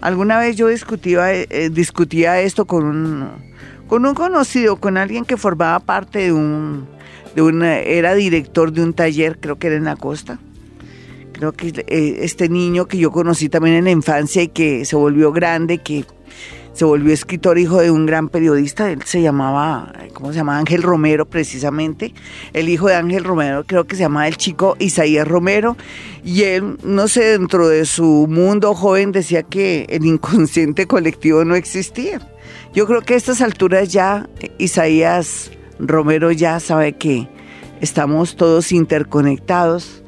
Alguna 0.00 0.38
vez 0.38 0.56
yo 0.56 0.68
discutía, 0.68 1.32
eh, 1.32 1.70
discutía 1.70 2.40
esto 2.40 2.64
con 2.64 2.84
un, 2.84 3.28
con 3.86 4.06
un 4.06 4.14
conocido, 4.14 4.76
con 4.76 4.96
alguien 4.96 5.24
que 5.24 5.36
formaba 5.36 5.78
parte 5.80 6.20
de 6.20 6.32
un, 6.32 6.86
de 7.34 7.98
era 7.98 8.14
director 8.14 8.72
de 8.72 8.82
un 8.82 8.94
taller, 8.94 9.38
creo 9.40 9.58
que 9.58 9.66
era 9.66 9.76
en 9.76 9.84
la 9.84 9.96
costa. 9.96 10.38
Creo 11.32 11.52
que 11.52 11.68
eh, 11.86 12.18
este 12.20 12.48
niño 12.48 12.86
que 12.86 12.98
yo 12.98 13.10
conocí 13.10 13.48
también 13.48 13.76
en 13.76 13.84
la 13.84 13.90
infancia 13.90 14.42
y 14.42 14.48
que 14.48 14.84
se 14.84 14.96
volvió 14.96 15.32
grande, 15.32 15.78
que 15.78 16.04
se 16.72 16.84
volvió 16.84 17.12
escritor, 17.12 17.58
hijo 17.58 17.80
de 17.80 17.90
un 17.90 18.06
gran 18.06 18.28
periodista, 18.28 18.90
él 18.90 19.02
se 19.04 19.22
llamaba, 19.22 19.92
¿cómo 20.12 20.32
se 20.32 20.36
llama? 20.36 20.58
Ángel 20.58 20.82
Romero, 20.82 21.26
precisamente. 21.26 22.14
El 22.52 22.68
hijo 22.68 22.88
de 22.88 22.94
Ángel 22.94 23.24
Romero, 23.24 23.64
creo 23.66 23.84
que 23.86 23.96
se 23.96 24.02
llamaba 24.02 24.28
el 24.28 24.36
chico 24.36 24.76
Isaías 24.78 25.26
Romero, 25.26 25.76
y 26.24 26.42
él, 26.44 26.78
no 26.82 27.08
sé, 27.08 27.38
dentro 27.38 27.68
de 27.68 27.84
su 27.84 28.26
mundo 28.28 28.74
joven 28.74 29.12
decía 29.12 29.42
que 29.42 29.86
el 29.88 30.04
inconsciente 30.04 30.86
colectivo 30.86 31.44
no 31.44 31.54
existía. 31.54 32.20
Yo 32.72 32.86
creo 32.86 33.02
que 33.02 33.14
a 33.14 33.16
estas 33.16 33.40
alturas 33.40 33.88
ya 33.88 34.28
Isaías 34.58 35.50
Romero 35.78 36.30
ya 36.30 36.60
sabe 36.60 36.92
que 36.92 37.28
estamos 37.80 38.36
todos 38.36 38.70
interconectados 38.72 40.02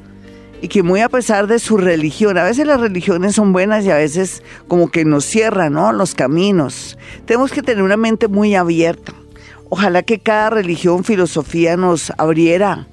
y 0.62 0.68
que 0.68 0.84
muy 0.84 1.00
a 1.00 1.08
pesar 1.08 1.48
de 1.48 1.58
su 1.58 1.76
religión, 1.76 2.38
a 2.38 2.44
veces 2.44 2.66
las 2.66 2.80
religiones 2.80 3.34
son 3.34 3.52
buenas 3.52 3.84
y 3.84 3.90
a 3.90 3.96
veces 3.96 4.44
como 4.68 4.92
que 4.92 5.04
nos 5.04 5.24
cierran 5.24 5.72
¿no? 5.72 5.92
los 5.92 6.14
caminos. 6.14 6.96
Tenemos 7.26 7.50
que 7.50 7.62
tener 7.62 7.82
una 7.82 7.96
mente 7.96 8.28
muy 8.28 8.54
abierta. 8.54 9.12
Ojalá 9.68 10.04
que 10.04 10.20
cada 10.20 10.50
religión, 10.50 11.02
filosofía 11.02 11.76
nos 11.76 12.12
abriera 12.16 12.86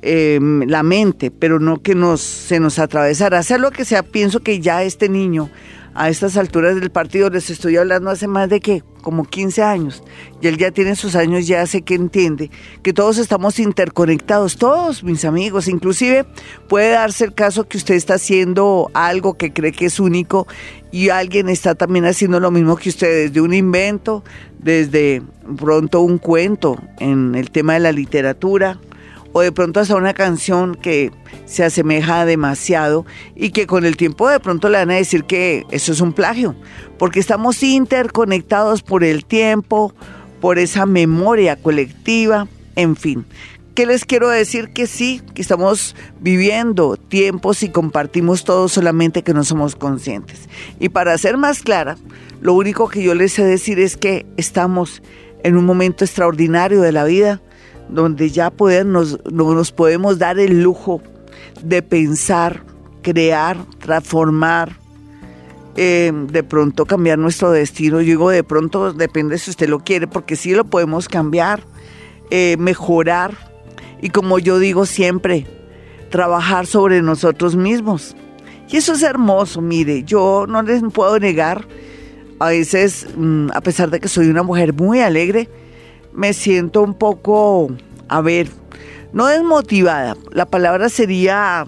em, 0.00 0.62
la 0.62 0.82
mente, 0.82 1.30
pero 1.30 1.60
no 1.60 1.82
que 1.82 1.94
nos, 1.94 2.22
se 2.22 2.60
nos 2.60 2.78
atravesara. 2.78 3.38
Hacer 3.38 3.60
lo 3.60 3.72
que 3.72 3.84
sea, 3.84 4.02
pienso 4.02 4.40
que 4.40 4.60
ya 4.60 4.82
este 4.82 5.10
niño 5.10 5.50
a 5.94 6.08
estas 6.08 6.36
alturas 6.36 6.74
del 6.74 6.90
partido, 6.90 7.28
les 7.30 7.50
estoy 7.50 7.76
hablando 7.76 8.10
hace 8.10 8.26
más 8.26 8.48
de 8.48 8.60
que 8.60 8.82
como 9.02 9.24
15 9.24 9.62
años, 9.62 10.02
y 10.40 10.46
él 10.46 10.56
ya 10.56 10.70
tiene 10.70 10.94
sus 10.94 11.16
años, 11.16 11.46
ya 11.46 11.66
sé 11.66 11.82
que 11.82 11.94
entiende 11.94 12.50
que 12.82 12.92
todos 12.92 13.18
estamos 13.18 13.58
interconectados, 13.58 14.56
todos 14.56 15.02
mis 15.02 15.24
amigos, 15.24 15.66
inclusive 15.66 16.24
puede 16.68 16.90
darse 16.90 17.24
el 17.24 17.34
caso 17.34 17.66
que 17.66 17.78
usted 17.78 17.96
está 17.96 18.14
haciendo 18.14 18.90
algo 18.94 19.34
que 19.34 19.52
cree 19.52 19.72
que 19.72 19.86
es 19.86 19.98
único 19.98 20.46
y 20.92 21.08
alguien 21.08 21.48
está 21.48 21.74
también 21.74 22.04
haciendo 22.04 22.38
lo 22.38 22.50
mismo 22.50 22.76
que 22.76 22.90
usted, 22.90 23.26
desde 23.26 23.40
un 23.40 23.52
invento, 23.52 24.22
desde 24.60 25.22
pronto 25.56 26.00
un 26.00 26.18
cuento 26.18 26.78
en 27.00 27.34
el 27.34 27.50
tema 27.50 27.74
de 27.74 27.80
la 27.80 27.92
literatura, 27.92 28.78
o 29.32 29.40
de 29.40 29.52
pronto 29.52 29.80
hasta 29.80 29.96
una 29.96 30.14
canción 30.14 30.74
que 30.74 31.10
se 31.46 31.64
asemeja 31.64 32.24
demasiado 32.24 33.06
y 33.34 33.50
que 33.50 33.66
con 33.66 33.84
el 33.84 33.96
tiempo 33.96 34.28
de 34.28 34.40
pronto 34.40 34.68
le 34.68 34.78
van 34.78 34.90
a 34.90 34.94
decir 34.94 35.24
que 35.24 35.64
eso 35.70 35.92
es 35.92 36.00
un 36.00 36.12
plagio, 36.12 36.54
porque 36.98 37.20
estamos 37.20 37.62
interconectados 37.62 38.82
por 38.82 39.04
el 39.04 39.24
tiempo, 39.24 39.94
por 40.40 40.58
esa 40.58 40.86
memoria 40.86 41.56
colectiva, 41.56 42.48
en 42.76 42.96
fin. 42.96 43.24
¿Qué 43.74 43.86
les 43.86 44.04
quiero 44.04 44.28
decir? 44.28 44.68
Que 44.74 44.86
sí, 44.86 45.22
que 45.34 45.40
estamos 45.40 45.96
viviendo 46.20 46.98
tiempos 46.98 47.62
y 47.62 47.70
compartimos 47.70 48.44
todo 48.44 48.68
solamente 48.68 49.22
que 49.22 49.32
no 49.32 49.44
somos 49.44 49.76
conscientes. 49.76 50.50
Y 50.78 50.90
para 50.90 51.16
ser 51.16 51.38
más 51.38 51.62
clara, 51.62 51.96
lo 52.42 52.52
único 52.52 52.88
que 52.88 53.02
yo 53.02 53.14
les 53.14 53.32
sé 53.32 53.44
decir 53.44 53.78
es 53.78 53.96
que 53.96 54.26
estamos 54.36 55.02
en 55.42 55.56
un 55.56 55.64
momento 55.64 56.04
extraordinario 56.04 56.82
de 56.82 56.92
la 56.92 57.04
vida, 57.04 57.40
donde 57.92 58.30
ya 58.30 58.52
nos, 58.84 59.18
nos 59.30 59.72
podemos 59.72 60.18
dar 60.18 60.38
el 60.38 60.62
lujo 60.62 61.00
de 61.62 61.82
pensar, 61.82 62.64
crear, 63.02 63.56
transformar, 63.78 64.76
eh, 65.76 66.12
de 66.14 66.42
pronto 66.42 66.84
cambiar 66.86 67.18
nuestro 67.18 67.50
destino. 67.50 68.00
Yo 68.00 68.06
digo 68.06 68.30
de 68.30 68.44
pronto, 68.44 68.92
depende 68.92 69.38
si 69.38 69.50
usted 69.50 69.68
lo 69.68 69.80
quiere, 69.80 70.06
porque 70.06 70.36
sí 70.36 70.52
lo 70.54 70.64
podemos 70.64 71.08
cambiar, 71.08 71.62
eh, 72.30 72.56
mejorar 72.58 73.52
y 74.02 74.10
como 74.10 74.38
yo 74.38 74.58
digo 74.58 74.84
siempre, 74.84 75.46
trabajar 76.10 76.66
sobre 76.66 77.00
nosotros 77.00 77.56
mismos. 77.56 78.16
Y 78.68 78.76
eso 78.76 78.94
es 78.94 79.02
hermoso, 79.02 79.60
mire, 79.60 80.02
yo 80.02 80.46
no 80.48 80.62
les 80.62 80.82
puedo 80.92 81.18
negar, 81.18 81.66
a 82.38 82.48
veces, 82.48 83.06
mm, 83.16 83.50
a 83.54 83.60
pesar 83.60 83.90
de 83.90 84.00
que 84.00 84.08
soy 84.08 84.28
una 84.28 84.42
mujer 84.42 84.72
muy 84.74 85.00
alegre, 85.00 85.48
me 86.14 86.32
siento 86.32 86.82
un 86.82 86.94
poco, 86.94 87.70
a 88.08 88.20
ver, 88.20 88.48
no 89.12 89.26
desmotivada, 89.26 90.16
la 90.30 90.46
palabra 90.46 90.88
sería 90.88 91.66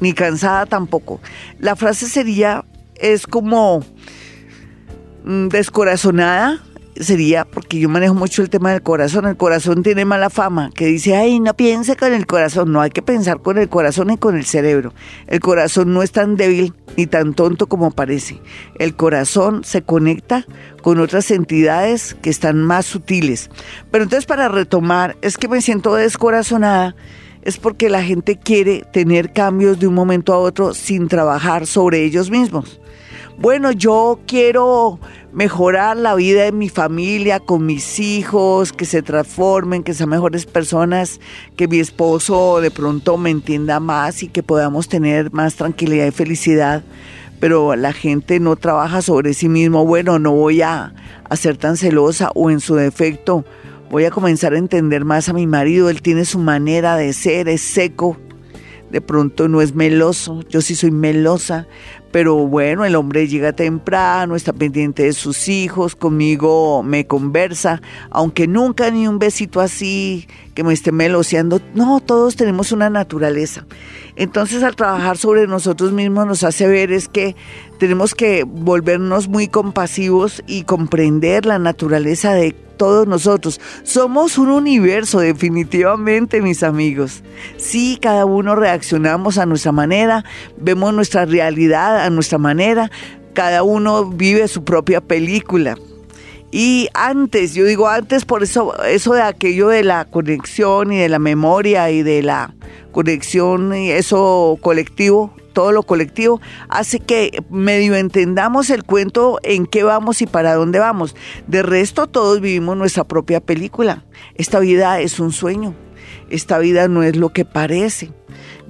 ni 0.00 0.12
cansada 0.12 0.66
tampoco. 0.66 1.20
La 1.58 1.76
frase 1.76 2.06
sería, 2.06 2.64
es 2.94 3.26
como 3.26 3.82
mm, 5.24 5.48
descorazonada, 5.48 6.62
sería, 7.00 7.44
porque 7.44 7.78
yo 7.78 7.88
manejo 7.88 8.14
mucho 8.14 8.42
el 8.42 8.50
tema 8.50 8.72
del 8.72 8.82
corazón, 8.82 9.26
el 9.26 9.36
corazón 9.36 9.82
tiene 9.82 10.04
mala 10.04 10.30
fama, 10.30 10.70
que 10.74 10.86
dice, 10.86 11.16
ay, 11.16 11.40
no 11.40 11.54
piense 11.54 11.96
con 11.96 12.12
el 12.12 12.26
corazón, 12.26 12.72
no 12.72 12.80
hay 12.80 12.90
que 12.90 13.02
pensar 13.02 13.40
con 13.40 13.58
el 13.58 13.68
corazón 13.68 14.10
y 14.10 14.16
con 14.16 14.36
el 14.36 14.44
cerebro. 14.44 14.92
El 15.26 15.40
corazón 15.40 15.92
no 15.92 16.02
es 16.02 16.12
tan 16.12 16.36
débil 16.36 16.74
ni 16.96 17.06
tan 17.06 17.34
tonto 17.34 17.68
como 17.68 17.90
parece. 17.90 18.40
El 18.78 18.96
corazón 18.96 19.64
se 19.64 19.82
conecta 19.82 20.46
con 20.82 21.00
otras 21.00 21.30
entidades 21.30 22.14
que 22.22 22.30
están 22.30 22.62
más 22.62 22.86
sutiles. 22.86 23.50
Pero 23.90 24.04
entonces 24.04 24.26
para 24.26 24.48
retomar, 24.48 25.16
es 25.22 25.36
que 25.36 25.48
me 25.48 25.60
siento 25.60 25.94
descorazonada 25.94 26.94
es 27.42 27.58
porque 27.58 27.88
la 27.88 28.02
gente 28.02 28.36
quiere 28.36 28.84
tener 28.92 29.32
cambios 29.32 29.78
de 29.78 29.86
un 29.86 29.94
momento 29.94 30.34
a 30.34 30.38
otro 30.38 30.74
sin 30.74 31.06
trabajar 31.06 31.68
sobre 31.68 32.02
ellos 32.02 32.28
mismos 32.28 32.80
bueno, 33.38 33.70
yo 33.70 34.20
quiero 34.26 34.98
mejorar 35.32 35.98
la 35.98 36.14
vida 36.14 36.44
de 36.44 36.52
mi 36.52 36.70
familia 36.70 37.38
con 37.38 37.66
mis 37.66 37.98
hijos, 38.00 38.72
que 38.72 38.86
se 38.86 39.02
transformen, 39.02 39.82
que 39.82 39.92
sean 39.92 40.08
mejores 40.08 40.46
personas, 40.46 41.20
que 41.56 41.68
mi 41.68 41.78
esposo 41.78 42.60
de 42.62 42.70
pronto 42.70 43.18
me 43.18 43.28
entienda 43.28 43.78
más 43.78 44.22
y 44.22 44.28
que 44.28 44.42
podamos 44.42 44.88
tener 44.88 45.32
más 45.32 45.56
tranquilidad 45.56 46.06
y 46.06 46.12
felicidad. 46.12 46.82
Pero 47.38 47.76
la 47.76 47.92
gente 47.92 48.40
no 48.40 48.56
trabaja 48.56 49.02
sobre 49.02 49.34
sí 49.34 49.50
mismo. 49.50 49.84
Bueno, 49.84 50.18
no 50.18 50.32
voy 50.32 50.62
a, 50.62 50.94
ser 51.34 51.58
tan 51.58 51.76
celosa 51.76 52.30
o 52.34 52.50
en 52.50 52.60
su 52.60 52.76
defecto 52.76 53.44
voy 53.90 54.04
a 54.04 54.10
comenzar 54.10 54.54
a 54.54 54.58
entender 54.58 55.04
más 55.04 55.28
a 55.28 55.34
mi 55.34 55.46
marido. 55.46 55.90
Él 55.90 56.00
tiene 56.00 56.24
su 56.24 56.38
manera 56.38 56.96
de 56.96 57.12
ser, 57.12 57.48
es 57.48 57.60
seco, 57.60 58.16
de 58.90 59.00
pronto 59.00 59.48
no 59.48 59.60
es 59.60 59.74
meloso, 59.74 60.42
yo 60.48 60.60
sí 60.60 60.74
soy 60.74 60.90
melosa, 60.90 61.66
pero 62.16 62.34
bueno, 62.46 62.86
el 62.86 62.96
hombre 62.96 63.28
llega 63.28 63.52
temprano, 63.52 64.36
está 64.36 64.54
pendiente 64.54 65.02
de 65.02 65.12
sus 65.12 65.48
hijos, 65.48 65.94
conmigo 65.94 66.82
me 66.82 67.06
conversa, 67.06 67.82
aunque 68.08 68.46
nunca 68.46 68.90
ni 68.90 69.06
un 69.06 69.18
besito 69.18 69.60
así 69.60 70.26
que 70.54 70.64
me 70.64 70.72
esté 70.72 70.92
meloseando, 70.92 71.60
no, 71.74 72.00
todos 72.00 72.34
tenemos 72.34 72.72
una 72.72 72.88
naturaleza. 72.88 73.66
Entonces 74.16 74.62
al 74.62 74.76
trabajar 74.76 75.18
sobre 75.18 75.46
nosotros 75.46 75.92
mismos 75.92 76.26
nos 76.26 76.42
hace 76.42 76.66
ver 76.66 76.90
es 76.90 77.06
que 77.06 77.36
tenemos 77.78 78.14
que 78.14 78.44
volvernos 78.44 79.28
muy 79.28 79.48
compasivos 79.48 80.42
y 80.46 80.62
comprender 80.62 81.44
la 81.44 81.58
naturaleza 81.58 82.32
de 82.32 82.56
todos 82.76 83.06
nosotros. 83.06 83.60
Somos 83.82 84.38
un 84.38 84.50
universo 84.50 85.20
definitivamente, 85.20 86.40
mis 86.40 86.62
amigos. 86.62 87.22
Sí, 87.56 87.98
cada 88.00 88.24
uno 88.24 88.54
reaccionamos 88.54 89.38
a 89.38 89.46
nuestra 89.46 89.72
manera, 89.72 90.24
vemos 90.58 90.94
nuestra 90.94 91.24
realidad 91.24 92.05
nuestra 92.10 92.38
manera, 92.38 92.90
cada 93.32 93.62
uno 93.62 94.06
vive 94.06 94.48
su 94.48 94.64
propia 94.64 95.00
película. 95.00 95.76
Y 96.52 96.88
antes, 96.94 97.54
yo 97.54 97.64
digo 97.64 97.88
antes 97.88 98.24
por 98.24 98.42
eso, 98.42 98.82
eso 98.84 99.14
de 99.14 99.22
aquello 99.22 99.68
de 99.68 99.84
la 99.84 100.04
conexión 100.04 100.92
y 100.92 100.98
de 100.98 101.08
la 101.08 101.18
memoria 101.18 101.90
y 101.90 102.02
de 102.02 102.22
la 102.22 102.54
conexión 102.92 103.74
y 103.76 103.90
eso 103.90 104.56
colectivo, 104.62 105.34
todo 105.52 105.72
lo 105.72 105.82
colectivo, 105.82 106.40
hace 106.68 107.00
que 107.00 107.42
medio 107.50 107.94
entendamos 107.94 108.70
el 108.70 108.84
cuento 108.84 109.38
en 109.42 109.66
qué 109.66 109.82
vamos 109.82 110.22
y 110.22 110.26
para 110.26 110.54
dónde 110.54 110.78
vamos. 110.78 111.16
De 111.46 111.62
resto, 111.62 112.06
todos 112.06 112.40
vivimos 112.40 112.76
nuestra 112.76 113.04
propia 113.04 113.40
película. 113.40 114.04
Esta 114.34 114.58
vida 114.60 115.00
es 115.00 115.18
un 115.18 115.32
sueño. 115.32 115.74
Esta 116.30 116.58
vida 116.58 116.88
no 116.88 117.02
es 117.02 117.16
lo 117.16 117.30
que 117.30 117.44
parece. 117.44 118.12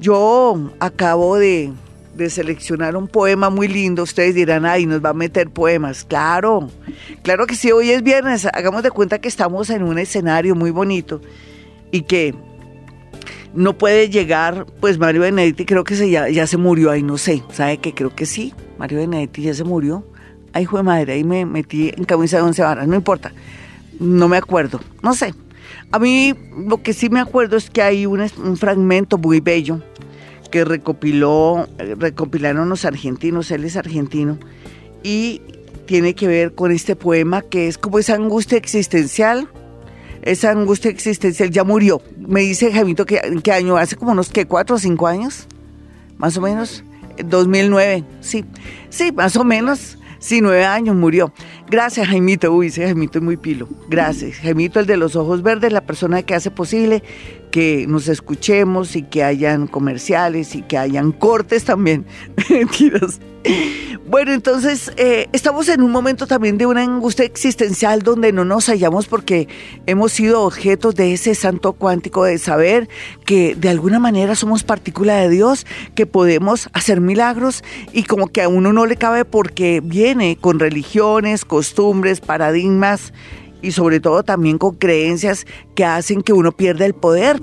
Yo 0.01 0.73
acabo 0.81 1.37
de, 1.37 1.73
de 2.17 2.31
seleccionar 2.31 2.97
un 2.97 3.09
poema 3.09 3.51
muy 3.51 3.69
lindo, 3.69 4.03
ustedes 4.03 4.35
dirán, 4.35 4.65
ay, 4.65 4.87
nos 4.87 5.05
va 5.05 5.11
a 5.11 5.15
meter 5.15 5.51
poemas. 5.51 6.05
Claro, 6.05 6.71
claro 7.23 7.47
que 7.47 7.55
sí, 7.55 7.71
hoy 7.73 7.91
es 7.91 8.03
viernes, 8.03 8.47
hagamos 8.47 8.83
de 8.83 8.91
cuenta 8.91 9.21
que 9.21 9.29
estamos 9.29 9.71
en 9.71 9.83
un 9.83 9.99
escenario 9.99 10.55
muy 10.55 10.71
bonito 10.71 11.21
y 11.91 12.03
que 12.03 12.35
no 13.55 13.77
puede 13.79 14.09
llegar, 14.09 14.67
pues 14.81 14.99
Mario 14.99 15.23
Benedetti 15.23 15.65
creo 15.65 15.85
que 15.85 15.97
se, 15.97 16.11
ya, 16.11 16.29
ya 16.29 16.47
se 16.47 16.57
murió, 16.57 16.91
ahí 16.91 17.03
no 17.03 17.19
sé, 17.19 17.43
¿sabe 17.53 17.79
que 17.79 17.95
Creo 17.95 18.15
que 18.15 18.27
sí, 18.27 18.55
Mario 18.79 18.99
Benedetti 18.99 19.43
ya 19.43 19.55
se 19.55 19.65
murió. 19.65 20.07
Ay, 20.53 20.63
hijo 20.63 20.79
de 20.79 20.83
madre, 20.83 21.13
ahí 21.15 21.25
me 21.25 21.45
metí 21.45 21.93
en 21.95 22.05
camisa 22.05 22.39
de 22.39 22.43
once 22.43 22.63
varas, 22.63 22.89
no 22.89 22.95
importa, 22.95 23.33
no 24.01 24.29
me 24.29 24.37
acuerdo, 24.37 24.81
no 25.03 25.15
sé. 25.15 25.35
A 25.93 25.99
mí 25.99 26.35
lo 26.67 26.83
que 26.83 26.93
sí 26.93 27.09
me 27.09 27.21
acuerdo 27.21 27.57
es 27.57 27.71
que 27.71 27.83
hay 27.83 28.07
un, 28.07 28.21
un 28.43 28.57
fragmento 28.57 29.19
muy 29.19 29.41
bello 29.41 29.83
que 30.49 30.65
recopiló, 30.65 31.69
recopilaron 31.79 32.69
los 32.69 32.85
argentinos, 32.85 33.51
él 33.51 33.65
es 33.65 33.77
argentino, 33.77 34.39
y 35.03 35.43
tiene 35.87 36.15
que 36.15 36.27
ver 36.27 36.55
con 36.55 36.73
este 36.73 36.97
poema 36.97 37.43
que 37.43 37.69
es 37.69 37.79
como 37.79 37.99
esa 37.99 38.15
angustia 38.15 38.59
existencial, 38.59 39.49
esa 40.23 40.51
angustia 40.51 40.91
existencial 40.91 41.51
ya 41.51 41.65
murió. 41.65 42.03
Me 42.19 42.41
dice 42.41 42.73
Javito 42.73 43.07
que 43.07 43.21
en 43.23 43.41
qué 43.41 43.53
año, 43.53 43.77
hace 43.77 43.97
como 43.97 44.13
unos 44.13 44.31
que 44.31 44.47
cuatro 44.47 44.77
o 44.77 44.79
cinco 44.79 45.07
años, 45.07 45.47
más 46.19 46.37
o 46.37 46.41
menos, 46.41 46.83
2009, 47.25 48.05
sí, 48.21 48.45
sí, 48.91 49.13
más 49.13 49.37
o 49.37 49.45
menos. 49.45 49.99
Sí, 50.19 50.41
nueve 50.41 50.65
años 50.65 50.97
murió. 50.97 51.33
Gracias, 51.71 52.09
Jaimito. 52.09 52.51
Uy, 52.51 52.69
ese 52.69 52.85
Jaimito 52.85 53.19
es 53.19 53.25
muy 53.25 53.37
pilo. 53.37 53.69
Gracias. 53.89 54.39
Jaimito, 54.39 54.81
el 54.81 54.87
de 54.87 54.97
los 54.97 55.15
ojos 55.15 55.43
verdes, 55.43 55.73
la 55.73 55.83
persona 55.83 56.23
que 56.23 56.35
hace 56.35 56.51
posible 56.51 57.03
que 57.57 57.87
nos 57.89 58.09
escuchemos 58.09 58.97
y 58.97 59.03
que 59.03 59.25
hayan 59.25 59.67
comerciales 59.67 60.55
y 60.55 60.61
que 60.61 60.77
hayan 60.77 61.11
cortes 61.11 61.65
también. 61.65 62.05
Mentiras. 62.51 63.19
Bueno, 64.07 64.35
entonces 64.35 64.93
eh, 64.99 65.27
estamos 65.33 65.71
en 65.71 65.81
un 65.81 65.91
momento 65.91 66.27
también 66.27 66.59
de 66.59 66.67
una 66.67 66.83
angustia 66.83 67.25
existencial 67.25 68.03
donde 68.03 68.31
no 68.31 68.45
nos 68.45 68.67
hallamos 68.67 69.07
porque 69.07 69.49
hemos 69.87 70.13
sido 70.13 70.43
objetos 70.43 70.97
de 70.97 71.15
ese 71.15 71.35
santo 71.35 71.73
cuántico 71.73 72.25
de 72.25 72.37
saber 72.37 72.91
que 73.25 73.55
de 73.55 73.71
alguna 73.71 74.01
manera 74.01 74.35
somos 74.35 74.63
partícula 74.63 75.17
de 75.17 75.31
Dios, 75.31 75.65
que 75.95 76.05
podemos 76.05 76.69
hacer 76.75 77.01
milagros 77.01 77.65
y 77.95 78.03
como 78.03 78.27
que 78.27 78.43
a 78.43 78.51
uno 78.51 78.75
no 78.75 78.85
le 78.85 78.97
cabe 78.97 79.25
porque 79.25 79.81
viene 79.83 80.37
con 80.39 80.59
religiones, 80.59 81.47
costumbres, 81.47 82.21
paradigmas 82.21 83.15
y 83.67 83.73
sobre 83.73 83.99
todo 83.99 84.23
también 84.23 84.59
con 84.59 84.77
creencias 84.77 85.45
que 85.75 85.85
hacen 85.85 86.23
que 86.23 86.33
uno 86.33 86.53
pierda 86.53 86.87
el 86.87 86.95
poder. 86.95 87.41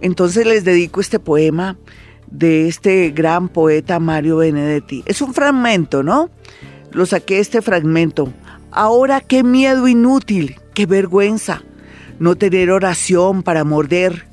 Entonces 0.00 0.46
les 0.46 0.64
dedico 0.64 1.00
este 1.00 1.18
poema 1.18 1.76
de 2.30 2.68
este 2.68 3.10
gran 3.10 3.48
poeta 3.48 3.98
Mario 3.98 4.36
Benedetti. 4.36 5.02
Es 5.04 5.20
un 5.20 5.34
fragmento, 5.34 6.04
¿no? 6.04 6.30
Lo 6.92 7.06
saqué 7.06 7.40
este 7.40 7.60
fragmento. 7.60 8.32
Ahora 8.70 9.20
qué 9.20 9.42
miedo 9.42 9.88
inútil, 9.88 10.60
qué 10.74 10.86
vergüenza, 10.86 11.62
no 12.20 12.36
tener 12.36 12.70
oración 12.70 13.42
para 13.42 13.64
morder, 13.64 14.26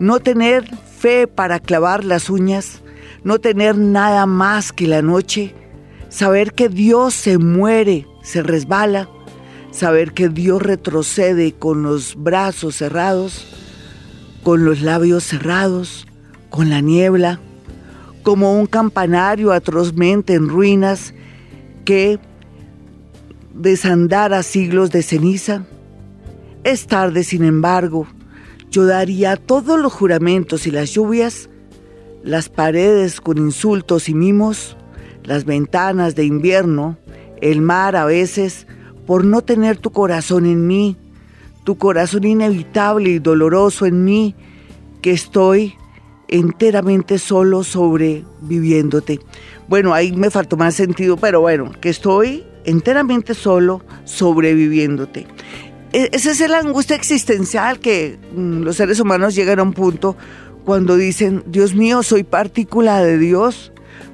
no 0.00 0.18
tener 0.18 0.64
fe 0.98 1.28
para 1.28 1.60
clavar 1.60 2.04
las 2.04 2.30
uñas, 2.30 2.82
no 3.22 3.38
tener 3.38 3.78
nada 3.78 4.26
más 4.26 4.72
que 4.72 4.88
la 4.88 5.02
noche, 5.02 5.54
saber 6.08 6.52
que 6.52 6.68
Dios 6.68 7.14
se 7.14 7.38
muere, 7.38 8.08
se 8.24 8.42
resbala, 8.42 9.08
saber 9.70 10.12
que 10.12 10.28
Dios 10.28 10.62
retrocede 10.62 11.52
con 11.52 11.82
los 11.82 12.14
brazos 12.16 12.76
cerrados, 12.76 13.46
con 14.42 14.64
los 14.64 14.80
labios 14.80 15.24
cerrados, 15.24 16.06
con 16.50 16.70
la 16.70 16.80
niebla, 16.80 17.40
como 18.22 18.58
un 18.58 18.66
campanario 18.66 19.52
atrozmente 19.52 20.34
en 20.34 20.48
ruinas 20.48 21.14
que 21.84 22.18
desandara 23.54 24.42
siglos 24.42 24.90
de 24.90 25.02
ceniza. 25.02 25.64
Es 26.64 26.86
tarde, 26.86 27.24
sin 27.24 27.44
embargo, 27.44 28.06
yo 28.70 28.86
daría 28.86 29.36
todos 29.36 29.80
los 29.80 29.92
juramentos 29.92 30.66
y 30.66 30.70
las 30.70 30.92
lluvias, 30.92 31.48
las 32.22 32.48
paredes 32.48 33.20
con 33.20 33.38
insultos 33.38 34.08
y 34.08 34.14
mimos, 34.14 34.76
las 35.24 35.44
ventanas 35.44 36.14
de 36.14 36.24
invierno, 36.24 36.98
el 37.40 37.60
mar 37.60 37.96
a 37.96 38.04
veces, 38.04 38.66
por 39.08 39.24
no 39.24 39.40
tener 39.40 39.78
tu 39.78 39.90
corazón 39.90 40.44
en 40.44 40.66
mí, 40.66 40.94
tu 41.64 41.78
corazón 41.78 42.24
inevitable 42.24 43.08
y 43.08 43.18
doloroso 43.18 43.86
en 43.86 44.04
mí, 44.04 44.34
que 45.00 45.12
estoy 45.12 45.76
enteramente 46.28 47.18
solo 47.18 47.64
sobreviviéndote. 47.64 49.20
Bueno, 49.66 49.94
ahí 49.94 50.12
me 50.12 50.30
faltó 50.30 50.58
más 50.58 50.74
sentido, 50.74 51.16
pero 51.16 51.40
bueno, 51.40 51.72
que 51.80 51.88
estoy 51.88 52.44
enteramente 52.66 53.32
solo 53.32 53.82
sobreviviéndote. 54.04 55.26
E, 55.94 56.10
esa 56.12 56.30
es 56.30 56.46
la 56.46 56.58
angustia 56.58 56.94
existencial 56.94 57.80
que 57.80 58.18
mm, 58.36 58.60
los 58.60 58.76
seres 58.76 59.00
humanos 59.00 59.34
llegan 59.34 59.58
a 59.58 59.62
un 59.62 59.72
punto 59.72 60.18
cuando 60.66 60.96
dicen, 60.96 61.42
Dios 61.46 61.74
mío, 61.74 62.02
soy 62.02 62.24
partícula 62.24 63.02
de 63.02 63.16
Dios, 63.16 63.72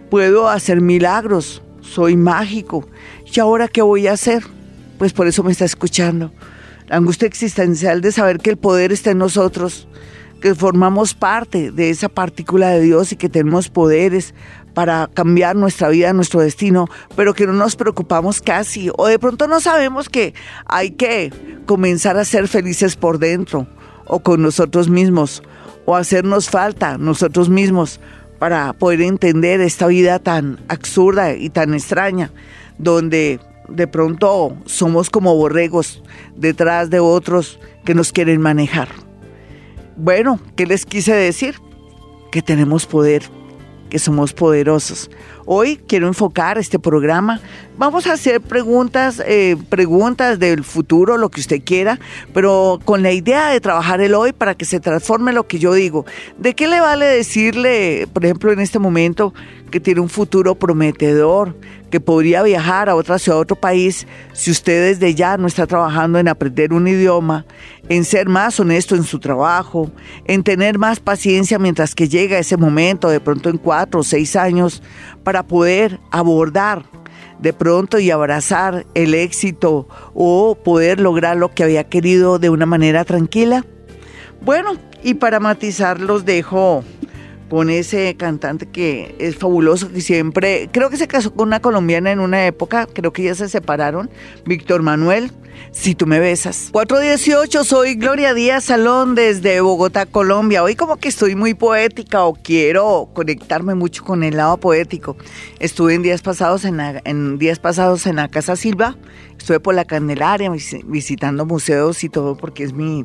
puedo 0.09 0.49
hacer 0.49 0.81
milagros, 0.81 1.63
soy 1.81 2.17
mágico, 2.17 2.87
¿y 3.27 3.41
ahora 3.41 3.67
qué 3.67 3.83
voy 3.83 4.07
a 4.07 4.13
hacer? 4.13 4.54
Pues 4.99 5.13
por 5.13 5.27
eso 5.27 5.43
me 5.43 5.53
está 5.53 5.65
escuchando. 5.65 6.33
La 6.89 6.97
angustia 6.97 7.27
existencial 7.27 8.01
de 8.01 8.13
saber 8.13 8.39
que 8.39 8.51
el 8.51 8.57
poder 8.57 8.93
está 8.93 9.11
en 9.11 9.19
nosotros, 9.19 9.89
que 10.41 10.55
formamos 10.55 11.15
parte 11.15 11.71
de 11.71 11.91
esa 11.91 12.09
partícula 12.09 12.71
de 12.71 12.83
Dios 12.83 13.13
y 13.13 13.17
que 13.17 13.29
tenemos 13.29 13.71
poderes 13.71 14.35
para 14.75 15.09
cambiar 15.15 15.57
nuestra 15.57 15.89
vida, 15.89 16.13
nuestro 16.13 16.41
destino, 16.41 16.89
pero 17.17 17.33
que 17.33 17.47
no 17.47 17.53
nos 17.53 17.77
preocupamos 17.77 18.43
casi 18.43 18.91
o 18.97 19.07
de 19.07 19.19
pronto 19.19 19.47
no 19.49 19.61
sabemos 19.61 20.09
que 20.09 20.35
hay 20.67 20.91
que 20.91 21.33
comenzar 21.65 22.19
a 22.19 22.25
ser 22.25 22.49
felices 22.49 22.97
por 22.97 23.19
dentro 23.19 23.67
o 24.07 24.21
con 24.21 24.43
nosotros 24.43 24.91
mismos 24.91 25.43
o 25.87 25.97
hacernos 25.97 26.51
falta 26.51 26.99
nosotros 26.99 27.49
mismos 27.49 28.01
para 28.39 28.73
poder 28.75 29.01
entender 29.01 29.61
esta 29.61 29.87
vida 29.87 30.19
tan 30.19 30.61
absurda 30.69 31.35
y 31.35 31.51
tan 31.51 31.73
extraña, 31.73 32.31
donde 32.79 33.41
de 33.69 33.87
pronto 33.87 34.57
somos 34.67 35.11
como 35.11 35.35
borregos 35.37 36.03
detrás 36.37 36.91
de 36.91 37.01
otros 37.01 37.59
que 37.85 37.95
nos 37.95 38.13
quieren 38.13 38.41
manejar. 38.41 38.89
Bueno, 39.97 40.41
¿qué 40.57 40.67
les 40.67 40.85
quise 40.85 41.15
decir? 41.15 41.57
Que 42.33 42.43
tenemos 42.43 42.87
poder, 42.87 43.23
que 43.91 43.99
somos 43.99 44.33
poderosos. 44.33 45.11
Hoy 45.47 45.79
quiero 45.87 46.07
enfocar 46.07 46.57
este 46.57 46.79
programa. 46.79 47.41
Vamos 47.77 48.07
a 48.07 48.13
hacer 48.15 48.41
preguntas, 48.41 49.23
eh, 49.27 49.57
preguntas 49.69 50.39
del 50.39 50.65
futuro, 50.65 51.19
lo 51.19 51.29
que 51.29 51.41
usted 51.41 51.63
quiera, 51.63 51.99
pero 52.33 52.81
con 52.85 53.03
la 53.03 53.13
idea 53.13 53.49
de 53.49 53.61
trabajar 53.61 54.01
el 54.01 54.15
hoy 54.15 54.33
para 54.33 54.55
que 54.55 54.65
se 54.65 54.81
transforme 54.81 55.33
lo 55.33 55.47
que 55.47 55.59
yo 55.59 55.75
digo. 55.75 56.07
¿De 56.39 56.55
qué 56.55 56.67
le 56.67 56.81
vale 56.81 57.05
decirle, 57.05 58.09
por 58.13 58.25
ejemplo, 58.25 58.53
en 58.53 58.61
este 58.61 58.79
momento, 58.79 59.35
que 59.71 59.81
tiene 59.81 60.01
un 60.01 60.09
futuro 60.09 60.55
prometedor, 60.55 61.57
que 61.91 62.01
podría 62.01 62.43
viajar 62.43 62.89
a 62.89 62.95
otra 62.95 63.19
ciudad, 63.19 63.39
a 63.39 63.43
otro 63.43 63.57
país, 63.57 64.07
si 64.33 64.51
usted 64.51 64.91
desde 64.91 65.15
ya 65.15 65.37
no 65.37 65.47
está 65.47 65.67
trabajando 65.67 66.19
en 66.19 66.29
aprender 66.29 66.73
un 66.73 66.89
idioma, 66.89 67.45
en 67.89 68.05
ser 68.05 68.29
más 68.29 68.59
honesto 68.59 68.95
en 68.95 69.05
su 69.05 69.19
trabajo, 69.19 69.91
en 70.25 70.43
tener 70.43 70.79
más 70.79 71.01
paciencia 71.01 71.59
mientras 71.59 71.95
que 71.95 72.09
llega 72.09 72.39
ese 72.39 72.57
momento, 72.57 73.09
de 73.09 73.21
pronto 73.21 73.49
en 73.51 73.59
cuatro 73.59 74.01
o 74.01 74.03
seis 74.05 74.37
años, 74.37 74.83
para 75.25 75.43
poder 75.43 75.99
abordar 76.11 76.85
de 77.39 77.53
pronto 77.53 77.99
y 77.99 78.11
abrazar 78.11 78.87
el 78.95 79.15
éxito 79.15 79.89
o 80.15 80.55
poder 80.55 81.01
lograr 81.01 81.37
lo 81.37 81.51
que 81.53 81.65
había 81.65 81.85
querido 81.85 82.39
de 82.39 82.51
una 82.51 82.67
manera 82.67 83.05
tranquila? 83.05 83.65
Bueno, 84.41 84.75
y 85.03 85.15
para 85.15 85.41
matizar 85.41 86.01
los 86.01 86.25
dejo 86.25 86.85
con 87.49 87.71
ese 87.71 88.17
cantante 88.17 88.67
que 88.67 89.15
es 89.19 89.37
fabuloso, 89.37 89.91
que 89.93 90.01
siempre, 90.01 90.69
creo 90.73 90.91
que 90.91 90.97
se 90.97 91.07
casó 91.07 91.33
con 91.35 91.49
una 91.49 91.61
colombiana 91.61 92.11
en 92.11 92.21
una 92.21 92.47
época, 92.47 92.87
creo 92.87 93.13
que 93.13 93.25
ya 93.25 93.35
se 93.35 93.49
separaron, 93.49 94.11
Víctor 94.45 94.83
Manuel, 94.83 95.31
si 95.71 95.95
tú 95.95 96.07
me 96.07 96.21
besas. 96.21 96.69
418, 96.73 97.65
soy 97.65 97.95
Gloria 97.95 98.35
Díaz 98.35 98.65
Salón 98.65 99.15
desde 99.15 99.61
Bogotá, 99.61 100.07
Colombia. 100.07 100.63
Hoy 100.63 100.77
como 100.77 100.97
que 100.97 101.09
estoy 101.09 101.35
muy 101.35 101.55
poética 101.55 102.25
o 102.25 102.35
quiero 102.35 103.11
conectarme 103.13 103.75
mucho 103.75 104.05
con 104.05 104.23
el 104.23 104.37
lado 104.37 104.57
poético. 104.59 105.17
Estuve 105.59 105.95
en 105.95 106.03
días 106.03 106.23
pasados 106.23 106.65
en, 106.65 106.81
en 107.05 107.39
días 107.39 107.59
pasados 107.59 108.07
en 108.07 108.17
la 108.17 108.29
Casa 108.29 108.57
Silva, 108.57 108.97
estuve 109.37 109.61
por 109.61 109.75
la 109.75 109.85
Candelaria 109.85 110.51
visitando 110.87 111.45
museos 111.45 112.03
y 112.05 112.09
todo 112.09 112.37
porque 112.37 112.65
es 112.65 112.73
mi, 112.73 113.05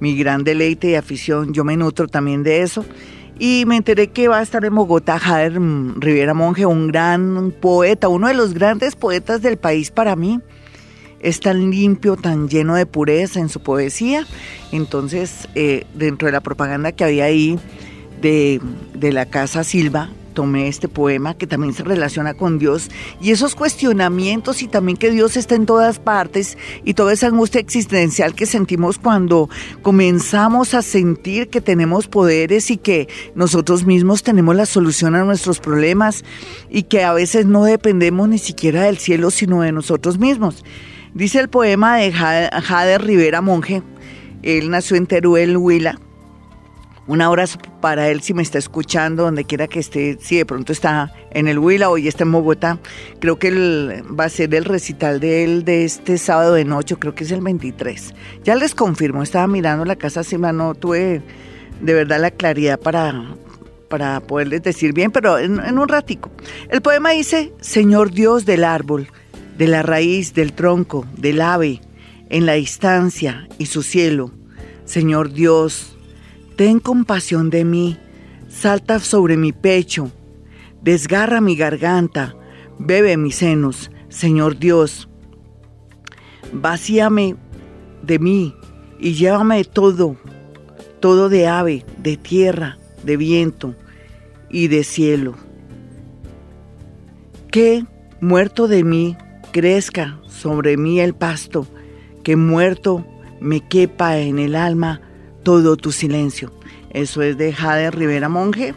mi 0.00 0.16
gran 0.16 0.44
deleite 0.44 0.90
y 0.90 0.94
afición. 0.94 1.52
Yo 1.52 1.64
me 1.64 1.76
nutro 1.76 2.06
también 2.08 2.42
de 2.42 2.62
eso. 2.62 2.84
Y 3.38 3.64
me 3.66 3.76
enteré 3.76 4.08
que 4.08 4.28
va 4.28 4.38
a 4.38 4.42
estar 4.42 4.64
en 4.64 4.74
Bogotá 4.74 5.18
Jader 5.18 5.60
Rivera 5.96 6.32
Monge, 6.32 6.64
un 6.64 6.88
gran 6.88 7.52
poeta, 7.60 8.08
uno 8.08 8.28
de 8.28 8.34
los 8.34 8.54
grandes 8.54 8.96
poetas 8.96 9.42
del 9.42 9.58
país 9.58 9.90
para 9.90 10.16
mí. 10.16 10.40
Es 11.20 11.40
tan 11.40 11.70
limpio, 11.70 12.16
tan 12.16 12.48
lleno 12.48 12.74
de 12.74 12.86
pureza 12.86 13.40
en 13.40 13.48
su 13.48 13.60
poesía. 13.60 14.26
Entonces, 14.72 15.48
eh, 15.54 15.84
dentro 15.94 16.26
de 16.26 16.32
la 16.32 16.40
propaganda 16.40 16.92
que 16.92 17.04
había 17.04 17.24
ahí 17.24 17.58
de, 18.20 18.60
de 18.94 19.12
la 19.12 19.26
Casa 19.26 19.64
Silva, 19.64 20.10
tomé 20.36 20.68
este 20.68 20.86
poema 20.86 21.36
que 21.36 21.46
también 21.46 21.72
se 21.72 21.82
relaciona 21.82 22.34
con 22.34 22.58
Dios 22.58 22.90
y 23.22 23.30
esos 23.30 23.54
cuestionamientos 23.54 24.62
y 24.62 24.68
también 24.68 24.98
que 24.98 25.10
Dios 25.10 25.34
está 25.38 25.54
en 25.54 25.64
todas 25.64 25.98
partes 25.98 26.58
y 26.84 26.92
toda 26.92 27.14
esa 27.14 27.28
angustia 27.28 27.58
existencial 27.58 28.34
que 28.34 28.44
sentimos 28.44 28.98
cuando 28.98 29.48
comenzamos 29.80 30.74
a 30.74 30.82
sentir 30.82 31.48
que 31.48 31.62
tenemos 31.62 32.06
poderes 32.06 32.70
y 32.70 32.76
que 32.76 33.08
nosotros 33.34 33.86
mismos 33.86 34.22
tenemos 34.22 34.54
la 34.54 34.66
solución 34.66 35.14
a 35.14 35.24
nuestros 35.24 35.58
problemas 35.58 36.22
y 36.68 36.82
que 36.82 37.02
a 37.02 37.14
veces 37.14 37.46
no 37.46 37.64
dependemos 37.64 38.28
ni 38.28 38.38
siquiera 38.38 38.82
del 38.82 38.98
cielo 38.98 39.30
sino 39.30 39.62
de 39.62 39.72
nosotros 39.72 40.18
mismos. 40.18 40.64
Dice 41.14 41.40
el 41.40 41.48
poema 41.48 41.96
de 41.96 42.12
Jade 42.12 42.98
Rivera 42.98 43.40
Monje, 43.40 43.82
él 44.42 44.68
nació 44.68 44.98
en 44.98 45.06
Teruel, 45.06 45.56
Huila, 45.56 45.98
un 47.08 47.22
abrazo 47.22 47.58
para 47.80 48.08
él 48.08 48.20
si 48.20 48.34
me 48.34 48.42
está 48.42 48.58
escuchando, 48.58 49.24
donde 49.24 49.44
quiera 49.44 49.68
que 49.68 49.78
esté, 49.78 50.18
si 50.20 50.36
de 50.36 50.46
pronto 50.46 50.72
está 50.72 51.12
en 51.30 51.46
el 51.46 51.58
Huila, 51.58 51.88
hoy 51.88 52.08
está 52.08 52.24
en 52.24 52.32
Bogotá. 52.32 52.78
Creo 53.20 53.38
que 53.38 54.02
va 54.02 54.24
a 54.24 54.28
ser 54.28 54.54
el 54.54 54.64
recital 54.64 55.20
de 55.20 55.44
él 55.44 55.64
de 55.64 55.84
este 55.84 56.18
sábado 56.18 56.54
de 56.54 56.64
noche, 56.64 56.96
creo 56.96 57.14
que 57.14 57.24
es 57.24 57.30
el 57.30 57.40
23. 57.40 58.14
Ya 58.44 58.56
les 58.56 58.74
confirmo, 58.74 59.22
estaba 59.22 59.46
mirando 59.46 59.84
la 59.84 59.96
casa 59.96 60.20
encima, 60.20 60.52
no 60.52 60.74
tuve 60.74 61.22
de 61.80 61.94
verdad 61.94 62.20
la 62.20 62.30
claridad 62.30 62.78
para, 62.80 63.24
para 63.88 64.20
poderles 64.20 64.62
decir 64.62 64.92
bien, 64.92 65.12
pero 65.12 65.38
en, 65.38 65.60
en 65.60 65.78
un 65.78 65.88
ratico. 65.88 66.30
El 66.70 66.80
poema 66.80 67.10
dice, 67.10 67.52
Señor 67.60 68.10
Dios 68.10 68.46
del 68.46 68.64
árbol, 68.64 69.08
de 69.56 69.68
la 69.68 69.82
raíz, 69.82 70.34
del 70.34 70.52
tronco, 70.52 71.06
del 71.16 71.40
ave, 71.40 71.80
en 72.30 72.46
la 72.46 72.54
distancia 72.54 73.48
y 73.58 73.66
su 73.66 73.82
cielo. 73.82 74.32
Señor 74.84 75.32
Dios, 75.32 75.95
Ten 76.56 76.80
compasión 76.80 77.50
de 77.50 77.66
mí, 77.66 77.98
salta 78.48 78.98
sobre 78.98 79.36
mi 79.36 79.52
pecho, 79.52 80.10
desgarra 80.80 81.42
mi 81.42 81.54
garganta, 81.54 82.34
bebe 82.78 83.18
mis 83.18 83.36
senos, 83.36 83.90
Señor 84.08 84.58
Dios. 84.58 85.06
Vacíame 86.54 87.36
de 88.02 88.18
mí 88.18 88.54
y 88.98 89.12
llévame 89.12 89.64
todo, 89.64 90.16
todo 91.00 91.28
de 91.28 91.46
ave, 91.46 91.84
de 91.98 92.16
tierra, 92.16 92.78
de 93.04 93.18
viento 93.18 93.74
y 94.48 94.68
de 94.68 94.82
cielo. 94.82 95.34
Que, 97.50 97.84
muerto 98.22 98.66
de 98.66 98.82
mí, 98.82 99.14
crezca 99.52 100.18
sobre 100.26 100.78
mí 100.78 101.00
el 101.00 101.14
pasto, 101.14 101.66
que 102.22 102.34
muerto 102.34 103.06
me 103.40 103.60
quepa 103.60 104.16
en 104.16 104.38
el 104.38 104.56
alma 104.56 105.02
todo 105.46 105.76
tu 105.76 105.92
silencio. 105.92 106.50
Eso 106.90 107.22
es 107.22 107.38
de 107.38 107.52
Jade 107.52 107.92
Rivera 107.92 108.28
Monge. 108.28 108.74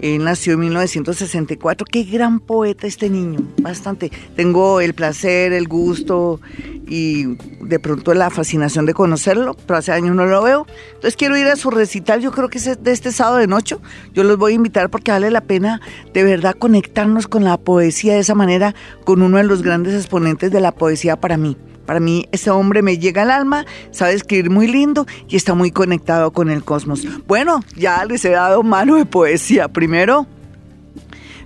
Él 0.00 0.24
nació 0.24 0.54
en 0.54 0.58
1964. 0.58 1.86
Qué 1.88 2.02
gran 2.02 2.40
poeta 2.40 2.88
este 2.88 3.08
niño, 3.08 3.38
bastante. 3.60 4.10
Tengo 4.34 4.80
el 4.80 4.94
placer, 4.94 5.52
el 5.52 5.68
gusto 5.68 6.40
y 6.88 7.36
de 7.60 7.78
pronto 7.78 8.14
la 8.14 8.30
fascinación 8.30 8.84
de 8.84 8.94
conocerlo, 8.94 9.54
pero 9.54 9.78
hace 9.78 9.92
años 9.92 10.16
no 10.16 10.26
lo 10.26 10.42
veo. 10.42 10.66
Entonces 10.88 11.14
quiero 11.14 11.36
ir 11.36 11.46
a 11.46 11.54
su 11.54 11.70
recital, 11.70 12.20
yo 12.20 12.32
creo 12.32 12.48
que 12.48 12.58
es 12.58 12.82
de 12.82 12.90
este 12.90 13.12
sábado 13.12 13.36
de 13.36 13.46
noche. 13.46 13.76
Yo 14.12 14.24
los 14.24 14.38
voy 14.38 14.54
a 14.54 14.56
invitar 14.56 14.90
porque 14.90 15.12
vale 15.12 15.30
la 15.30 15.42
pena 15.42 15.80
de 16.12 16.24
verdad 16.24 16.56
conectarnos 16.58 17.28
con 17.28 17.44
la 17.44 17.58
poesía 17.58 18.14
de 18.14 18.18
esa 18.18 18.34
manera, 18.34 18.74
con 19.04 19.22
uno 19.22 19.36
de 19.36 19.44
los 19.44 19.62
grandes 19.62 19.94
exponentes 19.94 20.50
de 20.50 20.58
la 20.58 20.72
poesía 20.72 21.14
para 21.14 21.36
mí. 21.36 21.56
Para 21.86 22.00
mí 22.00 22.28
ese 22.32 22.50
hombre 22.50 22.82
me 22.82 22.98
llega 22.98 23.22
al 23.22 23.30
alma, 23.30 23.66
sabe 23.90 24.14
escribir 24.14 24.50
muy 24.50 24.68
lindo 24.68 25.06
y 25.28 25.36
está 25.36 25.54
muy 25.54 25.70
conectado 25.70 26.32
con 26.32 26.50
el 26.50 26.64
cosmos. 26.64 27.06
Bueno, 27.26 27.60
ya 27.76 28.04
les 28.04 28.24
he 28.24 28.30
dado 28.30 28.62
mano 28.62 28.96
de 28.96 29.06
poesía. 29.06 29.68
Primero, 29.68 30.26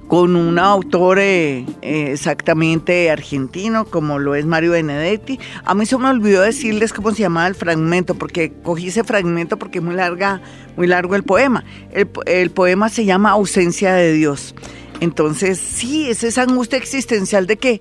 con 0.09 0.37
un 0.37 0.59
autor 0.59 1.19
eh, 1.19 1.67
eh, 1.83 2.13
exactamente 2.13 3.11
argentino 3.11 3.85
como 3.87 4.19
lo 4.19 4.35
es 4.35 4.47
Mario 4.47 4.73
Benedetti. 4.73 5.39
A 5.65 5.75
mí 5.75 5.87
se 5.87 5.99
me 5.99 6.09
olvidó 6.09 6.43
decirles 6.43 6.93
cómo 6.93 7.13
se 7.13 7.23
llamaba 7.23 7.49
el 7.49 7.55
fragmento, 7.55 8.15
porque 8.15 8.53
cogí 8.63 8.89
ese 8.89 9.05
fragmento 9.05 9.59
porque 9.59 9.79
es 9.79 9.85
muy 9.85 9.95
larga, 9.95 10.41
muy 10.77 10.87
largo 10.87 11.17
el 11.17 11.23
poema. 11.23 11.65
El, 11.93 12.09
el 12.27 12.51
poema 12.51 12.89
se 12.89 13.05
llama 13.05 13.31
Ausencia 13.31 13.95
de 13.95 14.13
Dios. 14.13 14.55
Entonces, 15.01 15.59
sí, 15.59 16.09
es 16.09 16.25
esa 16.25 16.43
angustia 16.43 16.79
existencial 16.79 17.47
de 17.47 17.59
que 17.59 17.81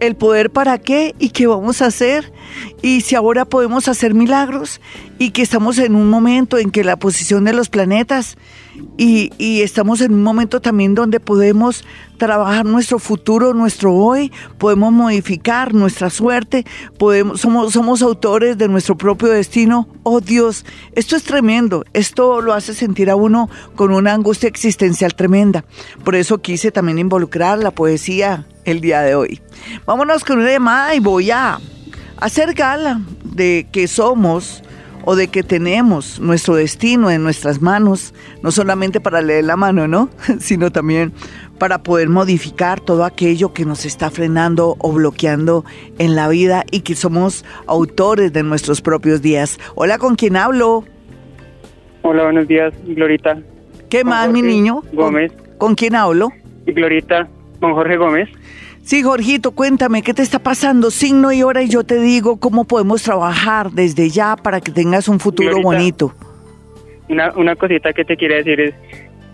el 0.00 0.16
poder 0.16 0.50
para 0.50 0.78
qué 0.78 1.14
y 1.18 1.30
qué 1.30 1.46
vamos 1.46 1.82
a 1.82 1.86
hacer. 1.86 2.32
Y 2.82 3.02
si 3.02 3.14
ahora 3.14 3.44
podemos 3.44 3.88
hacer 3.88 4.14
milagros 4.14 4.80
y 5.18 5.30
que 5.30 5.42
estamos 5.42 5.78
en 5.78 5.94
un 5.94 6.08
momento 6.10 6.58
en 6.58 6.70
que 6.70 6.84
la 6.84 6.96
posición 6.96 7.44
de 7.44 7.52
los 7.52 7.68
planetas 7.68 8.36
y, 8.96 9.62
estamos 9.62 10.00
en 10.00 10.14
un 10.14 10.22
momento 10.22 10.60
también 10.60 10.94
donde 10.94 11.20
podemos 11.20 11.84
trabajar 12.16 12.64
nuestro 12.64 12.98
futuro, 12.98 13.54
nuestro 13.54 13.94
hoy, 13.94 14.32
podemos 14.58 14.92
modificar 14.92 15.74
nuestra 15.74 16.10
suerte, 16.10 16.64
podemos, 16.98 17.40
somos, 17.40 17.72
somos 17.72 18.02
autores 18.02 18.56
de 18.56 18.68
nuestro 18.68 18.96
propio 18.96 19.28
destino. 19.28 19.88
Oh 20.02 20.20
Dios, 20.20 20.64
esto 20.92 21.16
es 21.16 21.24
tremendo, 21.24 21.84
esto 21.92 22.40
lo 22.40 22.52
hace 22.52 22.74
sentir 22.74 23.10
a 23.10 23.16
uno 23.16 23.48
con 23.74 23.92
una 23.92 24.12
angustia 24.12 24.48
existencial 24.48 25.14
tremenda. 25.14 25.64
Por 26.04 26.14
eso 26.14 26.38
quise 26.38 26.70
también 26.70 26.98
involucrar 26.98 27.58
la 27.58 27.72
poesía 27.72 28.46
el 28.64 28.80
día 28.80 29.00
de 29.02 29.14
hoy. 29.14 29.40
Vámonos 29.86 30.24
con 30.24 30.38
una 30.38 30.50
llamada 30.50 30.94
y 30.94 31.00
voy 31.00 31.30
a 31.30 31.58
hacer 32.18 32.54
gala 32.54 33.00
de 33.24 33.66
que 33.72 33.88
somos 33.88 34.62
o 35.04 35.16
de 35.16 35.28
que 35.28 35.42
tenemos 35.42 36.20
nuestro 36.20 36.54
destino 36.54 37.10
en 37.10 37.22
nuestras 37.22 37.60
manos, 37.60 38.14
no 38.42 38.50
solamente 38.50 39.00
para 39.00 39.20
leer 39.20 39.44
la 39.44 39.56
mano, 39.56 39.86
¿no? 39.88 40.08
sino 40.38 40.70
también 40.70 41.12
para 41.58 41.82
poder 41.82 42.08
modificar 42.08 42.80
todo 42.80 43.04
aquello 43.04 43.52
que 43.52 43.64
nos 43.64 43.84
está 43.84 44.10
frenando 44.10 44.76
o 44.78 44.92
bloqueando 44.92 45.64
en 45.98 46.16
la 46.16 46.28
vida 46.28 46.64
y 46.70 46.80
que 46.80 46.94
somos 46.94 47.44
autores 47.66 48.32
de 48.32 48.42
nuestros 48.42 48.80
propios 48.80 49.22
días. 49.22 49.58
Hola, 49.74 49.98
¿con 49.98 50.16
quién 50.16 50.36
hablo? 50.36 50.84
Hola, 52.02 52.24
buenos 52.24 52.48
días, 52.48 52.74
Glorita. 52.84 53.38
¿Qué 53.88 54.04
más, 54.04 54.30
mi 54.30 54.42
niño? 54.42 54.82
Gómez. 54.92 55.32
¿Con, 55.58 55.74
quién 55.74 55.94
hablo? 55.94 56.30
Glorita, 56.66 57.28
con 57.60 57.74
Jorge 57.74 57.96
Gómez. 57.96 58.28
Sí, 58.84 59.02
Jorgito, 59.02 59.52
cuéntame, 59.52 60.02
¿qué 60.02 60.12
te 60.12 60.20
está 60.20 60.38
pasando? 60.38 60.90
Signo 60.90 61.32
y 61.32 61.42
hora 61.42 61.62
y 61.62 61.68
yo 61.70 61.84
te 61.84 61.98
digo 61.98 62.38
cómo 62.38 62.64
podemos 62.64 63.02
trabajar 63.02 63.70
desde 63.70 64.10
ya 64.10 64.36
para 64.36 64.60
que 64.60 64.70
tengas 64.70 65.08
un 65.08 65.18
futuro 65.18 65.58
bonito. 65.62 66.14
Una, 67.08 67.32
una 67.32 67.56
cosita 67.56 67.94
que 67.94 68.04
te 68.04 68.14
quiero 68.16 68.34
decir 68.34 68.60
es, 68.60 68.74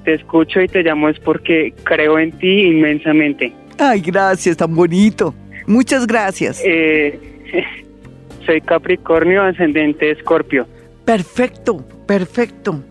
te 0.04 0.14
escucho 0.14 0.60
y 0.60 0.68
te 0.68 0.84
llamo 0.84 1.08
es 1.08 1.18
porque 1.18 1.74
creo 1.82 2.20
en 2.20 2.30
ti 2.38 2.62
inmensamente. 2.62 3.52
Ay, 3.76 4.00
gracias, 4.00 4.56
tan 4.56 4.72
bonito. 4.72 5.34
Muchas 5.66 6.06
gracias. 6.06 6.62
Eh, 6.64 7.18
soy 8.46 8.60
Capricornio, 8.60 9.42
ascendente 9.42 10.12
Escorpio. 10.12 10.68
Perfecto, 11.04 11.84
perfecto. 12.06 12.84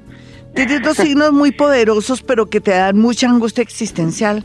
Tienes 0.53 0.81
dos 0.81 0.97
signos 0.97 1.31
muy 1.31 1.53
poderosos, 1.53 2.21
pero 2.21 2.47
que 2.47 2.59
te 2.59 2.71
dan 2.71 2.97
mucha 2.97 3.29
angustia 3.29 3.61
existencial 3.61 4.43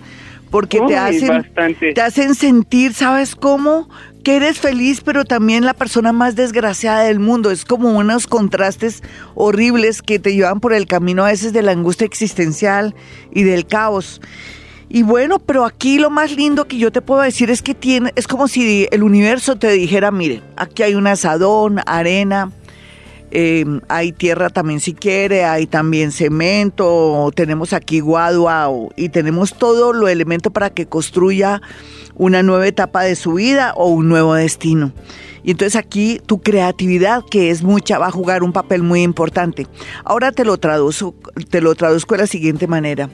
porque 0.54 0.80
te 0.86 0.96
hacen 0.96 1.50
te 1.96 2.00
hacen 2.00 2.36
sentir, 2.36 2.94
¿sabes 2.94 3.34
cómo? 3.34 3.88
Que 4.22 4.36
eres 4.36 4.60
feliz, 4.60 5.00
pero 5.00 5.24
también 5.24 5.64
la 5.64 5.74
persona 5.74 6.12
más 6.12 6.36
desgraciada 6.36 7.02
del 7.02 7.18
mundo. 7.18 7.50
Es 7.50 7.64
como 7.64 7.90
unos 7.98 8.28
contrastes 8.28 9.02
horribles 9.34 10.00
que 10.00 10.20
te 10.20 10.32
llevan 10.32 10.60
por 10.60 10.72
el 10.72 10.86
camino 10.86 11.24
a 11.24 11.30
veces 11.30 11.52
de 11.52 11.62
la 11.62 11.72
angustia 11.72 12.04
existencial 12.04 12.94
y 13.32 13.42
del 13.42 13.66
caos. 13.66 14.20
Y 14.88 15.02
bueno, 15.02 15.40
pero 15.40 15.64
aquí 15.64 15.98
lo 15.98 16.08
más 16.08 16.36
lindo 16.36 16.68
que 16.68 16.78
yo 16.78 16.92
te 16.92 17.02
puedo 17.02 17.22
decir 17.22 17.50
es 17.50 17.60
que 17.60 17.74
tiene, 17.74 18.12
es 18.14 18.28
como 18.28 18.46
si 18.46 18.86
el 18.92 19.02
universo 19.02 19.56
te 19.56 19.72
dijera, 19.72 20.12
mire, 20.12 20.40
aquí 20.54 20.84
hay 20.84 20.94
un 20.94 21.08
asadón, 21.08 21.80
arena, 21.84 22.52
Em, 23.36 23.80
hay 23.88 24.12
tierra 24.12 24.48
también 24.48 24.78
si 24.78 24.94
quiere, 24.94 25.44
hay 25.44 25.66
también 25.66 26.12
cemento, 26.12 27.32
tenemos 27.34 27.72
aquí 27.72 27.98
guadua 27.98 28.70
y 28.94 29.08
tenemos 29.08 29.54
todo 29.54 29.92
lo 29.92 30.06
elemento 30.06 30.52
para 30.52 30.70
que 30.70 30.86
construya 30.86 31.60
una 32.14 32.44
nueva 32.44 32.68
etapa 32.68 33.02
de 33.02 33.16
su 33.16 33.32
vida 33.34 33.72
o 33.74 33.88
un 33.88 34.08
nuevo 34.08 34.34
destino. 34.34 34.92
Y 35.42 35.50
entonces 35.50 35.74
aquí 35.74 36.20
tu 36.24 36.42
creatividad, 36.42 37.24
que 37.28 37.50
es 37.50 37.64
mucha, 37.64 37.98
va 37.98 38.06
a 38.06 38.12
jugar 38.12 38.44
un 38.44 38.52
papel 38.52 38.84
muy 38.84 39.02
importante. 39.02 39.66
Ahora 40.04 40.30
te 40.30 40.44
lo 40.44 40.56
traduzco, 40.58 41.16
te 41.50 41.60
lo 41.60 41.74
traduzco 41.74 42.14
de 42.14 42.20
la 42.20 42.26
siguiente 42.28 42.68
manera. 42.68 43.10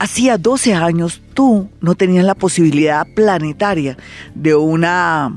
Hacía 0.00 0.36
12 0.36 0.74
años 0.74 1.22
tú 1.32 1.68
no 1.80 1.94
tenías 1.94 2.24
la 2.24 2.34
posibilidad 2.34 3.06
planetaria 3.14 3.96
de 4.34 4.56
una 4.56 5.32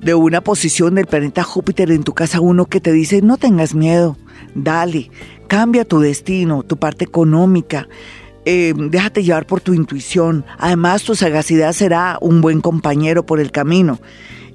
de 0.00 0.14
una 0.14 0.40
posición 0.40 0.94
del 0.94 1.06
planeta 1.06 1.42
Júpiter 1.42 1.90
en 1.90 2.04
tu 2.04 2.12
casa 2.12 2.40
uno 2.40 2.66
que 2.66 2.80
te 2.80 2.92
dice 2.92 3.22
no 3.22 3.36
tengas 3.36 3.74
miedo, 3.74 4.16
dale, 4.54 5.10
cambia 5.48 5.84
tu 5.84 6.00
destino, 6.00 6.62
tu 6.62 6.76
parte 6.76 7.04
económica, 7.04 7.88
eh, 8.44 8.74
déjate 8.76 9.24
llevar 9.24 9.46
por 9.46 9.60
tu 9.60 9.74
intuición, 9.74 10.44
además 10.58 11.02
tu 11.02 11.16
sagacidad 11.16 11.72
será 11.72 12.18
un 12.20 12.40
buen 12.40 12.60
compañero 12.60 13.26
por 13.26 13.40
el 13.40 13.50
camino. 13.50 14.00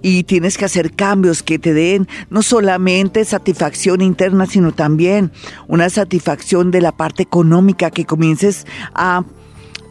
Y 0.04 0.24
tienes 0.24 0.58
que 0.58 0.66
hacer 0.66 0.94
cambios 0.94 1.44
que 1.44 1.60
te 1.60 1.76
den 1.76 2.08
no 2.32 2.42
solamente 2.42 3.24
satisfacción 3.24 4.02
interna, 4.02 4.48
sino 4.48 4.72
también 4.72 5.32
una 5.68 5.92
satisfacción 5.92 6.72
de 6.72 6.82
la 6.82 6.92
parte 6.92 7.22
económica, 7.22 7.92
que 7.92 8.06
comiences 8.06 8.66
a 8.96 9.26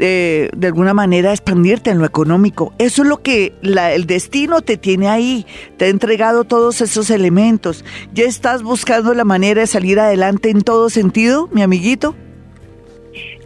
eh, 0.00 0.48
de 0.56 0.66
alguna 0.66 0.94
manera 0.94 1.30
expandirte 1.30 1.90
en 1.90 1.98
lo 1.98 2.06
económico. 2.06 2.72
Eso 2.78 3.02
es 3.02 3.08
lo 3.08 3.22
que 3.22 3.52
el 3.62 4.06
destino 4.06 4.62
te 4.62 4.76
tiene 4.76 5.08
ahí, 5.08 5.46
te 5.76 5.84
ha 5.84 5.88
entregado 5.88 6.44
todos 6.44 6.80
esos 6.80 7.10
elementos. 7.10 7.84
¿Ya 8.12 8.24
estás 8.24 8.62
buscando 8.62 9.12
la 9.14 9.24
manera 9.24 9.60
de 9.60 9.66
salir 9.66 10.00
adelante 10.00 10.50
en 10.50 10.62
todo 10.62 10.88
sentido, 10.88 11.48
mi 11.52 11.62
amiguito? 11.62 12.16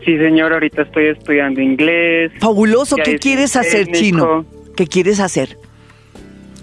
Sí, 0.04 0.18
señor, 0.18 0.52
ahorita 0.52 0.82
estoy 0.82 1.06
estudiando 1.06 1.60
inglés. 1.60 2.30
Fabuloso, 2.38 2.96
¿qué 2.96 3.18
quieres 3.18 3.56
hacer, 3.56 3.88
Chino? 3.88 4.44
¿Qué 4.76 4.86
quieres 4.86 5.18
hacer? 5.18 5.58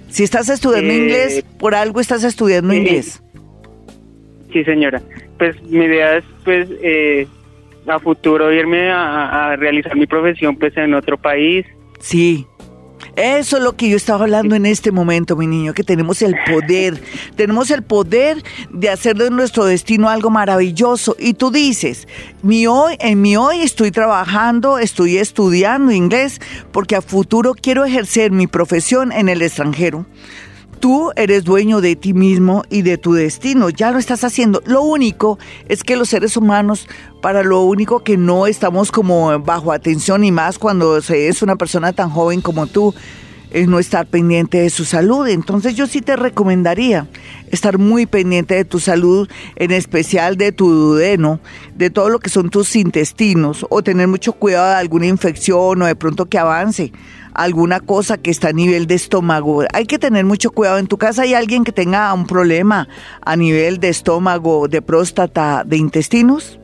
Si 0.09 0.23
estás 0.23 0.49
estudiando 0.49 0.93
eh, 0.93 0.97
inglés, 0.97 1.45
por 1.57 1.73
algo 1.73 1.99
estás 1.99 2.23
estudiando 2.23 2.73
inglés. 2.73 3.23
Sí, 4.53 4.63
señora. 4.63 5.01
Pues 5.37 5.61
mi 5.63 5.85
idea 5.85 6.17
es, 6.17 6.23
pues, 6.43 6.69
eh, 6.83 7.27
a 7.87 7.99
futuro 7.99 8.51
irme 8.51 8.91
a, 8.91 9.55
realizar 9.57 9.95
mi 9.95 10.07
profesión, 10.07 10.57
pues, 10.57 10.75
en 10.77 10.93
otro 10.93 11.17
país. 11.17 11.65
Sí. 11.99 12.47
Eso 13.15 13.57
es 13.57 13.63
lo 13.63 13.75
que 13.75 13.89
yo 13.89 13.97
estaba 13.97 14.23
hablando 14.23 14.55
en 14.55 14.65
este 14.65 14.91
momento, 14.91 15.35
mi 15.35 15.45
niño, 15.45 15.73
que 15.73 15.83
tenemos 15.83 16.21
el 16.21 16.35
poder, 16.49 17.01
tenemos 17.35 17.69
el 17.71 17.83
poder 17.83 18.41
de 18.69 18.89
hacer 18.89 19.17
de 19.17 19.29
nuestro 19.29 19.65
destino 19.65 20.07
algo 20.07 20.29
maravilloso. 20.29 21.15
Y 21.19 21.33
tú 21.33 21.51
dices, 21.51 22.07
mi 22.41 22.67
hoy, 22.67 22.95
en 22.99 23.21
mi 23.21 23.35
hoy 23.35 23.61
estoy 23.61 23.91
trabajando, 23.91 24.77
estoy 24.77 25.17
estudiando 25.17 25.91
inglés, 25.91 26.39
porque 26.71 26.95
a 26.95 27.01
futuro 27.01 27.53
quiero 27.53 27.83
ejercer 27.83 28.31
mi 28.31 28.47
profesión 28.47 29.11
en 29.11 29.27
el 29.27 29.41
extranjero. 29.41 30.05
Tú 30.81 31.11
eres 31.15 31.43
dueño 31.43 31.79
de 31.79 31.95
ti 31.95 32.15
mismo 32.15 32.63
y 32.71 32.81
de 32.81 32.97
tu 32.97 33.13
destino, 33.13 33.69
ya 33.69 33.91
lo 33.91 33.99
estás 33.99 34.23
haciendo. 34.23 34.63
Lo 34.65 34.81
único 34.81 35.37
es 35.69 35.83
que 35.83 35.95
los 35.95 36.09
seres 36.09 36.35
humanos, 36.35 36.87
para 37.21 37.43
lo 37.43 37.61
único 37.61 37.99
que 37.99 38.17
no 38.17 38.47
estamos 38.47 38.91
como 38.91 39.39
bajo 39.41 39.71
atención 39.71 40.23
y 40.23 40.31
más 40.31 40.57
cuando 40.57 40.99
se 41.01 41.27
es 41.27 41.43
una 41.43 41.55
persona 41.55 41.93
tan 41.93 42.09
joven 42.09 42.41
como 42.41 42.65
tú, 42.65 42.95
es 43.51 43.67
no 43.67 43.79
estar 43.79 44.07
pendiente 44.07 44.59
de 44.59 44.69
su 44.69 44.85
salud. 44.85 45.27
Entonces 45.27 45.75
yo 45.75 45.87
sí 45.87 46.01
te 46.01 46.15
recomendaría 46.15 47.07
estar 47.51 47.77
muy 47.77 48.05
pendiente 48.05 48.55
de 48.55 48.65
tu 48.65 48.79
salud, 48.79 49.29
en 49.55 49.71
especial 49.71 50.37
de 50.37 50.51
tu 50.51 50.69
duodeno, 50.69 51.39
de 51.75 51.89
todo 51.89 52.09
lo 52.09 52.19
que 52.19 52.29
son 52.29 52.49
tus 52.49 52.75
intestinos, 52.75 53.65
o 53.69 53.81
tener 53.83 54.07
mucho 54.07 54.33
cuidado 54.33 54.69
de 54.69 54.75
alguna 54.75 55.07
infección 55.07 55.81
o 55.81 55.85
de 55.85 55.95
pronto 55.95 56.25
que 56.25 56.37
avance 56.37 56.91
alguna 57.33 57.79
cosa 57.79 58.17
que 58.17 58.29
está 58.29 58.49
a 58.49 58.53
nivel 58.53 58.87
de 58.87 58.95
estómago. 58.95 59.63
Hay 59.73 59.85
que 59.85 59.99
tener 59.99 60.25
mucho 60.25 60.51
cuidado. 60.51 60.77
¿En 60.79 60.87
tu 60.87 60.97
casa 60.97 61.23
hay 61.23 61.33
alguien 61.33 61.63
que 61.63 61.71
tenga 61.71 62.13
un 62.13 62.27
problema 62.27 62.87
a 63.21 63.35
nivel 63.35 63.79
de 63.79 63.89
estómago, 63.89 64.67
de 64.67 64.81
próstata, 64.81 65.63
de 65.65 65.77
intestinos? 65.77 66.59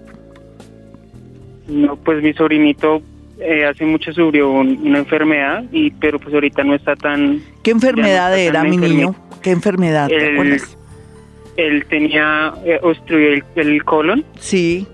No, 1.68 1.96
pues 1.98 2.24
mi 2.24 2.34
sobrinito 2.34 3.02
eh, 3.40 3.66
hace 3.66 3.86
mucho 3.86 4.14
sufrió 4.14 4.52
una 4.52 5.00
enfermedad, 5.00 5.64
y 5.72 5.92
pero 5.92 6.20
pues 6.20 6.34
ahorita 6.34 6.64
no 6.64 6.76
está 6.76 6.96
tan... 6.96 7.42
¿Qué 7.64 7.72
enfermedad 7.72 8.38
era, 8.38 8.64
mi 8.64 8.78
niño? 8.78 9.16
¿Qué 9.42 9.52
enfermedad? 9.52 10.08
¿Te 10.08 10.36
Él 11.58 11.86
tenía 11.90 12.54
eh, 12.66 12.80
el, 13.10 13.44
el 13.56 13.84
colon. 13.84 14.26
Sí 14.40 14.88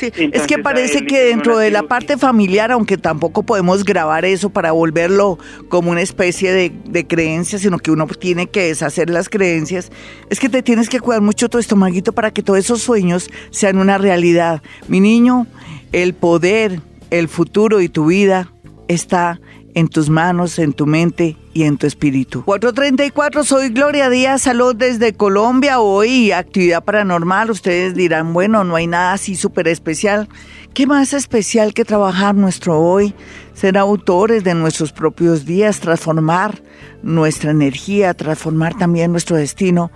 es 0.00 0.46
que 0.46 0.58
parece 0.58 1.04
que 1.04 1.24
dentro 1.24 1.58
de 1.58 1.70
la 1.70 1.82
parte 1.82 2.16
familiar, 2.16 2.70
aunque 2.70 2.96
tampoco 2.96 3.42
podemos 3.42 3.84
grabar 3.84 4.24
eso 4.24 4.50
para 4.50 4.72
volverlo 4.72 5.38
como 5.68 5.90
una 5.90 6.02
especie 6.02 6.52
de, 6.52 6.72
de 6.84 7.06
creencia, 7.06 7.58
sino 7.58 7.78
que 7.78 7.90
uno 7.90 8.06
tiene 8.06 8.48
que 8.48 8.68
deshacer 8.68 9.10
las 9.10 9.28
creencias, 9.28 9.90
es 10.30 10.38
que 10.38 10.48
te 10.48 10.62
tienes 10.62 10.88
que 10.88 11.00
cuidar 11.00 11.22
mucho 11.22 11.48
tu 11.48 11.58
estomaguito 11.58 12.12
para 12.12 12.30
que 12.30 12.42
todos 12.42 12.58
esos 12.60 12.82
sueños 12.82 13.30
sean 13.50 13.78
una 13.78 13.98
realidad. 13.98 14.62
Mi 14.86 15.00
niño, 15.00 15.46
el 15.92 16.14
poder, 16.14 16.80
el 17.10 17.28
futuro 17.28 17.80
y 17.80 17.88
tu 17.88 18.06
vida 18.06 18.52
está 18.88 19.40
en 19.74 19.88
tus 19.88 20.08
manos, 20.08 20.58
en 20.58 20.72
tu 20.72 20.86
mente 20.86 21.36
y 21.52 21.62
en 21.62 21.76
tu 21.76 21.86
espíritu. 21.86 22.44
434, 22.44 23.44
soy 23.44 23.68
Gloria 23.68 24.10
Díaz, 24.10 24.42
salud 24.42 24.74
desde 24.74 25.12
Colombia. 25.12 25.80
Hoy 25.80 26.32
actividad 26.32 26.82
paranormal. 26.82 27.50
Ustedes 27.50 27.94
dirán, 27.94 28.32
bueno, 28.32 28.64
no 28.64 28.76
hay 28.76 28.86
nada 28.86 29.12
así 29.12 29.36
súper 29.36 29.68
especial. 29.68 30.28
¿Qué 30.74 30.86
más 30.86 31.12
especial 31.12 31.74
que 31.74 31.84
trabajar 31.84 32.34
nuestro 32.34 32.80
hoy? 32.80 33.14
Ser 33.54 33.78
autores 33.78 34.44
de 34.44 34.54
nuestros 34.54 34.92
propios 34.92 35.44
días, 35.44 35.80
transformar 35.80 36.62
nuestra 37.02 37.50
energía, 37.50 38.14
transformar 38.14 38.76
también 38.76 39.12
nuestro 39.12 39.36
destino 39.36 39.90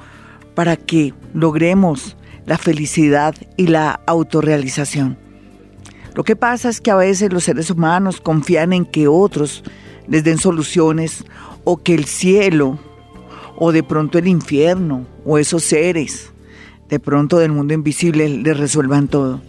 para 0.54 0.76
que 0.76 1.14
logremos 1.34 2.16
la 2.46 2.58
felicidad 2.58 3.34
y 3.56 3.68
la 3.68 4.00
autorrealización. 4.06 5.18
Lo 6.14 6.24
que 6.24 6.36
pasa 6.36 6.68
es 6.68 6.80
que 6.80 6.90
a 6.90 6.96
veces 6.96 7.32
los 7.32 7.44
seres 7.44 7.70
humanos 7.70 8.20
confían 8.20 8.72
en 8.72 8.84
que 8.84 9.08
otros 9.08 9.64
les 10.06 10.24
den 10.24 10.38
soluciones 10.38 11.24
o 11.64 11.78
que 11.78 11.94
el 11.94 12.04
cielo 12.04 12.78
o 13.56 13.72
de 13.72 13.82
pronto 13.82 14.18
el 14.18 14.26
infierno 14.26 15.06
o 15.24 15.38
esos 15.38 15.62
seres 15.62 16.32
de 16.88 17.00
pronto 17.00 17.38
del 17.38 17.52
mundo 17.52 17.72
invisible 17.72 18.28
les 18.28 18.56
resuelvan 18.58 19.08
todo. 19.08 19.40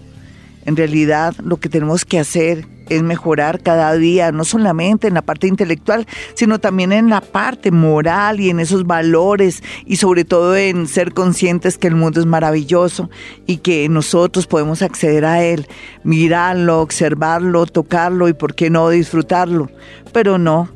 En 0.66 0.78
realidad 0.78 1.36
lo 1.44 1.58
que 1.58 1.68
tenemos 1.68 2.06
que 2.06 2.18
hacer 2.18 2.66
es 2.90 3.04
mejorar 3.04 3.62
cada 3.62 3.94
día, 3.96 4.32
no 4.32 4.44
solamente 4.44 5.08
en 5.08 5.14
la 5.14 5.22
parte 5.22 5.48
intelectual, 5.48 6.06
sino 6.36 6.60
también 6.60 6.92
en 6.92 7.10
la 7.10 7.22
parte 7.22 7.72
moral 7.72 8.40
y 8.40 8.50
en 8.50 8.60
esos 8.60 8.86
valores 8.86 9.64
y 9.86 9.98
sobre 9.98 10.26
todo 10.26 10.56
en 10.56 10.88
ser 10.88 11.14
conscientes 11.14 11.78
que 11.78 11.88
el 11.88 11.96
mundo 11.96 12.20
es 12.20 12.26
maravilloso 12.26 13.10
y 13.46 13.58
que 13.58 13.88
nosotros 13.90 14.48
podemos 14.48 14.82
acceder 14.82 15.26
a 15.26 15.44
él, 15.44 15.68
mirarlo, 16.04 16.82
observarlo, 16.82 17.66
tocarlo 17.66 18.28
y 18.28 18.34
por 18.34 18.56
qué 18.56 18.70
no 18.70 18.90
disfrutarlo. 18.90 19.70
Pero 20.12 20.38
no, 20.38 20.70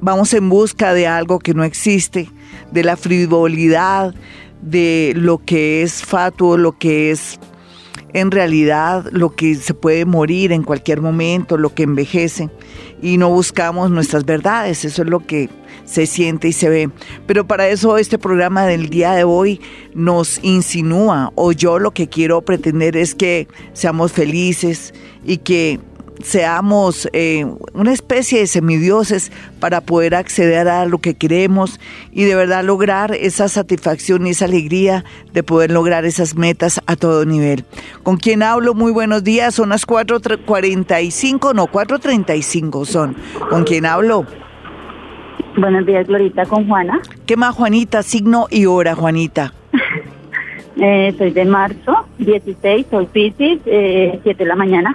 vamos 0.00 0.34
en 0.34 0.48
busca 0.48 0.94
de 0.94 1.06
algo 1.06 1.38
que 1.38 1.54
no 1.54 1.64
existe, 1.64 2.28
de 2.70 2.84
la 2.84 2.96
frivolidad, 2.96 4.14
de 4.62 5.12
lo 5.16 5.38
que 5.38 5.82
es 5.82 6.02
fatuo, 6.02 6.56
lo 6.56 6.78
que 6.78 7.10
es 7.10 7.38
en 8.14 8.30
realidad 8.30 9.06
lo 9.10 9.34
que 9.34 9.56
se 9.56 9.74
puede 9.74 10.06
morir 10.06 10.52
en 10.52 10.62
cualquier 10.62 11.02
momento, 11.02 11.58
lo 11.58 11.74
que 11.74 11.82
envejece, 11.82 12.48
y 13.02 13.18
no 13.18 13.28
buscamos 13.28 13.90
nuestras 13.90 14.24
verdades, 14.24 14.84
eso 14.84 15.02
es 15.02 15.08
lo 15.08 15.18
que 15.20 15.50
se 15.84 16.06
siente 16.06 16.48
y 16.48 16.52
se 16.52 16.68
ve. 16.68 16.90
Pero 17.26 17.46
para 17.46 17.68
eso 17.68 17.98
este 17.98 18.16
programa 18.16 18.66
del 18.66 18.88
día 18.88 19.12
de 19.12 19.24
hoy 19.24 19.60
nos 19.94 20.38
insinúa, 20.42 21.32
o 21.34 21.50
yo 21.52 21.80
lo 21.80 21.90
que 21.90 22.08
quiero 22.08 22.40
pretender 22.42 22.96
es 22.96 23.16
que 23.16 23.48
seamos 23.72 24.12
felices 24.12 24.94
y 25.24 25.38
que 25.38 25.80
seamos 26.22 27.08
eh, 27.12 27.46
una 27.72 27.92
especie 27.92 28.40
de 28.40 28.46
semidioses 28.46 29.32
para 29.60 29.80
poder 29.80 30.14
acceder 30.14 30.68
a 30.68 30.86
lo 30.86 30.98
que 30.98 31.14
queremos 31.14 31.80
y 32.12 32.24
de 32.24 32.34
verdad 32.34 32.64
lograr 32.64 33.14
esa 33.14 33.48
satisfacción 33.48 34.26
y 34.26 34.30
esa 34.30 34.44
alegría 34.44 35.04
de 35.32 35.42
poder 35.42 35.70
lograr 35.70 36.04
esas 36.04 36.36
metas 36.36 36.80
a 36.86 36.96
todo 36.96 37.24
nivel. 37.24 37.64
¿Con 38.02 38.16
quién 38.16 38.42
hablo? 38.42 38.74
Muy 38.74 38.92
buenos 38.92 39.24
días, 39.24 39.54
son 39.54 39.70
las 39.70 39.86
4.45, 39.86 41.54
no, 41.54 41.66
4.35 41.66 42.84
son. 42.84 43.16
¿Con 43.50 43.64
quién 43.64 43.86
hablo? 43.86 44.26
Buenos 45.56 45.86
días, 45.86 46.06
Glorita, 46.06 46.46
con 46.46 46.66
Juana. 46.66 47.00
¿Qué 47.26 47.36
más, 47.36 47.54
Juanita? 47.54 48.02
Signo 48.02 48.46
y 48.50 48.66
hora, 48.66 48.96
Juanita. 48.96 49.52
eh, 50.76 51.14
soy 51.16 51.30
de 51.30 51.44
marzo, 51.44 52.06
16, 52.18 52.86
soy 52.90 53.06
Pisces, 53.06 53.60
eh, 53.66 54.18
7 54.24 54.42
de 54.42 54.48
la 54.48 54.56
mañana 54.56 54.94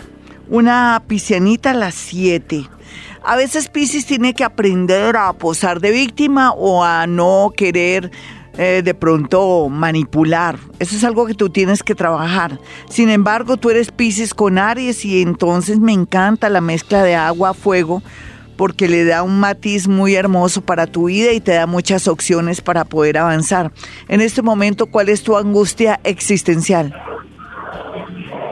una 0.50 1.04
piscianita 1.08 1.72
a 1.72 1.76
las 1.76 1.96
7. 1.96 2.68
A 3.24 3.36
veces 3.36 3.70
Piscis 3.70 4.06
tiene 4.06 4.34
que 4.34 4.44
aprender 4.44 5.16
a 5.16 5.34
posar 5.34 5.80
de 5.80 5.92
víctima 5.92 6.52
o 6.52 6.84
a 6.84 7.06
no 7.06 7.52
querer 7.56 8.12
eh, 8.58 8.82
de 8.84 8.94
pronto 8.94 9.70
manipular. 9.70 10.58
Eso 10.80 10.96
es 10.96 11.04
algo 11.04 11.26
que 11.26 11.34
tú 11.34 11.50
tienes 11.50 11.84
que 11.84 11.96
trabajar. 11.96 12.60
Sin 12.90 13.10
embargo, 13.10 13.58
tú 13.58 13.70
eres 13.70 13.92
Piscis 13.92 14.34
con 14.34 14.58
Aries 14.58 15.06
y 15.06 15.22
entonces 15.22 15.80
me 15.80 15.94
encanta 15.94 16.50
la 16.50 16.62
mezcla 16.62 17.04
de 17.04 17.16
agua, 17.16 17.54
fuego, 17.54 18.02
porque 18.58 18.90
le 18.90 19.06
da 19.06 19.24
un 19.24 19.40
matiz 19.40 19.88
muy 19.88 20.16
hermoso 20.16 20.62
para 20.62 20.88
tu 20.88 21.06
vida 21.06 21.32
y 21.32 21.40
te 21.40 21.54
da 21.54 21.68
muchas 21.68 22.08
opciones 22.08 22.62
para 22.62 22.84
poder 22.86 23.18
avanzar. 23.18 23.72
En 24.08 24.20
este 24.20 24.42
momento, 24.42 24.88
¿cuál 24.88 25.10
es 25.10 25.24
tu 25.24 25.38
angustia 25.38 26.00
existencial? 26.04 26.94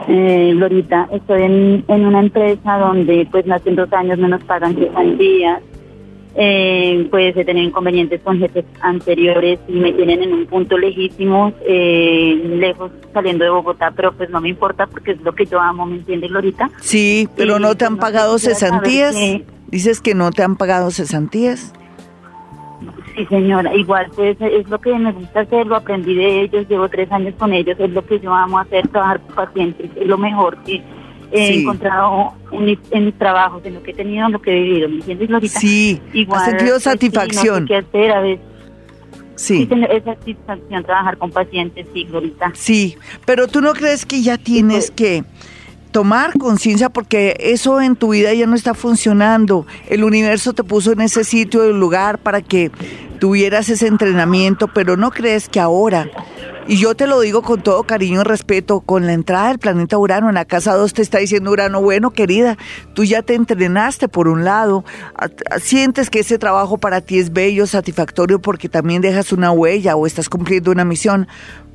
Eh, 0.08 0.52
Lorita, 0.54 1.06
estoy 1.12 1.42
en, 1.42 1.84
una 1.86 2.20
empresa 2.20 2.78
donde 2.78 3.28
pues 3.30 3.48
hace 3.50 3.72
dos 3.72 3.92
años 3.92 4.18
no 4.18 4.28
nos 4.28 4.42
pagan 4.44 4.74
días. 5.18 5.60
Eh, 6.40 7.08
pues 7.10 7.36
he 7.36 7.44
tenido 7.44 7.66
inconvenientes 7.66 8.20
con 8.22 8.38
jefes 8.38 8.64
anteriores 8.80 9.58
y 9.66 9.72
me 9.72 9.92
tienen 9.92 10.22
en 10.22 10.32
un 10.32 10.46
punto 10.46 10.78
lejísimo, 10.78 11.52
eh, 11.66 12.40
lejos 12.58 12.92
saliendo 13.12 13.44
de 13.44 13.50
Bogotá, 13.50 13.92
pero 13.94 14.12
pues 14.12 14.30
no 14.30 14.40
me 14.40 14.48
importa 14.48 14.86
porque 14.86 15.12
es 15.12 15.20
lo 15.22 15.34
que 15.34 15.46
yo 15.46 15.58
amo, 15.58 15.84
¿me 15.84 15.96
entiendes, 15.96 16.30
Lorita? 16.30 16.70
Sí, 16.80 17.28
pero 17.36 17.58
no 17.58 17.74
te 17.74 17.86
han 17.86 17.96
pagado 17.96 18.38
cesantías. 18.38 19.16
Dices 19.66 20.00
que 20.00 20.14
no 20.14 20.30
te 20.30 20.42
han 20.42 20.56
pagado 20.56 20.90
cesantías. 20.90 21.72
Sí, 23.18 23.26
señora, 23.26 23.74
igual 23.74 24.06
pues 24.14 24.36
es 24.40 24.68
lo 24.68 24.80
que 24.80 24.96
me 24.96 25.10
gusta 25.10 25.40
hacer, 25.40 25.66
lo 25.66 25.74
aprendí 25.74 26.14
de 26.14 26.42
ellos, 26.42 26.68
llevo 26.68 26.88
tres 26.88 27.10
años 27.10 27.34
con 27.36 27.52
ellos, 27.52 27.76
es 27.80 27.90
lo 27.90 28.06
que 28.06 28.20
yo 28.20 28.32
amo 28.32 28.60
hacer, 28.60 28.86
trabajar 28.86 29.20
con 29.22 29.34
pacientes, 29.34 29.90
es 29.96 30.06
lo 30.06 30.16
mejor 30.16 30.56
que, 30.58 30.80
he 31.32 31.60
encontrado 31.60 32.32
en, 32.52 33.04
mi 33.04 33.12
trabajos, 33.12 33.64
en 33.64 33.74
lo 33.74 33.82
que 33.82 33.90
he 33.90 33.94
tenido, 33.94 34.26
en 34.26 34.32
lo 34.32 34.40
que 34.40 34.52
he 34.52 34.62
vivido, 34.62 34.88
¿me 34.88 34.94
entiendes, 34.96 35.30
Lorita? 35.30 35.58
Sí, 35.58 36.00
igual, 36.12 36.38
has 36.38 36.46
sentido 36.46 36.74
pues, 36.74 36.82
satisfacción. 36.84 37.66
qué 37.66 37.76
hacer 37.78 38.12
a 38.12 38.20
veces. 38.20 38.46
Sí. 39.34 39.68
Es 39.90 40.04
satisfacción 40.04 40.84
trabajar 40.84 41.18
con 41.18 41.32
pacientes, 41.32 41.88
sí, 41.92 42.04
Glorita. 42.04 42.52
Sí, 42.54 42.96
pero 43.26 43.48
tú 43.48 43.60
no 43.60 43.72
crees 43.72 44.06
que 44.06 44.22
ya 44.22 44.38
tienes 44.38 44.92
pues, 44.92 44.96
que 44.96 45.24
tomar 45.90 46.32
conciencia 46.38 46.90
porque 46.90 47.36
eso 47.40 47.80
en 47.80 47.96
tu 47.96 48.10
vida 48.10 48.32
ya 48.34 48.46
no 48.46 48.54
está 48.54 48.74
funcionando. 48.74 49.66
El 49.88 50.04
universo 50.04 50.52
te 50.52 50.64
puso 50.64 50.92
en 50.92 51.00
ese 51.00 51.24
sitio, 51.24 51.64
el 51.64 51.78
lugar 51.78 52.18
para 52.18 52.40
que 52.42 52.70
tuvieras 53.18 53.68
ese 53.68 53.86
entrenamiento, 53.86 54.68
pero 54.68 54.96
no 54.96 55.10
crees 55.10 55.48
que 55.48 55.60
ahora, 55.60 56.08
y 56.66 56.76
yo 56.76 56.94
te 56.94 57.06
lo 57.06 57.20
digo 57.20 57.42
con 57.42 57.62
todo 57.62 57.82
cariño 57.84 58.20
y 58.20 58.24
respeto, 58.24 58.80
con 58.80 59.06
la 59.06 59.12
entrada 59.12 59.48
del 59.48 59.58
planeta 59.58 59.96
Urano 59.98 60.28
en 60.28 60.34
la 60.34 60.44
casa 60.44 60.74
2 60.74 60.92
te 60.92 61.02
está 61.02 61.18
diciendo 61.18 61.50
Urano, 61.50 61.80
bueno 61.80 62.10
querida, 62.10 62.56
tú 62.94 63.04
ya 63.04 63.22
te 63.22 63.34
entrenaste 63.34 64.08
por 64.08 64.28
un 64.28 64.44
lado, 64.44 64.84
sientes 65.60 66.10
que 66.10 66.20
ese 66.20 66.38
trabajo 66.38 66.78
para 66.78 67.00
ti 67.00 67.18
es 67.18 67.32
bello, 67.32 67.66
satisfactorio 67.66 68.40
porque 68.40 68.68
también 68.68 69.02
dejas 69.02 69.32
una 69.32 69.50
huella 69.50 69.96
o 69.96 70.06
estás 70.06 70.28
cumpliendo 70.28 70.70
una 70.70 70.84
misión, 70.84 71.26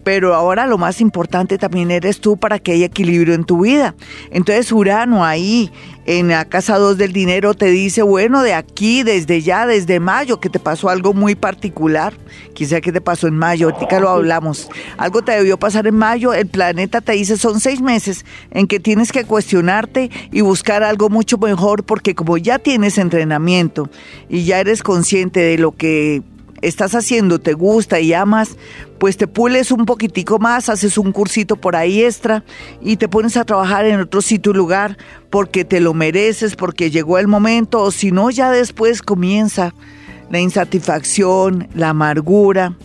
pero 0.03 0.35
ahora 0.35 0.67
lo 0.67 0.77
más 0.77 1.01
importante 1.01 1.57
también 1.57 1.91
eres 1.91 2.19
tú 2.19 2.37
para 2.37 2.59
que 2.59 2.73
haya 2.73 2.85
equilibrio 2.85 3.33
en 3.33 3.43
tu 3.43 3.61
vida. 3.61 3.95
Entonces 4.31 4.71
Urano 4.71 5.25
ahí 5.25 5.71
en 6.05 6.27
la 6.27 6.45
casa 6.45 6.77
2 6.77 6.97
del 6.97 7.13
dinero 7.13 7.53
te 7.53 7.67
dice, 7.67 8.01
bueno, 8.01 8.41
de 8.43 8.53
aquí, 8.53 9.03
desde 9.03 9.41
ya, 9.41 9.65
desde 9.65 9.99
mayo, 9.99 10.39
que 10.39 10.49
te 10.49 10.59
pasó 10.59 10.89
algo 10.89 11.13
muy 11.13 11.35
particular, 11.35 12.13
quizá 12.53 12.81
que 12.81 12.91
te 12.91 12.99
pasó 12.99 13.27
en 13.27 13.37
mayo, 13.37 13.69
ahorita 13.69 13.99
lo 13.99 14.09
hablamos, 14.09 14.69
algo 14.97 15.21
te 15.21 15.31
debió 15.31 15.57
pasar 15.57 15.87
en 15.87 15.95
mayo, 15.95 16.33
el 16.33 16.47
planeta 16.47 16.99
te 17.01 17.13
dice, 17.13 17.37
son 17.37 17.59
seis 17.59 17.81
meses 17.81 18.25
en 18.51 18.67
que 18.67 18.79
tienes 18.79 19.11
que 19.11 19.23
cuestionarte 19.23 20.11
y 20.31 20.41
buscar 20.41 20.83
algo 20.83 21.09
mucho 21.09 21.37
mejor, 21.37 21.83
porque 21.83 22.15
como 22.15 22.37
ya 22.37 22.59
tienes 22.59 22.97
entrenamiento 22.97 23.89
y 24.29 24.43
ya 24.43 24.59
eres 24.59 24.83
consciente 24.83 25.39
de 25.39 25.57
lo 25.57 25.71
que 25.71 26.21
estás 26.67 26.95
haciendo, 26.95 27.39
te 27.39 27.53
gusta 27.53 27.99
y 27.99 28.13
amas, 28.13 28.55
pues 28.99 29.17
te 29.17 29.27
pules 29.27 29.71
un 29.71 29.85
poquitico 29.85 30.39
más, 30.39 30.69
haces 30.69 30.97
un 30.97 31.11
cursito 31.11 31.55
por 31.55 31.75
ahí 31.75 32.03
extra 32.03 32.43
y 32.81 32.97
te 32.97 33.07
pones 33.07 33.37
a 33.37 33.45
trabajar 33.45 33.85
en 33.85 33.99
otro 33.99 34.21
sitio 34.21 34.51
y 34.51 34.55
lugar 34.55 34.97
porque 35.29 35.65
te 35.65 35.79
lo 35.79 35.93
mereces, 35.93 36.55
porque 36.55 36.89
llegó 36.89 37.17
el 37.19 37.27
momento, 37.27 37.81
o 37.81 37.91
si 37.91 38.11
no, 38.11 38.29
ya 38.29 38.49
después 38.51 39.01
comienza 39.01 39.73
la 40.29 40.39
insatisfacción, 40.39 41.67
la 41.75 41.89
amargura 41.89 42.77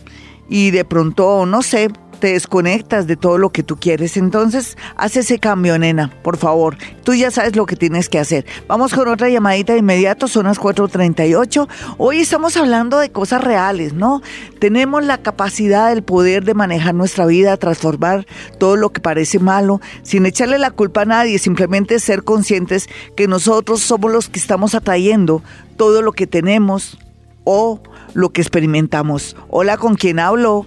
y 0.49 0.71
de 0.71 0.83
pronto, 0.85 1.45
no 1.45 1.61
sé, 1.61 1.89
te 2.19 2.33
desconectas 2.33 3.07
de 3.07 3.15
todo 3.15 3.37
lo 3.37 3.51
que 3.51 3.63
tú 3.63 3.77
quieres. 3.77 4.17
Entonces, 4.17 4.77
haz 4.95 5.17
ese 5.17 5.39
cambio, 5.39 5.79
nena, 5.79 6.11
por 6.21 6.37
favor. 6.37 6.77
Tú 7.03 7.13
ya 7.13 7.31
sabes 7.31 7.55
lo 7.55 7.65
que 7.65 7.75
tienes 7.75 8.09
que 8.09 8.19
hacer. 8.19 8.45
Vamos 8.67 8.93
con 8.93 9.07
otra 9.07 9.29
llamadita 9.29 9.73
de 9.73 9.79
inmediato, 9.79 10.27
son 10.27 10.45
las 10.45 10.59
4.38. 10.59 11.67
Hoy 11.97 12.19
estamos 12.19 12.57
hablando 12.57 12.99
de 12.99 13.11
cosas 13.11 13.43
reales, 13.43 13.93
¿no? 13.93 14.21
Tenemos 14.59 15.03
la 15.03 15.17
capacidad, 15.19 15.91
el 15.91 16.03
poder 16.03 16.43
de 16.43 16.53
manejar 16.53 16.93
nuestra 16.93 17.25
vida, 17.25 17.57
transformar 17.57 18.27
todo 18.59 18.75
lo 18.75 18.91
que 18.91 19.01
parece 19.01 19.39
malo, 19.39 19.81
sin 20.03 20.25
echarle 20.25 20.59
la 20.59 20.71
culpa 20.71 21.01
a 21.01 21.05
nadie, 21.05 21.39
simplemente 21.39 21.99
ser 21.99 22.23
conscientes 22.23 22.89
que 23.15 23.27
nosotros 23.27 23.81
somos 23.81 24.11
los 24.11 24.29
que 24.29 24.39
estamos 24.39 24.75
atrayendo 24.75 25.41
todo 25.77 26.01
lo 26.01 26.11
que 26.11 26.27
tenemos 26.27 26.97
o 27.45 27.81
lo 28.13 28.29
que 28.31 28.41
experimentamos. 28.41 29.35
Hola, 29.49 29.77
¿con 29.77 29.95
quién 29.95 30.19
hablo? 30.19 30.65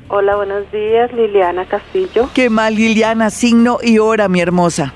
Hola, 0.08 0.36
buenos 0.36 0.72
días, 0.72 1.12
Liliana 1.12 1.68
Castillo. 1.68 2.30
¿Qué 2.32 2.48
mal, 2.48 2.76
Liliana? 2.76 3.28
Signo 3.28 3.76
y 3.82 3.98
hora, 3.98 4.30
mi 4.30 4.40
hermosa. 4.40 4.94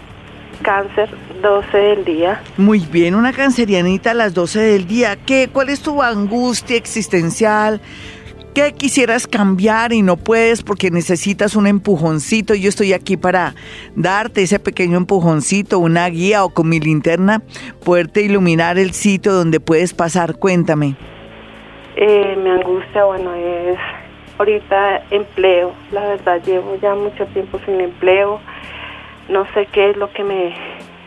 Cáncer, 0.62 1.10
12 1.42 1.76
del 1.76 2.04
día. 2.04 2.42
Muy 2.56 2.80
bien, 2.80 3.14
una 3.14 3.32
cancerianita 3.32 4.12
a 4.12 4.14
las 4.14 4.34
12 4.34 4.60
del 4.60 4.86
día. 4.86 5.16
¿Qué, 5.16 5.48
¿Cuál 5.52 5.68
es 5.68 5.80
tu 5.80 6.02
angustia 6.02 6.76
existencial? 6.76 7.80
¿Qué 8.54 8.72
quisieras 8.72 9.28
cambiar 9.28 9.92
y 9.92 10.02
no 10.02 10.16
puedes 10.16 10.64
porque 10.64 10.90
necesitas 10.90 11.54
un 11.54 11.68
empujoncito? 11.68 12.54
Yo 12.54 12.68
estoy 12.68 12.92
aquí 12.92 13.16
para 13.16 13.54
darte 13.94 14.42
ese 14.42 14.58
pequeño 14.58 14.96
empujoncito, 14.96 15.78
una 15.78 16.08
guía 16.08 16.44
o 16.44 16.50
con 16.50 16.68
mi 16.68 16.80
linterna, 16.80 17.42
poderte 17.84 18.22
iluminar 18.22 18.76
el 18.76 18.92
sitio 18.92 19.32
donde 19.32 19.60
puedes 19.60 19.94
pasar. 19.94 20.34
Cuéntame. 20.34 20.96
Eh, 21.94 22.36
mi 22.42 22.50
angustia, 22.50 23.04
bueno, 23.04 23.34
es 23.34 23.78
ahorita 24.38 25.04
empleo. 25.10 25.72
La 25.92 26.08
verdad, 26.08 26.42
llevo 26.44 26.76
ya 26.82 26.94
mucho 26.96 27.26
tiempo 27.26 27.60
sin 27.64 27.80
empleo 27.80 28.40
no 29.30 29.46
sé 29.54 29.66
qué 29.72 29.90
es 29.90 29.96
lo 29.96 30.12
que 30.12 30.24
me, 30.24 30.54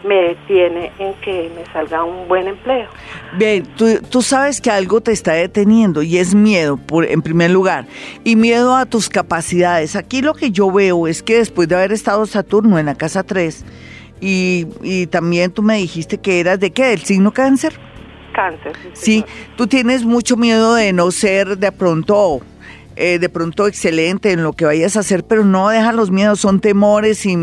me 0.04 0.16
detiene 0.16 0.92
en 1.00 1.14
que 1.16 1.52
me 1.56 1.66
salga 1.72 2.04
un 2.04 2.28
buen 2.28 2.48
empleo. 2.48 2.90
Bien, 3.38 3.66
tú, 3.76 4.22
sabes 4.22 4.62
que 4.62 4.70
algo 4.70 5.02
te 5.02 5.12
está 5.12 5.34
deteniendo 5.34 6.02
y 6.04 6.18
es 6.18 6.36
miedo, 6.36 6.78
por, 6.78 7.06
en 7.06 7.22
primer 7.22 7.52
lugar, 7.52 7.86
y 8.24 8.36
miedo 8.36 8.76
a 8.76 8.86
tus 8.86 9.10
capacidades. 9.10 9.96
Aquí 9.96 10.22
lo 10.22 10.34
que 10.34 10.52
yo 10.52 10.72
veo 10.72 11.08
es 11.08 11.24
que 11.24 11.38
después 11.38 11.68
de 11.68 11.76
haber 11.76 11.92
estado 11.92 12.26
Saturno 12.26 12.80
en 12.80 12.86
la 12.86 12.96
casa 12.96 13.24
3, 13.24 13.66
y, 14.22 14.68
y 14.82 15.08
también 15.08 15.52
tú 15.52 15.62
me 15.62 15.78
dijiste 15.78 16.18
que 16.18 16.40
eras 16.40 16.60
de 16.60 16.72
qué, 16.72 16.88
del 16.88 17.02
signo 17.02 17.34
cáncer. 17.34 17.74
Cáncer. 18.34 18.74
Sí, 18.94 19.24
tú 19.58 19.68
tienes 19.68 20.06
mucho 20.06 20.38
miedo 20.38 20.74
de 20.76 20.92
no 20.94 21.12
ser 21.12 21.58
de 21.58 21.72
pronto 21.72 22.42
eh, 22.96 23.20
de 23.20 23.30
pronto 23.30 23.68
excelente 23.68 24.32
en 24.32 24.44
lo 24.44 24.54
que 24.54 24.66
vayas 24.66 24.98
a 24.98 25.02
hacer, 25.02 25.24
pero 25.24 25.44
no 25.46 25.70
deja 25.70 25.92
los 25.94 26.12
miedos, 26.12 26.40
son 26.40 26.60
temores 26.60 27.26
y, 27.26 27.36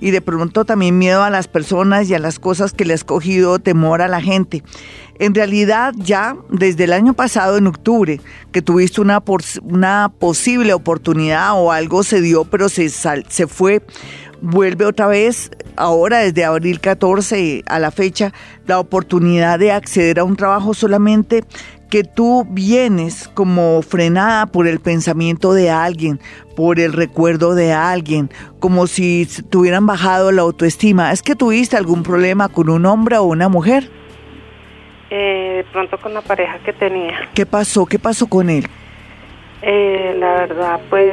y 0.00 0.10
de 0.10 0.20
pronto 0.20 0.64
también 0.64 0.98
miedo 0.98 1.22
a 1.22 1.30
las 1.30 1.48
personas 1.48 2.10
y 2.10 2.14
a 2.14 2.18
las 2.18 2.38
cosas 2.38 2.72
que 2.72 2.84
le 2.84 2.94
has 2.94 3.04
cogido 3.04 3.58
temor 3.58 4.02
a 4.02 4.08
la 4.08 4.20
gente. 4.20 4.62
En 5.18 5.34
realidad 5.34 5.94
ya 5.96 6.36
desde 6.50 6.84
el 6.84 6.92
año 6.92 7.14
pasado, 7.14 7.56
en 7.56 7.68
octubre, 7.68 8.20
que 8.50 8.62
tuviste 8.62 9.00
una, 9.00 9.22
una 9.62 10.12
posible 10.18 10.72
oportunidad 10.72 11.52
o 11.54 11.70
algo 11.70 12.02
se 12.02 12.20
dio, 12.20 12.44
pero 12.44 12.68
se, 12.68 12.88
se 12.88 13.46
fue, 13.46 13.82
vuelve 14.40 14.84
otra 14.84 15.06
vez, 15.06 15.50
ahora 15.76 16.18
desde 16.18 16.44
abril 16.44 16.80
14 16.80 17.62
a 17.66 17.78
la 17.78 17.92
fecha, 17.92 18.32
la 18.66 18.80
oportunidad 18.80 19.58
de 19.58 19.70
acceder 19.70 20.18
a 20.18 20.24
un 20.24 20.36
trabajo 20.36 20.74
solamente 20.74 21.44
que 21.92 22.04
tú 22.04 22.46
vienes 22.48 23.28
como 23.28 23.82
frenada 23.82 24.46
por 24.46 24.66
el 24.66 24.80
pensamiento 24.80 25.52
de 25.52 25.68
alguien, 25.68 26.20
por 26.56 26.80
el 26.80 26.94
recuerdo 26.94 27.54
de 27.54 27.74
alguien, 27.74 28.30
como 28.60 28.86
si 28.86 29.28
te 29.50 29.58
hubieran 29.58 29.84
bajado 29.84 30.32
la 30.32 30.40
autoestima. 30.40 31.12
¿Es 31.12 31.22
que 31.22 31.36
tuviste 31.36 31.76
algún 31.76 32.02
problema 32.02 32.48
con 32.48 32.70
un 32.70 32.86
hombre 32.86 33.18
o 33.18 33.24
una 33.24 33.50
mujer? 33.50 33.90
Eh, 35.10 35.56
de 35.56 35.64
pronto 35.70 35.98
con 35.98 36.14
la 36.14 36.22
pareja 36.22 36.58
que 36.60 36.72
tenía. 36.72 37.28
¿Qué 37.34 37.44
pasó? 37.44 37.84
¿Qué 37.84 37.98
pasó 37.98 38.26
con 38.26 38.48
él? 38.48 38.66
Eh, 39.60 40.16
la 40.18 40.32
verdad, 40.32 40.80
pues 40.88 41.12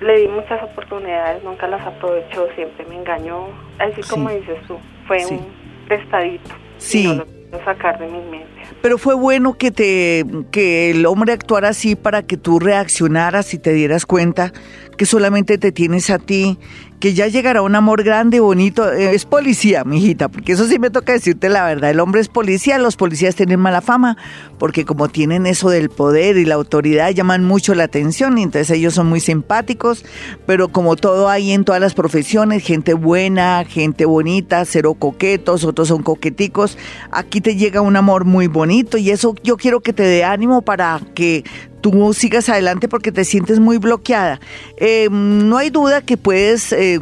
le 0.00 0.20
di 0.20 0.28
muchas 0.28 0.62
oportunidades, 0.62 1.44
nunca 1.44 1.68
las 1.68 1.86
aprovechó, 1.86 2.48
siempre 2.54 2.86
me 2.86 2.96
engañó, 2.96 3.48
así 3.78 4.00
como 4.08 4.30
dices 4.30 4.56
tú, 4.66 4.78
fue 5.06 5.18
un 5.26 5.48
prestadito. 5.86 6.48
Sí 6.78 7.20
sacar 7.64 7.98
de 7.98 8.06
mi 8.06 8.20
mente. 8.30 8.57
Pero 8.82 8.98
fue 8.98 9.14
bueno 9.14 9.58
que 9.58 9.70
te 9.70 10.24
que 10.50 10.90
el 10.90 11.04
hombre 11.06 11.32
actuara 11.32 11.70
así 11.70 11.96
para 11.96 12.22
que 12.22 12.36
tú 12.36 12.58
reaccionaras 12.58 13.52
y 13.54 13.58
te 13.58 13.72
dieras 13.72 14.06
cuenta 14.06 14.52
que 14.96 15.06
solamente 15.06 15.58
te 15.58 15.72
tienes 15.72 16.10
a 16.10 16.18
ti 16.18 16.58
que 16.98 17.14
ya 17.14 17.28
llegará 17.28 17.62
un 17.62 17.74
amor 17.74 18.02
grande, 18.02 18.40
bonito. 18.40 18.92
Eh, 18.92 19.14
es 19.14 19.24
policía, 19.24 19.84
mijita, 19.84 20.28
porque 20.28 20.52
eso 20.52 20.66
sí 20.66 20.78
me 20.78 20.90
toca 20.90 21.12
decirte 21.12 21.48
la 21.48 21.64
verdad. 21.64 21.90
El 21.90 22.00
hombre 22.00 22.20
es 22.20 22.28
policía, 22.28 22.78
los 22.78 22.96
policías 22.96 23.36
tienen 23.36 23.60
mala 23.60 23.80
fama, 23.80 24.16
porque 24.58 24.84
como 24.84 25.08
tienen 25.08 25.46
eso 25.46 25.70
del 25.70 25.90
poder 25.90 26.36
y 26.36 26.44
la 26.44 26.56
autoridad, 26.56 27.10
llaman 27.10 27.44
mucho 27.44 27.74
la 27.74 27.84
atención, 27.84 28.38
y 28.38 28.42
entonces 28.42 28.70
ellos 28.70 28.94
son 28.94 29.08
muy 29.08 29.20
simpáticos, 29.20 30.04
pero 30.46 30.68
como 30.68 30.96
todo 30.96 31.28
hay 31.28 31.52
en 31.52 31.64
todas 31.64 31.80
las 31.80 31.94
profesiones, 31.94 32.64
gente 32.64 32.94
buena, 32.94 33.64
gente 33.64 34.04
bonita, 34.04 34.64
cero 34.64 34.94
coquetos, 34.94 35.64
otros 35.64 35.88
son 35.88 36.02
coqueticos, 36.02 36.76
aquí 37.10 37.40
te 37.40 37.56
llega 37.56 37.80
un 37.80 37.96
amor 37.96 38.24
muy 38.24 38.48
bonito, 38.48 38.67
y 38.70 39.10
eso 39.10 39.34
yo 39.42 39.56
quiero 39.56 39.80
que 39.80 39.92
te 39.92 40.02
dé 40.02 40.24
ánimo 40.24 40.62
para 40.62 41.00
que 41.14 41.44
tú 41.80 42.12
sigas 42.12 42.48
adelante 42.48 42.88
porque 42.88 43.12
te 43.12 43.24
sientes 43.24 43.60
muy 43.60 43.78
bloqueada. 43.78 44.40
Eh, 44.76 45.08
no 45.10 45.56
hay 45.56 45.70
duda 45.70 46.02
que 46.02 46.16
puedes, 46.16 46.72
eh, 46.72 47.00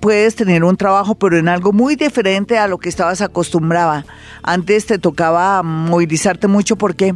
puedes 0.00 0.36
tener 0.36 0.64
un 0.64 0.76
trabajo, 0.76 1.14
pero 1.14 1.38
en 1.38 1.48
algo 1.48 1.72
muy 1.72 1.96
diferente 1.96 2.58
a 2.58 2.68
lo 2.68 2.78
que 2.78 2.88
estabas 2.88 3.20
acostumbrada. 3.20 4.04
Antes 4.42 4.86
te 4.86 4.98
tocaba 4.98 5.62
movilizarte 5.62 6.46
mucho, 6.46 6.76
¿por 6.76 6.94
qué? 6.94 7.14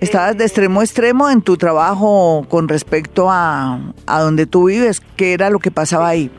Estabas 0.00 0.36
de 0.36 0.44
Eh, 0.44 0.46
extremo 0.46 0.80
a 0.80 0.84
extremo 0.84 1.28
en 1.28 1.42
tu 1.42 1.56
trabajo 1.56 2.46
con 2.48 2.68
respecto 2.68 3.28
a, 3.30 3.80
a 4.06 4.20
donde 4.20 4.46
tú 4.46 4.66
vives. 4.66 5.00
¿Qué 5.16 5.32
era 5.32 5.50
lo 5.50 5.58
que 5.58 5.72
pasaba 5.72 6.08
ahí? 6.08 6.30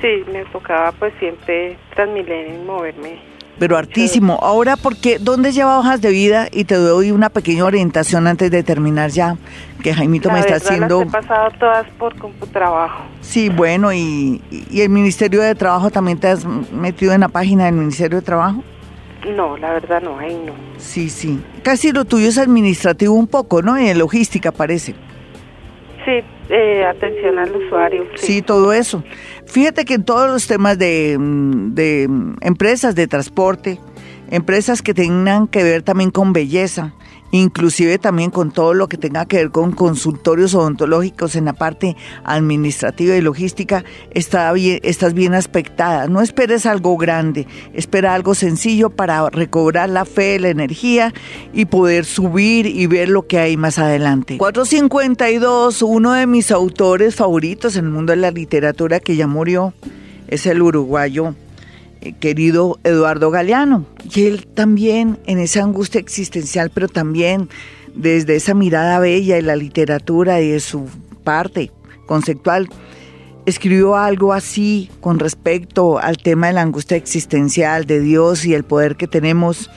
Sí, 0.00 0.24
me 0.32 0.44
tocaba 0.46 0.90
pues 0.92 1.12
siempre 1.20 1.78
Transmilenio 1.94 2.64
moverme. 2.64 3.31
Pero 3.58 3.76
hartísimo. 3.76 4.38
Ahora, 4.42 4.76
¿por 4.76 4.96
qué? 4.96 5.18
¿Dónde 5.18 5.52
lleva 5.52 5.78
hojas 5.78 6.00
de 6.00 6.10
vida? 6.10 6.48
Y 6.50 6.64
te 6.64 6.74
doy 6.74 7.10
una 7.10 7.28
pequeña 7.28 7.64
orientación 7.64 8.26
antes 8.26 8.50
de 8.50 8.62
terminar 8.62 9.10
ya, 9.10 9.36
que 9.82 9.94
Jaimito 9.94 10.28
La 10.28 10.34
me 10.34 10.40
está 10.40 10.56
haciendo... 10.56 11.04
Las 11.04 11.08
he 11.08 11.10
pasado 11.12 11.50
todas 11.60 11.86
por 11.98 12.14
trabajo. 12.50 13.04
Sí, 13.20 13.48
bueno, 13.48 13.92
y, 13.92 14.42
y 14.50 14.80
el 14.80 14.88
Ministerio 14.88 15.42
de 15.42 15.54
Trabajo 15.54 15.90
también 15.90 16.18
te 16.18 16.28
has 16.28 16.44
metido 16.44 17.12
en 17.12 17.20
la 17.20 17.28
página 17.28 17.66
del 17.66 17.74
Ministerio 17.74 18.18
de 18.18 18.24
Trabajo. 18.24 18.64
No, 19.36 19.56
la 19.56 19.72
verdad 19.74 20.02
no, 20.02 20.18
ahí 20.18 20.34
no. 20.44 20.52
Sí, 20.78 21.08
sí. 21.08 21.40
Casi 21.62 21.92
lo 21.92 22.04
tuyo 22.04 22.28
es 22.28 22.38
administrativo 22.38 23.14
un 23.14 23.28
poco, 23.28 23.62
¿no? 23.62 23.78
Y 23.78 23.86
de 23.86 23.94
logística 23.94 24.50
parece. 24.50 24.94
Sí, 26.04 26.20
eh, 26.50 26.84
atención 26.84 27.38
al 27.38 27.54
usuario. 27.54 28.04
Sí. 28.16 28.42
todo 28.42 28.72
eso. 28.72 29.04
Fíjate 29.52 29.84
que 29.84 29.92
en 29.92 30.04
todos 30.04 30.30
los 30.30 30.46
temas 30.46 30.78
de, 30.78 31.18
mm, 31.20 31.74
de 31.74 32.06
mm, 32.08 32.36
empresas 32.40 32.94
de 32.94 33.06
transporte, 33.06 33.78
empresas 34.30 34.80
que 34.80 34.94
tengan 34.94 35.46
que 35.46 35.62
ver 35.62 35.82
también 35.82 36.10
con 36.10 36.32
belleza, 36.32 36.94
inclusive 37.32 37.98
también 37.98 38.30
con 38.30 38.52
todo 38.52 38.74
lo 38.74 38.88
que 38.88 38.96
tenga 38.96 39.26
que 39.26 39.38
ver 39.38 39.50
con 39.50 39.72
consultorios 39.72 40.54
odontológicos 40.54 41.34
en 41.34 41.46
la 41.46 41.54
parte 41.54 41.96
administrativa 42.24 43.16
y 43.16 43.20
logística, 43.20 43.84
está 44.12 44.52
bien, 44.52 44.78
estás 44.82 45.14
bien 45.14 45.34
aspectada. 45.34 46.06
No 46.06 46.20
esperes 46.20 46.66
algo 46.66 46.96
grande, 46.96 47.48
espera 47.72 48.14
algo 48.14 48.34
sencillo 48.34 48.90
para 48.90 49.28
recobrar 49.30 49.88
la 49.88 50.04
fe, 50.04 50.38
la 50.38 50.50
energía 50.50 51.12
y 51.52 51.64
poder 51.64 52.04
subir 52.04 52.66
y 52.66 52.86
ver 52.86 53.08
lo 53.08 53.26
que 53.26 53.38
hay 53.38 53.56
más 53.56 53.78
adelante. 53.78 54.38
452, 54.38 55.82
uno 55.82 56.12
de 56.12 56.26
mis 56.26 56.50
autores 56.50 57.14
favoritos 57.16 57.76
en 57.76 57.86
el 57.86 57.90
mundo 57.90 58.12
de 58.12 58.18
la 58.18 58.30
literatura 58.30 59.00
que 59.00 59.16
ya 59.16 59.26
murió, 59.26 59.72
es 60.28 60.46
el 60.46 60.62
uruguayo 60.62 61.34
querido 62.20 62.78
Eduardo 62.84 63.30
Galeano. 63.30 63.86
Y 64.14 64.26
él 64.26 64.46
también 64.46 65.18
en 65.26 65.38
esa 65.38 65.62
angustia 65.62 66.00
existencial, 66.00 66.70
pero 66.72 66.88
también 66.88 67.48
desde 67.94 68.36
esa 68.36 68.54
mirada 68.54 68.98
bella 68.98 69.36
de 69.36 69.42
la 69.42 69.56
literatura 69.56 70.40
y 70.40 70.50
de 70.50 70.60
su 70.60 70.88
parte 71.24 71.70
conceptual, 72.06 72.68
escribió 73.46 73.96
algo 73.96 74.32
así 74.32 74.90
con 75.00 75.18
respecto 75.18 75.98
al 75.98 76.16
tema 76.16 76.48
de 76.48 76.54
la 76.54 76.62
angustia 76.62 76.96
existencial, 76.96 77.86
de 77.86 78.00
Dios 78.00 78.44
y 78.44 78.54
el 78.54 78.64
poder 78.64 78.96
que 78.96 79.06
tenemos. 79.06 79.70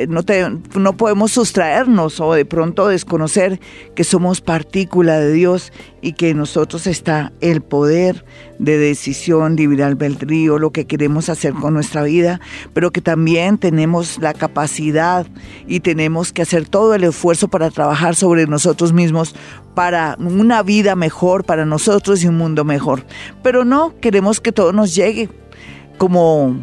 no, 0.09 0.23
te, 0.23 0.47
no 0.75 0.97
podemos 0.97 1.33
sustraernos 1.33 2.21
o 2.21 2.35
de 2.35 2.45
pronto 2.45 2.89
desconocer 2.89 3.61
que 3.95 4.05
somos 4.05 4.41
partícula 4.41 5.19
de 5.19 5.33
Dios 5.33 5.73
y 6.03 6.13
que 6.13 6.31
en 6.31 6.39
nosotros 6.39 6.87
está 6.87 7.33
el 7.41 7.63
poder 7.63 8.25
de 8.59 8.79
decisión, 8.79 9.57
libre 9.57 9.83
albedrío, 9.83 10.59
lo 10.59 10.71
que 10.71 10.87
queremos 10.87 11.29
hacer 11.29 11.55
con 11.55 11.75
nuestra 11.75 12.03
vida, 12.03 12.41
pero 12.75 12.91
que 12.91 13.01
también 13.01 13.59
tenemos 13.59 14.19
la 14.19 14.35
capacidad 14.35 15.27
y 15.67 15.81
tenemos 15.81 16.33
que 16.33 16.43
hacer 16.43 16.69
todo 16.69 16.95
el 16.95 17.05
esfuerzo 17.05 17.49
para 17.49 17.71
trabajar 17.71 18.15
sobre 18.15 18.47
nosotros 18.47 18.93
mismos 18.93 19.35
para 19.75 20.17
una 20.19 20.63
vida 20.63 20.97
mejor 20.97 21.45
para 21.45 21.67
nosotros 21.67 22.23
y 22.23 22.29
un 22.29 22.37
mundo 22.37 22.65
mejor. 22.65 23.05
Pero 23.43 23.65
no 23.65 23.95
queremos 24.01 24.41
que 24.41 24.53
todo 24.53 24.73
nos 24.73 24.95
llegue 24.95 25.29
como 25.99 26.57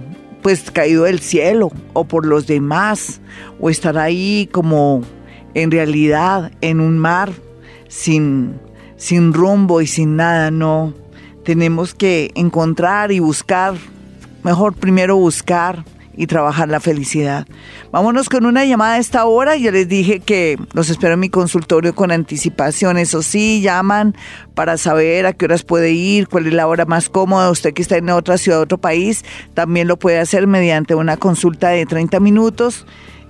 pues 0.43 0.69
caído 0.69 1.06
del 1.06 1.19
cielo 1.19 1.71
o 1.93 2.03
por 2.03 2.25
los 2.25 2.45
demás 2.45 3.21
o 3.60 3.69
estar 3.69 3.97
ahí 3.97 4.47
como 4.51 5.01
en 5.56 5.71
realidad 5.71 6.51
en 6.62 6.79
un 6.79 6.99
mar 6.99 7.32
sin, 7.88 8.60
sin 8.97 9.34
rumbo 9.34 9.82
y 9.82 9.88
sin 9.88 10.17
nada, 10.17 10.51
no. 10.51 10.93
Tenemos 11.45 11.93
que 11.93 12.32
encontrar 12.36 13.12
y 13.12 13.19
buscar, 13.19 13.75
mejor 14.43 14.73
primero 14.73 15.15
buscar 15.15 15.84
y 16.15 16.28
trabajar 16.28 16.69
la 16.69 16.80
felicidad. 16.80 17.47
Vámonos 17.91 18.30
con 18.30 18.45
una 18.45 18.65
llamada 18.65 18.95
a 18.95 18.97
esta 18.99 19.26
hora. 19.26 19.56
Yo 19.56 19.71
les 19.71 19.88
dije 19.88 20.19
que 20.19 20.58
los 20.73 20.89
espero 20.89 21.15
en 21.15 21.19
mi 21.19 21.30
consultorio 21.30 21.95
con 21.95 22.12
anticipación. 22.12 22.97
Eso 22.97 23.21
sí, 23.21 23.62
llaman 23.62 24.15
para 24.54 24.78
saber 24.78 25.26
a 25.26 25.34
qué 25.34 25.45
horas 25.45 25.63
puede 25.63 25.91
ir, 25.91 26.28
cuál 26.28 26.47
es 26.47 26.54
la 26.54 26.67
hora 26.67 26.86
más 26.86 27.10
cómoda. 27.10 27.49
Usted 27.49 27.73
que 27.73 27.82
está 27.82 27.97
en 27.97 28.10
otra 28.10 28.38
ciudad, 28.38 28.62
otro 28.62 28.78
país, 28.78 29.26
también 29.54 29.88
lo 29.88 29.97
puede 29.97 30.19
hacer 30.19 30.47
mediante 30.47 30.95
una 30.95 31.17
consulta 31.17 31.69
de 31.69 31.86
30 31.86 32.19
minutos. 32.19 32.86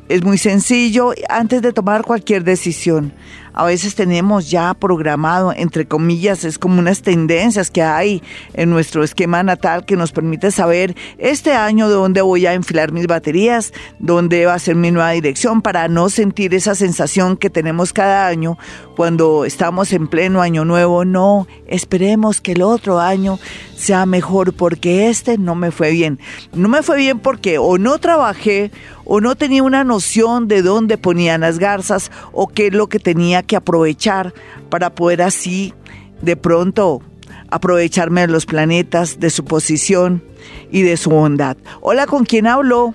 Es 0.10 0.24
muy 0.24 0.38
sencillo 0.38 1.14
antes 1.30 1.62
de 1.62 1.72
tomar 1.72 2.04
cualquier 2.04 2.44
decisión 2.44 3.14
a 3.54 3.66
veces 3.66 3.96
tenemos 3.96 4.50
ya 4.50 4.74
programado, 4.74 5.54
entre 5.56 5.88
comillas, 5.88 6.44
es 6.44 6.58
como 6.58 6.80
unas 6.80 7.02
tendencias 7.02 7.70
que 7.70 7.82
hay 7.82 8.24
en 8.54 8.70
nuestro 8.70 9.04
esquema 9.04 9.44
natal 9.44 9.86
que 9.86 9.96
nos 9.96 10.12
permite 10.12 10.52
saber 10.52 10.96
este 11.18 11.54
año 11.54 11.88
de 11.88 11.96
dónde 11.96 12.22
voy 12.22 12.46
a 12.46 12.54
enfilar 12.54 12.92
mis 12.92 13.08
baterías, 13.08 13.74
dónde 14.00 14.46
va 14.46 14.56
a 14.56 14.60
ser 14.60 14.76
mi 14.76 14.92
nueva 14.92 15.12
dirección 15.12 15.62
para 15.62 15.88
no 15.88 16.10
sentir 16.10 16.54
esa 16.54 16.76
sensación 16.76 17.38
que 17.38 17.50
tenemos 17.50 17.94
cada 17.94 18.28
año 18.28 18.58
cuando 18.96 19.46
estamos 19.46 19.94
en 19.94 20.08
pleno 20.08 20.42
año 20.42 20.66
nuevo. 20.66 21.06
No, 21.06 21.48
esperemos 21.68 22.42
que 22.42 22.54
el 22.54 22.62
otro 22.62 23.00
año 23.00 23.40
sea 23.76 24.06
mejor 24.06 24.54
porque 24.54 25.10
este 25.10 25.38
no 25.38 25.56
me 25.56 25.72
fue 25.72 25.92
bien. 25.92 26.20
No 26.54 26.70
me 26.70 26.84
fue 26.84 26.98
bien 26.98 27.20
porque 27.20 27.58
o 27.58 27.78
no 27.78 27.98
trabajé 28.00 28.72
o 29.06 29.22
no 29.22 29.36
tenía 29.36 29.64
una 29.64 29.84
noción 29.84 30.48
de 30.48 30.62
dónde 30.62 30.98
ponían 30.98 31.42
las 31.42 31.60
garzas 31.60 32.12
o 32.32 32.48
qué 32.48 32.68
es 32.68 32.74
lo 32.74 32.88
que 32.88 33.00
tenía 33.00 33.44
que 33.44 33.56
aprovechar 33.56 34.34
para 34.70 34.92
poder 34.92 35.22
así 35.22 35.74
de 36.22 36.36
pronto 36.36 37.02
aprovecharme 37.50 38.22
de 38.22 38.28
los 38.28 38.46
planetas, 38.46 39.20
de 39.20 39.30
su 39.30 39.46
posición 39.46 40.24
y 40.72 40.82
de 40.82 40.98
su 40.98 41.10
bondad. 41.10 41.58
Hola, 41.82 42.08
¿con 42.08 42.26
quién 42.26 42.48
hablo? 42.48 42.94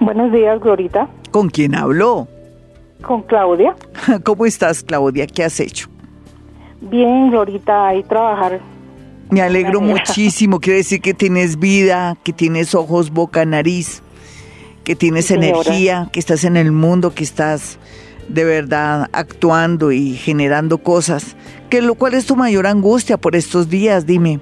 Buenos 0.00 0.32
días, 0.32 0.60
Glorita. 0.60 1.08
¿Con 1.30 1.48
quién 1.48 1.74
habló? 1.74 2.28
Con 3.02 3.22
Claudia. 3.22 3.74
¿Cómo 4.24 4.46
estás, 4.46 4.82
Claudia? 4.82 5.26
¿Qué 5.26 5.44
has 5.44 5.58
hecho? 5.60 5.88
Bien, 6.80 7.30
Glorita, 7.30 7.88
ahí 7.88 8.02
trabajar. 8.02 8.60
Me 9.30 9.40
alegro 9.40 9.80
muchísimo. 9.80 10.60
Quiere 10.60 10.78
decir 10.78 11.00
que 11.00 11.14
tienes 11.14 11.58
vida, 11.58 12.16
que 12.22 12.32
tienes 12.32 12.74
ojos, 12.74 13.10
boca, 13.10 13.44
nariz, 13.44 14.02
que 14.84 14.96
tienes 14.96 15.26
Sí, 15.26 15.34
energía, 15.34 16.08
que 16.12 16.20
estás 16.20 16.44
en 16.44 16.56
el 16.56 16.72
mundo, 16.72 17.14
que 17.14 17.24
estás 17.24 17.78
de 18.28 18.44
verdad 18.44 19.08
actuando 19.12 19.92
y 19.92 20.14
generando 20.14 20.78
cosas. 20.78 21.36
¿Qué, 21.70 21.82
lo, 21.82 21.94
¿Cuál 21.94 22.14
es 22.14 22.26
tu 22.26 22.36
mayor 22.36 22.66
angustia 22.66 23.16
por 23.16 23.36
estos 23.36 23.68
días? 23.68 24.06
Dime. 24.06 24.40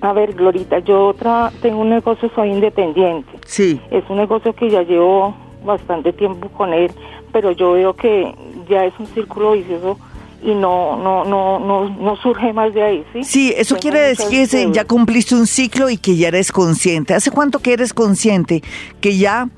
A 0.00 0.12
ver, 0.12 0.34
Glorita, 0.34 0.78
yo 0.80 1.12
tra- 1.14 1.50
tengo 1.60 1.80
un 1.80 1.90
negocio, 1.90 2.30
soy 2.34 2.50
independiente. 2.50 3.28
Sí. 3.46 3.80
Es 3.90 4.04
un 4.08 4.16
negocio 4.18 4.54
que 4.54 4.70
ya 4.70 4.82
llevo 4.82 5.34
bastante 5.64 6.12
tiempo 6.12 6.48
con 6.50 6.72
él, 6.72 6.90
pero 7.32 7.50
yo 7.52 7.72
veo 7.72 7.94
que 7.94 8.32
ya 8.68 8.84
es 8.84 8.92
un 8.98 9.06
círculo 9.06 9.52
vicioso 9.52 9.98
y 10.42 10.54
no 10.54 10.96
no 10.96 11.24
no 11.24 11.58
no, 11.58 11.88
no 11.88 12.16
surge 12.16 12.52
más 12.52 12.72
de 12.72 12.82
ahí, 12.82 13.04
¿sí? 13.12 13.24
Sí, 13.24 13.54
eso 13.56 13.74
Tengo 13.74 13.82
quiere 13.82 14.00
decir 14.08 14.48
que 14.48 14.72
ya 14.72 14.84
cumpliste 14.84 15.34
un 15.34 15.46
ciclo 15.46 15.90
y 15.90 15.96
que 15.96 16.16
ya 16.16 16.28
eres 16.28 16.52
consciente. 16.52 17.14
¿Hace 17.14 17.30
cuánto 17.30 17.58
que 17.58 17.72
eres 17.72 17.92
consciente 17.92 18.62
que 19.00 19.18
ya 19.18 19.48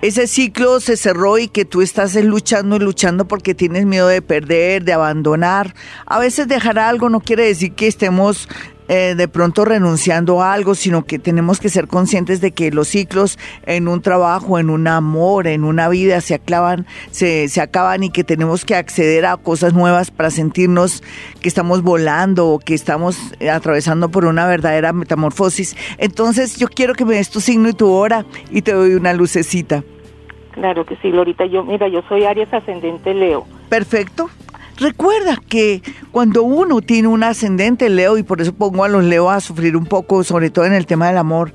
ese 0.00 0.26
ciclo 0.26 0.80
se 0.80 0.96
cerró 0.96 1.38
y 1.38 1.48
que 1.48 1.64
tú 1.64 1.82
estás 1.82 2.14
luchando 2.14 2.76
y 2.76 2.78
luchando 2.80 3.26
porque 3.26 3.54
tienes 3.54 3.84
miedo 3.84 4.08
de 4.08 4.22
perder, 4.22 4.84
de 4.84 4.92
abandonar? 4.92 5.74
A 6.06 6.18
veces 6.18 6.48
dejar 6.48 6.78
algo 6.78 7.10
no 7.10 7.20
quiere 7.20 7.44
decir 7.44 7.72
que 7.74 7.86
estemos 7.86 8.48
eh, 8.92 9.14
de 9.16 9.28
pronto 9.28 9.64
renunciando 9.64 10.42
a 10.42 10.52
algo, 10.52 10.74
sino 10.74 11.04
que 11.04 11.20
tenemos 11.20 11.60
que 11.60 11.68
ser 11.68 11.86
conscientes 11.86 12.40
de 12.40 12.50
que 12.50 12.72
los 12.72 12.88
ciclos 12.88 13.38
en 13.64 13.86
un 13.86 14.02
trabajo, 14.02 14.58
en 14.58 14.68
un 14.68 14.88
amor, 14.88 15.46
en 15.46 15.62
una 15.62 15.88
vida 15.88 16.20
se 16.20 16.34
acaban, 16.34 16.88
se, 17.12 17.48
se 17.48 17.60
acaban 17.60 18.02
y 18.02 18.10
que 18.10 18.24
tenemos 18.24 18.64
que 18.64 18.74
acceder 18.74 19.26
a 19.26 19.36
cosas 19.36 19.74
nuevas 19.74 20.10
para 20.10 20.32
sentirnos 20.32 21.04
que 21.40 21.48
estamos 21.48 21.84
volando 21.84 22.48
o 22.48 22.58
que 22.58 22.74
estamos 22.74 23.16
atravesando 23.48 24.10
por 24.10 24.24
una 24.24 24.48
verdadera 24.48 24.92
metamorfosis. 24.92 25.76
Entonces 25.98 26.56
yo 26.56 26.66
quiero 26.66 26.94
que 26.94 27.04
me 27.04 27.14
des 27.14 27.30
tu 27.30 27.40
signo 27.40 27.68
y 27.68 27.74
tu 27.74 27.92
hora 27.92 28.26
y 28.50 28.62
te 28.62 28.72
doy 28.72 28.94
una 28.94 29.12
lucecita. 29.12 29.84
Claro 30.50 30.84
que 30.84 30.96
sí, 30.96 31.10
Lorita. 31.10 31.46
Yo, 31.46 31.62
mira, 31.62 31.86
yo 31.86 32.02
soy 32.08 32.24
Aries 32.24 32.52
ascendente 32.52 33.14
Leo. 33.14 33.46
Perfecto. 33.68 34.30
Recuerda 34.80 35.36
que 35.46 35.82
cuando 36.10 36.42
uno 36.42 36.80
tiene 36.80 37.06
un 37.06 37.22
ascendente 37.22 37.90
Leo, 37.90 38.16
y 38.16 38.22
por 38.22 38.40
eso 38.40 38.54
pongo 38.54 38.82
a 38.82 38.88
los 38.88 39.04
Leo 39.04 39.28
a 39.28 39.40
sufrir 39.40 39.76
un 39.76 39.84
poco, 39.84 40.24
sobre 40.24 40.48
todo 40.48 40.64
en 40.64 40.72
el 40.72 40.86
tema 40.86 41.08
del 41.08 41.18
amor, 41.18 41.52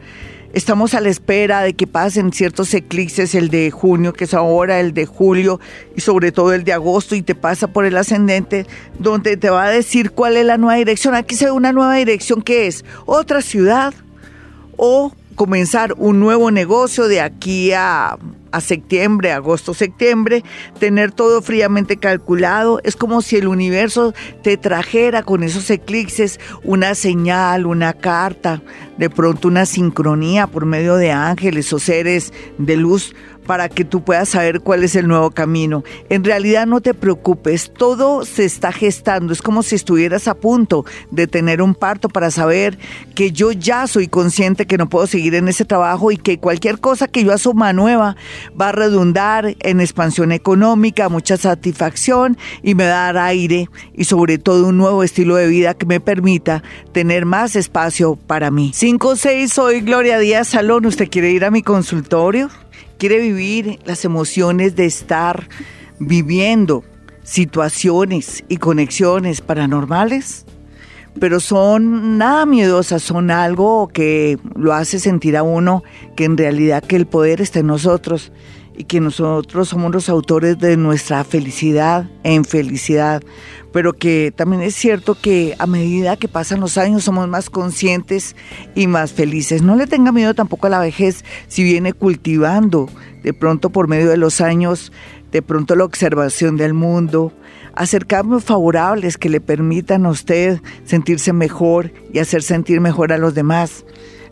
estamos 0.53 0.93
a 0.93 1.01
la 1.01 1.09
espera 1.09 1.63
de 1.63 1.73
que 1.73 1.88
pasen 1.88 2.31
ciertos 2.31 2.71
eclipses, 2.75 3.33
el 3.33 3.49
de 3.49 3.71
junio, 3.71 4.13
que 4.13 4.25
es 4.25 4.35
ahora, 4.35 4.79
el 4.79 4.93
de 4.93 5.07
julio 5.07 5.59
y 5.95 6.01
sobre 6.01 6.31
todo 6.31 6.53
el 6.53 6.63
de 6.65 6.73
agosto, 6.73 7.15
y 7.15 7.23
te 7.23 7.33
pasa 7.33 7.65
por 7.65 7.85
el 7.85 7.97
ascendente, 7.97 8.67
donde 8.99 9.38
te 9.38 9.49
va 9.49 9.63
a 9.63 9.69
decir 9.71 10.11
cuál 10.11 10.38
es 10.38 10.45
la 10.45 10.59
nueva 10.59 10.75
dirección. 10.75 11.15
Aquí 11.15 11.33
se 11.33 11.45
ve 11.45 11.51
una 11.51 11.71
nueva 11.71 11.95
dirección 11.95 12.43
que 12.43 12.67
es 12.67 12.85
otra 13.07 13.41
ciudad 13.41 13.95
o 14.77 15.11
comenzar 15.33 15.95
un 15.97 16.19
nuevo 16.19 16.51
negocio 16.51 17.07
de 17.07 17.21
aquí 17.21 17.71
a, 17.73 18.19
a 18.56 18.62
septiembre, 18.62 19.34
agosto, 19.34 19.74
septiembre, 19.74 20.44
tener 20.80 21.12
todo 21.12 21.41
fríamente 21.41 21.98
calculado. 21.98 22.80
Es 22.86 22.96
como 22.96 23.22
si 23.22 23.36
el 23.36 23.48
universo 23.48 24.13
te 24.44 24.56
trajera 24.56 25.24
con 25.24 25.44
esos 25.44 25.70
eclipses 25.70 26.39
una 26.63 26.96
señal, 26.96 27.65
una 27.65 27.91
carta, 27.91 28.62
de 28.98 29.10
pronto 29.10 29.50
una 29.50 29.65
sincronía 29.65 30.48
por 30.48 30.65
medio 30.65 30.96
de 30.96 31.12
ángeles 31.12 31.74
o 31.74 31.80
seres 31.80 32.32
de 32.58 32.78
luz 32.78 33.13
para 33.45 33.69
que 33.69 33.86
tú 33.86 34.03
puedas 34.03 34.29
saber 34.29 34.62
cuál 34.62 34.84
es 34.84 34.95
el 34.95 35.08
nuevo 35.08 35.31
camino. 35.31 35.84
En 36.10 36.23
realidad 36.23 36.65
no 36.65 36.81
te 36.81 36.93
preocupes, 36.93 37.71
todo 37.71 38.25
se 38.25 38.45
está 38.45 38.71
gestando, 38.71 39.34
es 39.34 39.41
como 39.41 39.63
si 39.63 39.75
estuvieras 39.75 40.27
a 40.27 40.36
punto 40.36 40.86
de 41.12 41.27
tener 41.27 41.62
un 41.62 41.75
parto 41.75 42.10
para 42.10 42.31
saber 42.31 42.77
que 43.13 43.31
yo 43.31 43.51
ya 43.51 43.88
soy 43.88 44.08
consciente 44.08 44.65
que 44.65 44.77
no 44.77 44.89
puedo 44.89 45.08
seguir 45.08 45.36
en 45.36 45.47
ese 45.47 45.65
trabajo 45.65 46.12
y 46.12 46.17
que 46.17 46.39
cualquier 46.39 46.79
cosa 46.79 47.08
que 47.08 47.23
yo 47.23 47.34
asuma 47.34 47.73
nueva 47.73 48.15
va 48.60 48.69
a 48.69 48.71
redundar 48.71 49.55
en 49.60 49.79
expansión 49.79 50.31
económica, 50.31 51.10
mucha 51.10 51.38
satisfacción 51.38 52.38
y 52.63 52.75
me 52.75 52.88
va 52.88 53.10
a 53.10 53.13
dar 53.13 53.17
aire 53.17 53.69
y 53.93 54.05
sobre 54.05 54.38
todo 54.38 54.67
un 54.67 54.77
nuevo 54.77 55.03
estilo 55.03 55.36
de 55.36 55.47
vida 55.47 55.73
que 55.73 55.86
me 55.86 55.99
permita 55.99 56.63
tener 56.91 57.25
más 57.25 57.55
espacio 57.55 58.15
para 58.15 58.51
mí. 58.51 58.71
5-6, 58.73 59.47
soy 59.49 59.81
Gloria 59.81 60.19
Díaz 60.19 60.49
Salón, 60.49 60.86
¿usted 60.86 61.10
quiere 61.10 61.31
ir 61.31 61.45
a 61.45 61.51
mi 61.51 61.62
consultorio? 61.62 62.49
Quiere 62.97 63.19
vivir 63.19 63.79
las 63.86 64.05
emociones 64.05 64.75
de 64.75 64.86
estar 64.86 65.47
viviendo 65.99 66.84
situaciones 67.23 68.43
y 68.47 68.58
conexiones 68.58 69.41
paranormales, 69.41 70.45
pero 71.19 71.39
son 71.39 72.17
nada 72.17 72.45
miedosas, 72.45 73.01
son 73.01 73.31
algo 73.31 73.88
que 73.88 74.38
lo 74.55 74.73
hace 74.73 74.99
sentir 74.99 75.38
a 75.38 75.43
uno 75.43 75.84
que 76.15 76.25
en 76.25 76.38
realidad 76.38 76.84
que 76.84 76.95
el 76.95 77.08
poder 77.08 77.41
está 77.41 77.60
en 77.60 77.67
nosotros 77.67 78.31
y 78.77 78.83
que 78.85 78.99
nosotros 78.99 79.69
somos 79.69 79.91
los 79.91 80.09
autores 80.09 80.59
de 80.59 80.77
nuestra 80.77 81.23
felicidad 81.23 82.09
e 82.23 82.33
infelicidad, 82.33 83.23
pero 83.71 83.93
que 83.93 84.33
también 84.35 84.61
es 84.61 84.75
cierto 84.75 85.15
que 85.15 85.55
a 85.59 85.65
medida 85.65 86.17
que 86.17 86.27
pasan 86.27 86.59
los 86.59 86.77
años 86.77 87.03
somos 87.03 87.27
más 87.27 87.49
conscientes 87.49 88.35
y 88.75 88.88
más 88.88 89.13
felices. 89.13 89.61
No 89.61 89.75
le 89.75 89.88
tenga 89.88 90.11
miedo 90.11 90.33
tampoco 90.33 90.67
a 90.67 90.71
la 90.71 90.79
vejez 90.79 91.23
si 91.47 91.63
viene 91.63 91.93
cultivando 91.93 92.89
de 93.23 93.33
pronto 93.33 93.69
por 93.69 93.88
medio 93.88 94.09
de 94.09 94.17
los 94.17 94.41
años, 94.41 94.91
de 95.31 95.41
pronto 95.41 95.75
la 95.75 95.85
observación 95.85 96.57
del 96.57 96.73
mundo, 96.73 97.33
hacer 97.73 98.05
cambios 98.05 98.43
favorables 98.43 99.17
que 99.17 99.29
le 99.29 99.41
permitan 99.41 100.05
a 100.05 100.09
usted 100.09 100.61
sentirse 100.85 101.33
mejor 101.33 101.91
y 102.13 102.19
hacer 102.19 102.43
sentir 102.43 102.79
mejor 102.81 103.11
a 103.11 103.17
los 103.17 103.33
demás 103.33 103.85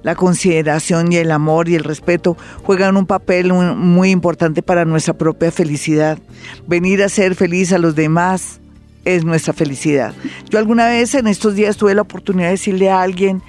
la 0.04 0.16
consideración 0.16 1.12
y 1.12 1.18
el 1.18 1.32
amor 1.32 1.70
y 1.70 1.76
el 1.76 1.84
respeto 1.84 2.38
juegan 2.64 2.98
un 2.98 3.06
papel 3.06 3.52
muy 3.54 4.12
importante 4.12 4.62
para 4.62 4.86
nuestra 4.86 5.18
propia 5.18 5.52
felicidad. 5.52 6.20
Venir 6.68 7.02
a 7.02 7.10
ser 7.10 7.36
feliz 7.36 7.74
a 7.74 7.80
los 7.80 7.96
demás 7.96 8.60
es 9.06 9.26
nuestra 9.26 9.54
felicidad. 9.54 10.14
Yo 10.50 10.60
alguna 10.60 10.88
vez 10.88 11.16
en 11.16 11.28
estos 11.28 11.56
días 11.56 11.78
tuve 11.78 11.96
la 11.96 12.04
oportunidad 12.04 12.48
de 12.48 12.52
decirle 12.52 12.90
a 12.90 13.02
alguien 13.02 13.42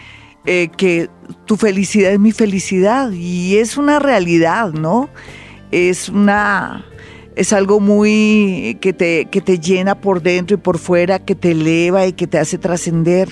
eh, 0.46 0.68
que 0.76 1.08
tu 1.46 1.56
felicidad 1.56 2.12
es 2.12 2.20
mi 2.20 2.32
felicidad 2.32 3.10
y 3.10 3.58
es 3.58 3.76
una 3.76 3.98
realidad, 3.98 4.72
¿no? 4.72 5.08
Es 5.70 6.08
una 6.08 6.84
es 7.36 7.52
algo 7.52 7.80
muy 7.80 8.78
que 8.80 8.92
te, 8.92 9.26
que 9.26 9.40
te 9.40 9.58
llena 9.58 10.00
por 10.00 10.22
dentro 10.22 10.56
y 10.56 10.60
por 10.60 10.78
fuera, 10.78 11.18
que 11.18 11.34
te 11.34 11.50
eleva 11.50 12.06
y 12.06 12.12
que 12.12 12.26
te 12.26 12.38
hace 12.38 12.58
trascender. 12.58 13.28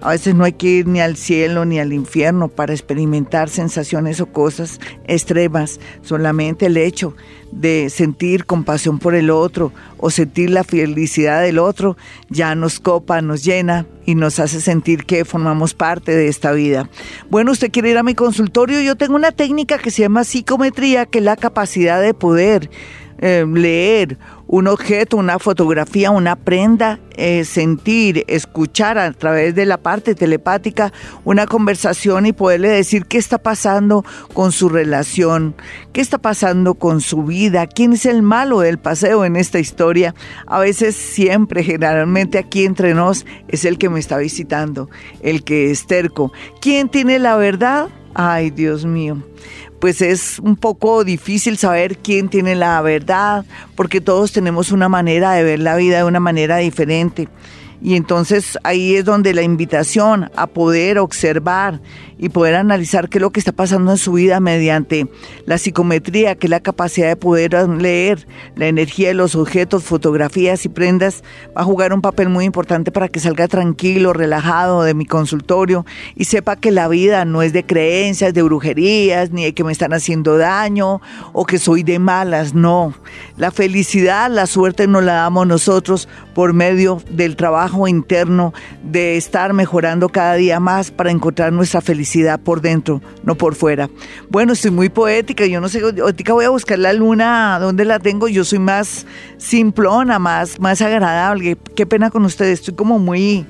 A 0.00 0.10
veces 0.10 0.34
no 0.34 0.44
hay 0.44 0.52
que 0.52 0.68
ir 0.68 0.86
ni 0.86 1.00
al 1.00 1.16
cielo 1.16 1.64
ni 1.64 1.78
al 1.78 1.92
infierno 1.92 2.48
para 2.48 2.72
experimentar 2.72 3.48
sensaciones 3.48 4.20
o 4.20 4.26
cosas 4.26 4.80
extremas. 5.06 5.80
Solamente 6.02 6.66
el 6.66 6.76
hecho 6.76 7.14
de 7.52 7.90
sentir 7.90 8.44
compasión 8.44 8.98
por 8.98 9.14
el 9.14 9.30
otro 9.30 9.72
o 9.98 10.10
sentir 10.10 10.50
la 10.50 10.64
felicidad 10.64 11.42
del 11.42 11.58
otro 11.58 11.96
ya 12.28 12.54
nos 12.54 12.80
copa, 12.80 13.22
nos 13.22 13.44
llena 13.44 13.86
y 14.04 14.14
nos 14.14 14.38
hace 14.38 14.60
sentir 14.60 15.04
que 15.04 15.24
formamos 15.24 15.74
parte 15.74 16.14
de 16.14 16.28
esta 16.28 16.52
vida. 16.52 16.90
Bueno, 17.30 17.52
usted 17.52 17.70
quiere 17.70 17.90
ir 17.90 17.98
a 17.98 18.02
mi 18.02 18.14
consultorio, 18.14 18.80
yo 18.80 18.96
tengo 18.96 19.16
una 19.16 19.32
técnica 19.32 19.78
que 19.78 19.90
se 19.90 20.02
llama 20.02 20.24
psicometría, 20.24 21.06
que 21.06 21.18
es 21.18 21.24
la 21.24 21.36
capacidad 21.36 22.00
de 22.00 22.14
poder 22.14 22.70
eh, 23.18 23.46
leer 23.50 24.18
un 24.46 24.68
objeto, 24.68 25.16
una 25.16 25.38
fotografía, 25.38 26.10
una 26.10 26.36
prenda, 26.36 27.00
eh, 27.16 27.44
sentir, 27.44 28.24
escuchar 28.28 28.98
a 28.98 29.12
través 29.12 29.54
de 29.54 29.66
la 29.66 29.78
parte 29.78 30.14
telepática 30.14 30.92
una 31.24 31.46
conversación 31.46 32.26
y 32.26 32.32
poderle 32.32 32.68
decir 32.68 33.06
qué 33.06 33.18
está 33.18 33.38
pasando 33.38 34.04
con 34.34 34.52
su 34.52 34.68
relación, 34.68 35.54
qué 35.92 36.00
está 36.00 36.18
pasando 36.18 36.74
con 36.74 37.00
su 37.00 37.24
vida, 37.24 37.66
quién 37.66 37.94
es 37.94 38.06
el 38.06 38.22
malo 38.22 38.60
del 38.60 38.78
paseo 38.78 39.24
en 39.24 39.36
esta 39.36 39.58
historia. 39.58 40.14
A 40.46 40.60
veces, 40.60 40.94
siempre, 40.94 41.64
generalmente 41.64 42.38
aquí 42.38 42.64
entre 42.64 42.94
nos, 42.94 43.26
es 43.48 43.64
el 43.64 43.78
que 43.78 43.88
me 43.88 43.98
está 43.98 44.18
visitando, 44.18 44.88
el 45.22 45.42
que 45.42 45.70
es 45.70 45.86
terco. 45.86 46.32
¿Quién 46.60 46.88
tiene 46.88 47.18
la 47.18 47.36
verdad? 47.36 47.88
Ay, 48.14 48.50
Dios 48.50 48.84
mío 48.84 49.22
pues 49.80 50.00
es 50.00 50.38
un 50.38 50.56
poco 50.56 51.04
difícil 51.04 51.58
saber 51.58 51.98
quién 51.98 52.28
tiene 52.28 52.54
la 52.54 52.80
verdad, 52.80 53.44
porque 53.74 54.00
todos 54.00 54.32
tenemos 54.32 54.72
una 54.72 54.88
manera 54.88 55.32
de 55.32 55.44
ver 55.44 55.60
la 55.60 55.76
vida 55.76 55.98
de 55.98 56.04
una 56.04 56.20
manera 56.20 56.56
diferente. 56.58 57.28
Y 57.82 57.94
entonces 57.94 58.58
ahí 58.62 58.96
es 58.96 59.04
donde 59.04 59.34
la 59.34 59.42
invitación 59.42 60.30
a 60.34 60.46
poder 60.46 60.98
observar 60.98 61.80
y 62.18 62.30
poder 62.30 62.54
analizar 62.54 63.08
qué 63.08 63.18
es 63.18 63.22
lo 63.22 63.30
que 63.30 63.40
está 63.40 63.52
pasando 63.52 63.90
en 63.90 63.98
su 63.98 64.12
vida 64.12 64.40
mediante 64.40 65.06
la 65.44 65.58
psicometría, 65.58 66.34
que 66.34 66.46
es 66.46 66.50
la 66.50 66.60
capacidad 66.60 67.08
de 67.08 67.16
poder 67.16 67.52
leer 67.68 68.26
la 68.54 68.66
energía 68.66 69.08
de 69.08 69.14
los 69.14 69.34
objetos, 69.34 69.84
fotografías 69.84 70.64
y 70.64 70.68
prendas, 70.68 71.22
va 71.56 71.62
a 71.62 71.64
jugar 71.64 71.92
un 71.92 72.00
papel 72.00 72.28
muy 72.28 72.44
importante 72.44 72.90
para 72.90 73.08
que 73.08 73.20
salga 73.20 73.48
tranquilo, 73.48 74.12
relajado 74.12 74.82
de 74.82 74.94
mi 74.94 75.04
consultorio 75.04 75.84
y 76.14 76.24
sepa 76.24 76.56
que 76.56 76.70
la 76.70 76.88
vida 76.88 77.24
no 77.24 77.42
es 77.42 77.52
de 77.52 77.64
creencias, 77.64 78.32
de 78.32 78.42
brujerías, 78.42 79.30
ni 79.30 79.44
de 79.44 79.54
que 79.54 79.64
me 79.64 79.72
están 79.72 79.92
haciendo 79.92 80.38
daño 80.38 81.00
o 81.32 81.44
que 81.44 81.58
soy 81.58 81.82
de 81.82 81.98
malas, 81.98 82.54
no. 82.54 82.94
La 83.36 83.50
felicidad, 83.50 84.30
la 84.30 84.46
suerte 84.46 84.86
nos 84.86 85.04
la 85.04 85.14
damos 85.14 85.46
nosotros 85.46 86.08
por 86.34 86.52
medio 86.52 87.02
del 87.10 87.36
trabajo 87.36 87.88
interno, 87.88 88.54
de 88.82 89.16
estar 89.16 89.52
mejorando 89.52 90.08
cada 90.08 90.34
día 90.34 90.60
más 90.60 90.90
para 90.90 91.10
encontrar 91.10 91.52
nuestra 91.52 91.80
felicidad 91.80 92.05
por 92.42 92.60
dentro, 92.60 93.02
no 93.24 93.34
por 93.36 93.54
fuera. 93.54 93.90
Bueno, 94.28 94.52
estoy 94.52 94.70
muy 94.70 94.88
poética, 94.88 95.46
yo 95.46 95.60
no 95.60 95.68
sé, 95.68 95.80
ahorita 95.80 96.32
voy 96.32 96.44
a 96.44 96.50
buscar 96.50 96.78
la 96.78 96.92
luna, 96.92 97.58
¿dónde 97.60 97.84
la 97.84 97.98
tengo? 97.98 98.28
Yo 98.28 98.44
soy 98.44 98.58
más 98.58 99.06
simplona, 99.38 100.18
más, 100.18 100.60
más 100.60 100.80
agradable. 100.82 101.56
Qué 101.74 101.86
pena 101.86 102.10
con 102.10 102.24
ustedes, 102.24 102.60
estoy 102.60 102.74
como 102.74 102.98
muy 102.98 103.46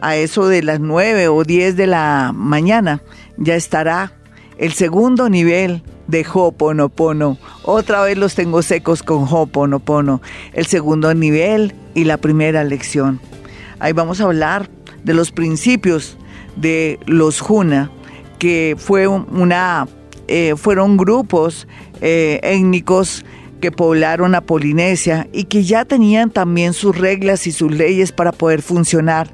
a 0.00 0.16
eso 0.16 0.48
de 0.48 0.62
las 0.62 0.80
9 0.80 1.28
o 1.28 1.44
10 1.44 1.76
de 1.76 1.86
la 1.86 2.32
mañana, 2.34 3.02
ya 3.36 3.54
estará 3.56 4.14
el 4.58 4.72
segundo 4.72 5.28
nivel 5.28 5.82
de 6.08 6.26
Ho'oponopono. 6.26 7.38
Otra 7.62 8.02
vez 8.02 8.18
los 8.18 8.34
tengo 8.34 8.62
secos 8.62 9.02
con 9.02 9.24
Ho'oponopono. 9.24 10.20
El 10.52 10.66
segundo 10.66 11.14
nivel 11.14 11.74
y 11.94 12.04
la 12.04 12.16
primera 12.16 12.64
lección. 12.64 13.20
Ahí 13.78 13.92
vamos 13.92 14.20
a 14.20 14.24
hablar 14.24 14.68
de 15.04 15.14
los 15.14 15.30
principios 15.30 16.18
de 16.56 16.98
los 17.06 17.40
Juna, 17.40 17.90
que 18.38 18.76
eh, 20.30 20.54
fueron 20.56 20.96
grupos 20.96 21.68
eh, 22.00 22.40
étnicos 22.42 23.24
que 23.60 23.72
poblaron 23.72 24.34
a 24.34 24.40
Polinesia 24.40 25.28
y 25.32 25.44
que 25.44 25.64
ya 25.64 25.84
tenían 25.84 26.30
también 26.30 26.72
sus 26.72 26.96
reglas 26.96 27.46
y 27.46 27.52
sus 27.52 27.72
leyes 27.72 28.12
para 28.12 28.32
poder 28.32 28.62
funcionar. 28.62 29.30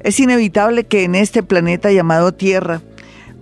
Es 0.00 0.18
inevitable 0.20 0.84
que 0.84 1.04
en 1.04 1.14
este 1.14 1.42
planeta 1.42 1.90
llamado 1.92 2.32
Tierra 2.32 2.82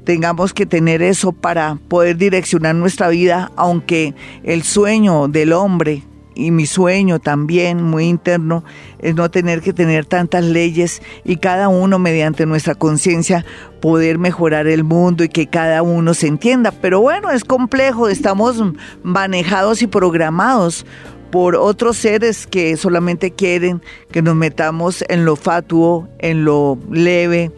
tengamos 0.05 0.53
que 0.53 0.66
tener 0.66 1.03
eso 1.03 1.32
para 1.32 1.78
poder 1.88 2.16
direccionar 2.16 2.74
nuestra 2.74 3.09
vida, 3.09 3.51
aunque 3.57 4.14
el 4.42 4.62
sueño 4.62 5.28
del 5.28 5.53
hombre 5.53 6.05
y 6.34 6.51
mi 6.51 6.66
sueño 6.66 7.18
también 7.18 7.82
muy 7.82 8.05
interno 8.05 8.64
es 8.98 9.14
no 9.14 9.30
tener 9.30 9.61
que 9.61 9.72
tener 9.72 10.07
tantas 10.07 10.44
leyes 10.44 11.03
y 11.24 11.36
cada 11.36 11.68
uno 11.68 11.98
mediante 11.98 12.46
nuestra 12.46 12.74
conciencia 12.74 13.44
poder 13.80 14.18
mejorar 14.18 14.66
el 14.66 14.84
mundo 14.84 15.24
y 15.24 15.28
que 15.28 15.48
cada 15.48 15.82
uno 15.82 16.14
se 16.14 16.28
entienda. 16.28 16.72
Pero 16.72 17.01
bueno, 17.01 17.30
es 17.30 17.44
complejo, 17.44 18.09
estamos 18.09 18.62
manejados 19.03 19.82
y 19.82 19.86
programados 19.86 20.86
por 21.30 21.57
otros 21.57 21.96
seres 21.96 22.46
que 22.46 22.76
solamente 22.76 23.30
quieren 23.30 23.82
que 24.11 24.22
nos 24.22 24.34
metamos 24.34 25.05
en 25.09 25.24
lo 25.24 25.36
fatuo, 25.36 26.09
en 26.18 26.44
lo 26.44 26.78
leve, 26.90 27.53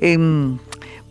en 0.00 0.60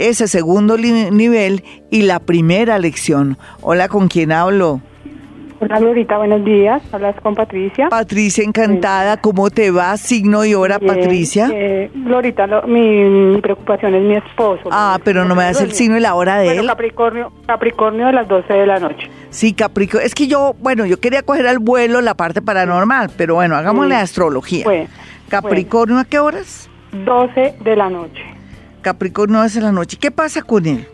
ese 0.00 0.26
segundo 0.26 0.76
nivel 0.76 1.62
y 1.88 2.02
la 2.02 2.18
primera 2.18 2.80
lección. 2.80 3.38
Hola, 3.60 3.86
¿con 3.86 4.08
quién 4.08 4.32
hablo? 4.32 4.80
Hola 5.62 5.78
Glorita, 5.78 6.18
buenos 6.18 6.44
días. 6.44 6.82
Hablas 6.92 7.14
con 7.20 7.36
Patricia. 7.36 7.88
Patricia, 7.88 8.42
encantada. 8.42 9.18
¿Cómo 9.18 9.48
te 9.48 9.70
va? 9.70 9.96
Signo 9.96 10.44
y 10.44 10.54
hora, 10.54 10.80
Patricia. 10.80 11.50
Eh, 11.54 11.88
Glorita, 11.94 12.48
mi, 12.66 13.40
preocupación 13.40 13.94
es 13.94 14.02
mi 14.02 14.16
esposo. 14.16 14.70
Ah, 14.72 14.98
pero 15.04 15.24
no 15.24 15.36
me 15.36 15.44
das 15.44 15.60
el 15.60 15.70
signo 15.70 15.96
y 15.96 16.00
la 16.00 16.16
hora 16.16 16.38
de 16.38 16.58
él. 16.58 16.66
Capricornio, 16.66 17.32
Capricornio 17.46 18.06
de 18.06 18.12
las 18.12 18.26
12 18.26 18.52
de 18.52 18.66
la 18.66 18.80
noche. 18.80 19.08
Sí, 19.30 19.52
Capricornio. 19.52 20.04
Es 20.04 20.16
que 20.16 20.26
yo, 20.26 20.56
bueno, 20.58 20.84
yo 20.84 20.98
quería 20.98 21.22
coger 21.22 21.46
al 21.46 21.60
vuelo 21.60 22.00
la 22.00 22.14
parte 22.14 22.42
paranormal, 22.42 23.12
pero 23.16 23.36
bueno, 23.36 23.54
hagámosle 23.54 23.94
astrología. 23.94 24.66
Capricornio, 25.28 26.00
¿a 26.00 26.04
qué 26.04 26.18
horas? 26.18 26.68
12 26.90 27.54
de 27.60 27.76
la 27.76 27.88
noche. 27.88 28.24
Capricornio 28.80 29.38
12 29.38 29.60
de 29.60 29.64
la 29.64 29.70
noche. 29.70 29.96
¿Qué 29.96 30.10
pasa 30.10 30.42
con 30.42 30.66
él? 30.66 30.88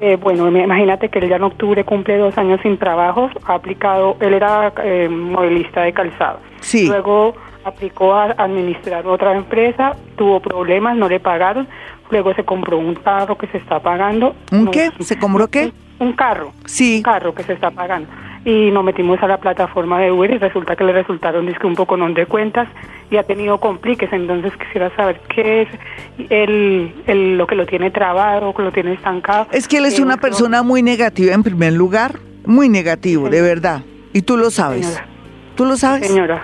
Eh, 0.00 0.16
bueno, 0.16 0.48
imagínate 0.48 1.08
que 1.08 1.18
él 1.18 1.28
ya 1.28 1.36
en 1.36 1.42
octubre 1.42 1.84
cumple 1.84 2.18
dos 2.18 2.36
años 2.38 2.60
sin 2.62 2.78
trabajo, 2.78 3.30
ha 3.44 3.54
aplicado, 3.54 4.16
él 4.20 4.34
era 4.34 4.72
eh, 4.84 5.08
modelista 5.08 5.82
de 5.82 5.92
calzado. 5.92 6.38
Sí. 6.60 6.86
Luego 6.86 7.34
aplicó 7.64 8.14
a 8.14 8.26
administrar 8.38 9.06
otra 9.06 9.34
empresa, 9.34 9.96
tuvo 10.16 10.40
problemas, 10.40 10.96
no 10.96 11.08
le 11.08 11.18
pagaron, 11.18 11.66
luego 12.10 12.32
se 12.34 12.44
compró 12.44 12.78
un 12.78 12.94
carro 12.94 13.36
que 13.36 13.48
se 13.48 13.58
está 13.58 13.80
pagando. 13.80 14.36
¿Un 14.52 14.70
qué? 14.70 14.90
¿Se 15.00 15.18
compró 15.18 15.48
qué? 15.48 15.72
Un, 15.98 16.12
carro. 16.12 16.52
Sí. 16.64 16.98
Un 16.98 17.02
carro 17.02 17.34
que 17.34 17.42
se 17.42 17.54
está 17.54 17.70
pagando 17.72 18.08
y 18.48 18.70
nos 18.70 18.82
metimos 18.82 19.22
a 19.22 19.26
la 19.26 19.36
plataforma 19.36 20.00
de 20.00 20.10
Uber 20.10 20.30
y 20.30 20.38
resulta 20.38 20.74
que 20.74 20.82
le 20.82 20.92
resultaron 20.94 21.44
disque 21.44 21.66
un 21.66 21.74
poco 21.74 21.98
no 21.98 22.08
de 22.08 22.24
cuentas 22.24 22.66
y 23.10 23.18
ha 23.18 23.22
tenido 23.22 23.60
compliques, 23.60 24.10
entonces 24.10 24.54
quisiera 24.56 24.88
saber 24.96 25.20
qué 25.28 25.62
es 25.62 25.68
el, 26.30 27.36
lo 27.36 27.46
que 27.46 27.54
lo 27.54 27.66
tiene 27.66 27.90
trabado, 27.90 28.54
que 28.54 28.62
lo 28.62 28.72
tiene 28.72 28.94
estancado. 28.94 29.48
Es 29.52 29.68
que 29.68 29.76
él 29.76 29.84
es 29.84 30.00
una 30.00 30.16
persona 30.16 30.62
muy 30.62 30.82
negativa 30.82 31.34
en 31.34 31.42
primer 31.42 31.74
lugar, 31.74 32.20
muy 32.46 32.70
negativo, 32.70 33.28
de 33.28 33.42
verdad, 33.42 33.82
y 34.14 34.22
tú 34.22 34.38
lo 34.38 34.50
sabes. 34.50 34.98
¿Tú 35.54 35.66
lo 35.66 35.76
sabes? 35.76 36.06
Señora. 36.06 36.42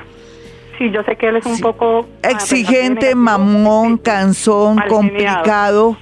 Sí, 0.77 0.91
yo 0.91 1.03
sé 1.05 1.17
que 1.17 1.29
él 1.29 1.37
es 1.37 1.47
un 1.47 1.59
poco... 1.61 2.07
Exigente, 2.23 3.15
mamón, 3.15 3.97
cansón, 3.97 4.77
complicado, 4.91 5.97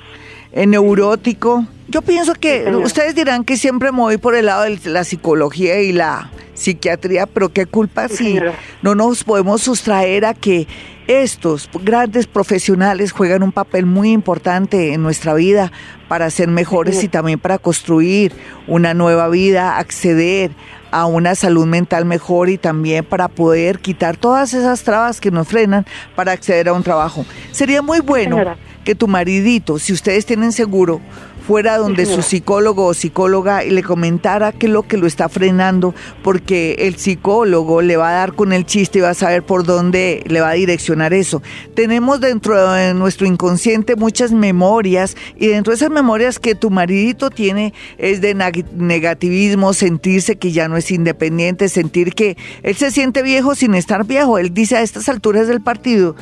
eh, 0.50 0.66
neurótico. 0.66 1.64
Yo 1.88 2.02
pienso 2.02 2.34
que 2.34 2.70
ustedes 2.76 3.14
dirán 3.14 3.44
que 3.44 3.56
siempre 3.56 3.92
me 3.92 3.98
voy 3.98 4.16
por 4.16 4.34
el 4.34 4.46
lado 4.46 4.62
de 4.62 4.78
la 4.84 5.04
psicología 5.04 5.80
y 5.80 5.92
la 5.92 6.30
psiquiatría, 6.54 7.26
pero 7.26 7.52
qué 7.52 7.66
culpa 7.66 8.08
si 8.08 8.38
no 8.82 8.94
nos 8.94 9.24
podemos 9.24 9.62
sustraer 9.62 10.24
a 10.24 10.34
que 10.34 10.66
estos 11.06 11.68
grandes 11.82 12.26
profesionales 12.26 13.12
juegan 13.12 13.42
un 13.42 13.52
papel 13.52 13.86
muy 13.86 14.12
importante 14.12 14.92
en 14.92 15.02
nuestra 15.02 15.34
vida 15.34 15.72
para 16.08 16.30
ser 16.30 16.48
mejores 16.48 17.02
y 17.02 17.08
también 17.08 17.40
para 17.40 17.58
construir 17.58 18.32
una 18.66 18.94
nueva 18.94 19.28
vida, 19.28 19.78
acceder 19.78 20.52
a 20.92 21.06
una 21.06 21.34
salud 21.34 21.66
mental 21.66 22.04
mejor 22.04 22.50
y 22.50 22.58
también 22.58 23.04
para 23.04 23.28
poder 23.28 23.80
quitar 23.80 24.16
todas 24.16 24.54
esas 24.54 24.82
trabas 24.82 25.20
que 25.20 25.30
nos 25.30 25.48
frenan 25.48 25.86
para 26.14 26.32
acceder 26.32 26.68
a 26.68 26.74
un 26.74 26.82
trabajo. 26.82 27.24
Sería 27.50 27.82
muy 27.82 28.00
bueno 28.00 28.36
que 28.84 28.94
tu 28.94 29.08
maridito, 29.08 29.78
si 29.78 29.92
ustedes 29.92 30.26
tienen 30.26 30.52
seguro, 30.52 31.00
fuera 31.42 31.76
donde 31.76 32.06
su 32.06 32.22
psicólogo 32.22 32.86
o 32.86 32.94
psicóloga 32.94 33.64
y 33.64 33.70
le 33.70 33.82
comentara 33.82 34.52
qué 34.52 34.66
es 34.66 34.72
lo 34.72 34.84
que 34.84 34.96
lo 34.96 35.06
está 35.06 35.28
frenando, 35.28 35.94
porque 36.22 36.76
el 36.78 36.96
psicólogo 36.96 37.82
le 37.82 37.96
va 37.96 38.10
a 38.10 38.12
dar 38.12 38.34
con 38.34 38.52
el 38.52 38.64
chiste 38.64 38.98
y 38.98 39.02
va 39.02 39.10
a 39.10 39.14
saber 39.14 39.42
por 39.42 39.64
dónde 39.64 40.22
le 40.26 40.40
va 40.40 40.50
a 40.50 40.54
direccionar 40.54 41.12
eso. 41.12 41.42
Tenemos 41.74 42.20
dentro 42.20 42.72
de 42.72 42.94
nuestro 42.94 43.26
inconsciente 43.26 43.96
muchas 43.96 44.32
memorias 44.32 45.16
y 45.36 45.48
dentro 45.48 45.72
de 45.72 45.76
esas 45.76 45.90
memorias 45.90 46.38
que 46.38 46.54
tu 46.54 46.70
maridito 46.70 47.30
tiene 47.30 47.74
es 47.98 48.20
de 48.20 48.34
negativismo, 48.34 49.72
sentirse 49.72 50.36
que 50.36 50.52
ya 50.52 50.68
no 50.68 50.76
es 50.76 50.90
independiente, 50.90 51.68
sentir 51.68 52.14
que 52.14 52.36
él 52.62 52.76
se 52.76 52.90
siente 52.90 53.22
viejo 53.22 53.54
sin 53.54 53.74
estar 53.74 54.06
viejo. 54.06 54.38
Él 54.38 54.54
dice 54.54 54.76
a 54.76 54.82
estas 54.82 55.08
alturas 55.08 55.48
del 55.48 55.60
partido, 55.60 56.14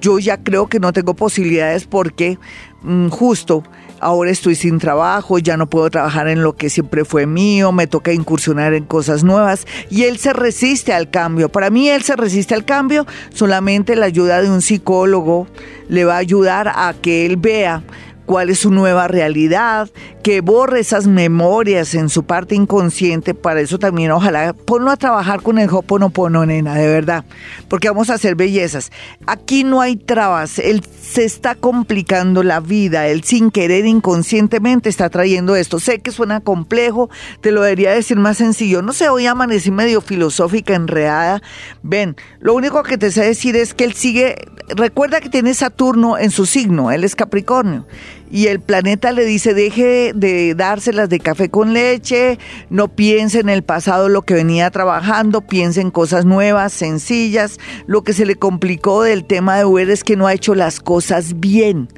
yo 0.00 0.18
ya 0.18 0.42
creo 0.42 0.68
que 0.68 0.80
no 0.80 0.92
tengo 0.92 1.14
posibilidades 1.14 1.86
porque 1.86 2.38
mm, 2.82 3.08
justo 3.08 3.62
ahora 4.00 4.30
estoy 4.30 4.54
sin 4.54 4.78
trabajo, 4.78 5.38
ya 5.38 5.56
no 5.56 5.68
puedo 5.68 5.90
trabajar 5.90 6.28
en 6.28 6.42
lo 6.42 6.56
que 6.56 6.70
siempre 6.70 7.04
fue 7.04 7.26
mío, 7.26 7.72
me 7.72 7.86
toca 7.86 8.12
incursionar 8.12 8.74
en 8.74 8.84
cosas 8.84 9.24
nuevas 9.24 9.66
y 9.90 10.04
él 10.04 10.18
se 10.18 10.32
resiste 10.32 10.92
al 10.92 11.10
cambio. 11.10 11.48
Para 11.48 11.70
mí 11.70 11.88
él 11.88 12.02
se 12.02 12.16
resiste 12.16 12.54
al 12.54 12.64
cambio, 12.64 13.06
solamente 13.32 13.96
la 13.96 14.06
ayuda 14.06 14.42
de 14.42 14.50
un 14.50 14.62
psicólogo 14.62 15.46
le 15.88 16.04
va 16.04 16.14
a 16.14 16.18
ayudar 16.18 16.68
a 16.68 16.94
que 17.00 17.26
él 17.26 17.36
vea 17.36 17.82
cuál 18.26 18.50
es 18.50 18.58
su 18.58 18.70
nueva 18.70 19.08
realidad, 19.08 19.88
que 20.22 20.40
borre 20.40 20.80
esas 20.80 21.06
memorias 21.06 21.94
en 21.94 22.08
su 22.08 22.24
parte 22.24 22.54
inconsciente. 22.54 23.32
Para 23.32 23.60
eso 23.60 23.78
también, 23.78 24.10
ojalá, 24.10 24.52
ponlo 24.52 24.90
a 24.90 24.96
trabajar 24.96 25.40
con 25.40 25.58
el 25.58 25.70
Hoponopono, 25.70 26.44
nena, 26.44 26.74
de 26.74 26.88
verdad, 26.88 27.24
porque 27.68 27.88
vamos 27.88 28.10
a 28.10 28.14
hacer 28.14 28.34
bellezas. 28.34 28.90
Aquí 29.26 29.64
no 29.64 29.80
hay 29.80 29.96
trabas, 29.96 30.58
él 30.58 30.82
se 31.00 31.24
está 31.24 31.54
complicando 31.54 32.42
la 32.42 32.60
vida, 32.60 33.06
él 33.06 33.22
sin 33.22 33.50
querer 33.50 33.86
inconscientemente 33.86 34.88
está 34.88 35.08
trayendo 35.08 35.54
esto. 35.54 35.78
Sé 35.78 36.00
que 36.00 36.10
suena 36.10 36.40
complejo, 36.40 37.08
te 37.40 37.52
lo 37.52 37.62
debería 37.62 37.92
decir 37.92 38.18
más 38.18 38.38
sencillo. 38.38 38.82
No 38.82 38.92
sé, 38.92 39.08
hoy 39.08 39.26
amanecí 39.26 39.70
medio 39.70 40.00
filosófica, 40.00 40.74
enredada. 40.74 41.40
Ven, 41.82 42.16
lo 42.40 42.54
único 42.54 42.82
que 42.82 42.98
te 42.98 43.12
sé 43.12 43.24
decir 43.24 43.54
es 43.54 43.72
que 43.72 43.84
él 43.84 43.92
sigue, 43.92 44.34
recuerda 44.68 45.20
que 45.20 45.28
tiene 45.28 45.54
Saturno 45.54 46.18
en 46.18 46.32
su 46.32 46.44
signo, 46.46 46.90
él 46.90 47.04
es 47.04 47.14
Capricornio 47.14 47.86
y 48.30 48.48
el 48.48 48.60
planeta 48.60 49.12
le 49.12 49.24
dice 49.24 49.54
deje 49.54 50.12
de 50.14 50.54
dárselas 50.54 51.08
de 51.08 51.20
café 51.20 51.48
con 51.48 51.72
leche, 51.72 52.38
no 52.70 52.88
piense 52.88 53.40
en 53.40 53.48
el 53.48 53.62
pasado 53.62 54.08
lo 54.08 54.22
que 54.22 54.34
venía 54.34 54.70
trabajando, 54.70 55.42
piense 55.42 55.80
en 55.80 55.90
cosas 55.90 56.24
nuevas, 56.24 56.72
sencillas. 56.72 57.58
Lo 57.86 58.02
que 58.02 58.12
se 58.12 58.26
le 58.26 58.36
complicó 58.36 59.02
del 59.02 59.24
tema 59.24 59.56
de 59.56 59.64
Uber 59.64 59.88
es 59.90 60.04
que 60.04 60.16
no 60.16 60.26
ha 60.26 60.34
hecho 60.34 60.54
las 60.54 60.80
cosas 60.80 61.38
bien. 61.38 61.88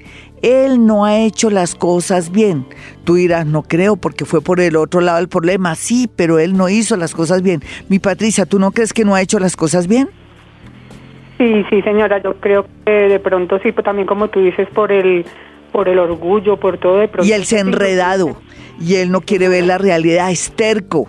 Él 0.42 0.86
no 0.86 1.04
ha 1.04 1.18
hecho 1.18 1.50
las 1.50 1.74
cosas 1.74 2.30
bien. 2.30 2.64
Tú 3.04 3.14
dirás, 3.14 3.46
no 3.46 3.62
creo, 3.62 3.96
porque 3.96 4.24
fue 4.24 4.40
por 4.40 4.60
el 4.60 4.76
otro 4.76 5.00
lado 5.00 5.18
del 5.18 5.28
problema. 5.28 5.74
Sí, 5.74 6.08
pero 6.14 6.38
él 6.38 6.56
no 6.56 6.68
hizo 6.68 6.96
las 6.96 7.14
cosas 7.14 7.42
bien. 7.42 7.60
Mi 7.88 7.98
Patricia, 7.98 8.46
¿tú 8.46 8.58
no 8.58 8.70
crees 8.70 8.92
que 8.92 9.04
no 9.04 9.14
ha 9.14 9.22
hecho 9.22 9.38
las 9.40 9.56
cosas 9.56 9.88
bien? 9.88 10.08
Sí, 11.38 11.64
sí, 11.70 11.82
señora, 11.82 12.20
yo 12.22 12.34
creo 12.34 12.66
que 12.84 12.90
de 12.90 13.20
pronto 13.20 13.58
sí, 13.58 13.70
pero 13.72 13.84
también 13.84 14.06
como 14.06 14.28
tú 14.28 14.40
dices, 14.40 14.68
por 14.74 14.90
el 14.90 15.24
por 15.72 15.88
el 15.88 15.98
orgullo, 15.98 16.58
por 16.58 16.78
todo 16.78 16.98
de 16.98 17.10
Y 17.22 17.32
él 17.32 17.44
se 17.44 17.58
ha 17.58 17.60
enredado 17.60 18.36
y 18.80 18.96
él 18.96 19.10
no 19.10 19.20
quiere 19.20 19.48
ver 19.48 19.64
la 19.64 19.78
realidad, 19.78 20.30
es 20.30 20.50
terco. 20.52 21.08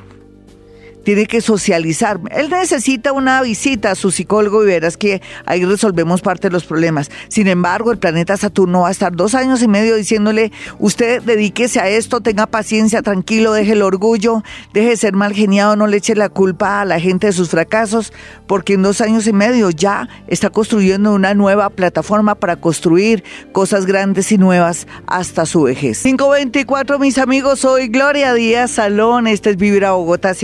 Tiene 1.09 1.25
que 1.25 1.41
socializar. 1.41 2.19
Él 2.29 2.51
necesita 2.51 3.13
una 3.13 3.41
visita 3.41 3.89
a 3.89 3.95
su 3.95 4.11
psicólogo 4.11 4.61
y 4.61 4.67
verás 4.67 4.95
que 4.95 5.23
ahí 5.47 5.65
resolvemos 5.65 6.21
parte 6.21 6.49
de 6.49 6.53
los 6.53 6.65
problemas. 6.65 7.09
Sin 7.29 7.47
embargo, 7.47 7.91
el 7.91 7.97
planeta 7.97 8.37
Saturno 8.37 8.81
va 8.81 8.89
a 8.89 8.91
estar 8.91 9.15
dos 9.15 9.33
años 9.33 9.63
y 9.63 9.67
medio 9.67 9.95
diciéndole, 9.95 10.51
usted 10.77 11.23
dedíquese 11.23 11.79
a 11.79 11.89
esto, 11.89 12.21
tenga 12.21 12.45
paciencia, 12.45 13.01
tranquilo, 13.01 13.53
deje 13.53 13.71
el 13.71 13.81
orgullo, 13.81 14.43
deje 14.71 14.89
de 14.89 14.97
ser 14.97 15.13
mal 15.13 15.33
geniado, 15.33 15.75
no 15.75 15.87
le 15.87 15.97
eche 15.97 16.13
la 16.13 16.29
culpa 16.29 16.79
a 16.79 16.85
la 16.85 16.99
gente 16.99 17.25
de 17.25 17.33
sus 17.33 17.49
fracasos, 17.49 18.13
porque 18.45 18.73
en 18.73 18.83
dos 18.83 19.01
años 19.01 19.25
y 19.25 19.33
medio 19.33 19.71
ya 19.71 20.07
está 20.27 20.51
construyendo 20.51 21.11
una 21.15 21.33
nueva 21.33 21.71
plataforma 21.71 22.35
para 22.35 22.57
construir 22.57 23.23
cosas 23.51 23.87
grandes 23.87 24.31
y 24.31 24.37
nuevas 24.37 24.85
hasta 25.07 25.47
su 25.47 25.63
vejez. 25.63 26.03
524, 26.03 26.99
mis 26.99 27.17
amigos, 27.17 27.61
soy 27.61 27.87
Gloria 27.87 28.35
Díaz 28.35 28.69
Salón, 28.69 29.25
este 29.25 29.49
es 29.49 29.57
Vivir 29.57 29.85
a 29.85 29.93
Bogotá 29.93 30.35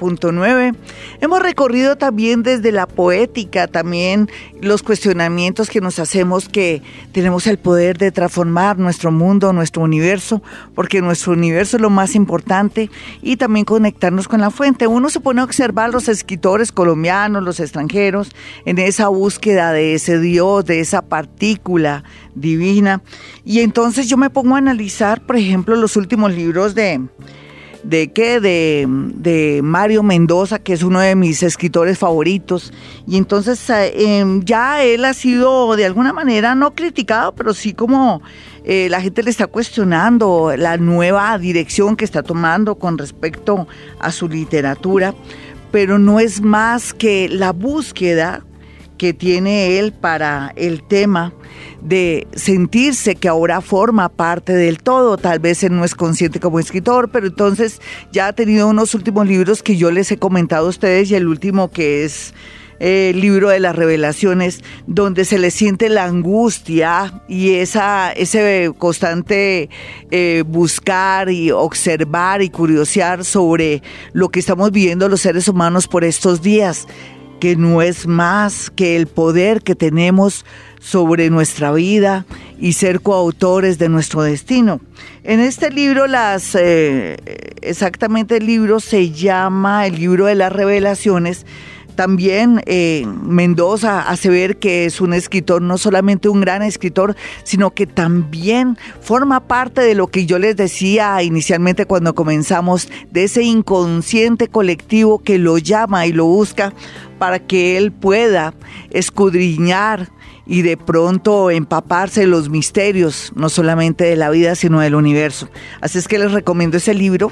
104.9. 0.00 0.74
Hemos 1.20 1.42
recorrido 1.42 1.96
también 1.96 2.42
desde 2.42 2.72
la 2.72 2.86
poética, 2.86 3.66
también 3.66 4.30
los 4.60 4.82
cuestionamientos 4.82 5.68
que 5.70 5.80
nos 5.80 5.98
hacemos 5.98 6.48
que 6.48 6.82
tenemos 7.12 7.46
el 7.46 7.58
poder 7.58 7.98
de 7.98 8.10
transformar 8.10 8.78
nuestro 8.78 9.12
mundo, 9.12 9.52
nuestro 9.52 9.82
universo, 9.82 10.42
porque 10.74 11.02
nuestro 11.02 11.32
universo 11.32 11.76
es 11.76 11.82
lo 11.82 11.90
más 11.90 12.14
importante 12.14 12.90
y 13.22 13.36
también 13.36 13.64
conectarnos 13.64 14.28
con 14.28 14.40
la 14.40 14.50
fuente. 14.50 14.86
Uno 14.86 15.10
se 15.10 15.20
pone 15.20 15.40
a 15.40 15.44
observar 15.44 15.90
los 15.90 16.08
escritores 16.08 16.72
colombianos, 16.72 17.42
los 17.42 17.60
extranjeros, 17.60 18.30
en 18.64 18.78
esa 18.78 19.08
búsqueda 19.08 19.72
de 19.72 19.94
ese 19.94 20.18
Dios, 20.18 20.64
de 20.64 20.80
esa 20.80 21.02
partícula 21.02 22.04
divina. 22.34 23.02
Y 23.44 23.60
entonces 23.60 24.08
yo 24.08 24.16
me 24.16 24.30
pongo 24.30 24.54
a 24.54 24.58
analizar, 24.58 25.24
por 25.26 25.36
ejemplo, 25.36 25.76
los 25.76 25.96
últimos 25.96 26.32
libros 26.32 26.74
de 26.74 27.00
de 27.82 28.12
qué 28.12 28.40
de, 28.40 28.86
de, 28.88 29.60
Mario 29.62 30.02
Mendoza 30.02 30.58
que 30.58 30.72
es 30.72 30.82
uno 30.82 31.00
de 31.00 31.14
mis 31.14 31.42
escritores 31.42 31.98
favoritos. 31.98 32.72
Y 33.06 33.16
entonces 33.16 33.68
eh, 33.70 34.18
em, 34.18 34.42
ya 34.44 34.82
él 34.82 35.04
ha 35.04 35.14
sido 35.14 35.76
de 35.76 35.86
alguna 35.86 36.12
manera 36.12 36.54
no 36.54 36.74
criticado 36.74 37.34
pero 37.34 37.54
sí 37.54 37.72
como 37.72 38.22
eh, 38.64 38.88
la 38.90 39.00
gente 39.00 39.22
le 39.22 39.30
está 39.30 39.46
cuestionando 39.46 40.54
la 40.56 40.76
nueva 40.76 41.36
dirección 41.38 41.96
que 41.96 42.04
está 42.04 42.22
tomando 42.22 42.74
con 42.76 42.98
respecto 42.98 43.66
a 43.98 44.12
su 44.12 44.28
literatura. 44.28 45.14
Pero 45.70 45.98
no 45.98 46.18
es 46.20 46.40
más 46.40 46.92
que 46.92 47.28
la 47.28 47.52
búsqueda 47.52 48.44
que 48.98 49.14
tiene 49.14 49.78
él 49.78 49.92
para 49.92 50.52
el 50.56 50.82
tema 50.82 51.32
de 51.82 52.26
sentirse 52.34 53.16
que 53.16 53.28
ahora 53.28 53.60
forma 53.60 54.08
parte 54.08 54.52
del 54.52 54.82
todo. 54.82 55.16
Tal 55.16 55.38
vez 55.38 55.62
él 55.62 55.76
no 55.76 55.84
es 55.84 55.94
consciente 55.94 56.40
como 56.40 56.58
escritor, 56.58 57.10
pero 57.10 57.26
entonces 57.26 57.80
ya 58.12 58.28
ha 58.28 58.32
tenido 58.32 58.68
unos 58.68 58.94
últimos 58.94 59.26
libros 59.26 59.62
que 59.62 59.76
yo 59.76 59.90
les 59.90 60.10
he 60.10 60.18
comentado 60.18 60.66
a 60.66 60.70
ustedes 60.70 61.10
y 61.10 61.14
el 61.14 61.26
último 61.26 61.70
que 61.70 62.04
es 62.04 62.34
eh, 62.80 63.10
el 63.10 63.20
libro 63.20 63.50
de 63.50 63.60
las 63.60 63.76
revelaciones, 63.76 64.64
donde 64.86 65.26
se 65.26 65.38
le 65.38 65.50
siente 65.50 65.90
la 65.90 66.06
angustia 66.06 67.22
y 67.28 67.56
esa, 67.56 68.10
ese 68.12 68.72
constante 68.78 69.68
eh, 70.10 70.44
buscar 70.46 71.30
y 71.30 71.50
observar 71.50 72.40
y 72.40 72.48
curiosear 72.48 73.24
sobre 73.24 73.82
lo 74.14 74.30
que 74.30 74.40
estamos 74.40 74.70
viviendo 74.72 75.10
los 75.10 75.20
seres 75.20 75.46
humanos 75.46 75.88
por 75.88 76.04
estos 76.04 76.40
días 76.40 76.86
que 77.38 77.56
no 77.56 77.82
es 77.82 78.06
más 78.06 78.70
que 78.70 78.96
el 78.96 79.06
poder 79.06 79.62
que 79.62 79.74
tenemos 79.74 80.44
sobre 80.80 81.30
nuestra 81.30 81.70
vida 81.72 82.26
y 82.58 82.72
ser 82.72 83.00
coautores 83.00 83.78
de 83.78 83.88
nuestro 83.88 84.22
destino. 84.22 84.80
En 85.22 85.38
este 85.38 85.70
libro, 85.70 86.06
las 86.06 86.56
eh, 86.58 87.16
exactamente 87.60 88.38
el 88.38 88.46
libro 88.46 88.80
se 88.80 89.10
llama 89.10 89.86
el 89.86 89.96
libro 89.96 90.26
de 90.26 90.34
las 90.34 90.52
revelaciones. 90.52 91.46
También 91.94 92.62
eh, 92.64 93.04
Mendoza 93.24 94.08
hace 94.08 94.30
ver 94.30 94.56
que 94.56 94.86
es 94.86 95.02
un 95.02 95.12
escritor, 95.12 95.60
no 95.60 95.76
solamente 95.76 96.30
un 96.30 96.40
gran 96.40 96.62
escritor, 96.62 97.14
sino 97.44 97.72
que 97.72 97.86
también 97.86 98.78
forma 99.02 99.40
parte 99.40 99.82
de 99.82 99.94
lo 99.94 100.06
que 100.06 100.24
yo 100.24 100.38
les 100.38 100.56
decía 100.56 101.22
inicialmente 101.22 101.84
cuando 101.84 102.14
comenzamos, 102.14 102.88
de 103.10 103.24
ese 103.24 103.42
inconsciente 103.42 104.48
colectivo 104.48 105.18
que 105.18 105.36
lo 105.36 105.58
llama 105.58 106.06
y 106.06 106.12
lo 106.12 106.24
busca 106.24 106.72
para 107.18 107.38
que 107.38 107.76
él 107.76 107.92
pueda 107.92 108.54
escudriñar 108.90 110.08
y 110.46 110.62
de 110.62 110.76
pronto 110.76 111.50
empaparse 111.50 112.26
los 112.26 112.50
misterios, 112.50 113.32
no 113.34 113.48
solamente 113.48 114.04
de 114.04 114.16
la 114.16 114.30
vida, 114.30 114.54
sino 114.54 114.80
del 114.80 114.94
universo. 114.94 115.48
Así 115.80 115.98
es 115.98 116.08
que 116.08 116.18
les 116.18 116.32
recomiendo 116.32 116.76
ese 116.76 116.94
libro, 116.94 117.30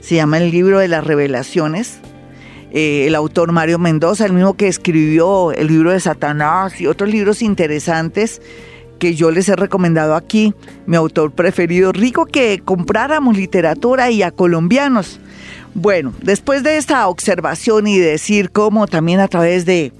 se 0.00 0.16
llama 0.16 0.38
el 0.38 0.50
libro 0.50 0.78
de 0.78 0.88
las 0.88 1.04
revelaciones. 1.04 2.00
Eh, 2.74 3.06
el 3.06 3.14
autor 3.14 3.52
Mario 3.52 3.78
Mendoza, 3.78 4.24
el 4.24 4.32
mismo 4.32 4.54
que 4.54 4.66
escribió 4.66 5.52
el 5.52 5.68
libro 5.68 5.92
de 5.92 6.00
Satanás 6.00 6.80
y 6.80 6.86
otros 6.86 7.10
libros 7.10 7.42
interesantes 7.42 8.40
que 8.98 9.14
yo 9.16 9.32
les 9.32 9.48
he 9.48 9.56
recomendado 9.56 10.14
aquí, 10.14 10.54
mi 10.86 10.94
autor 10.96 11.32
preferido, 11.32 11.90
rico 11.90 12.24
que 12.24 12.62
compráramos 12.64 13.36
literatura 13.36 14.10
y 14.12 14.22
a 14.22 14.30
colombianos. 14.30 15.18
Bueno, 15.74 16.12
después 16.22 16.62
de 16.62 16.76
esta 16.76 17.08
observación 17.08 17.88
y 17.88 17.98
decir 17.98 18.52
cómo 18.52 18.86
también 18.86 19.18
a 19.18 19.26
través 19.26 19.66
de 19.66 19.92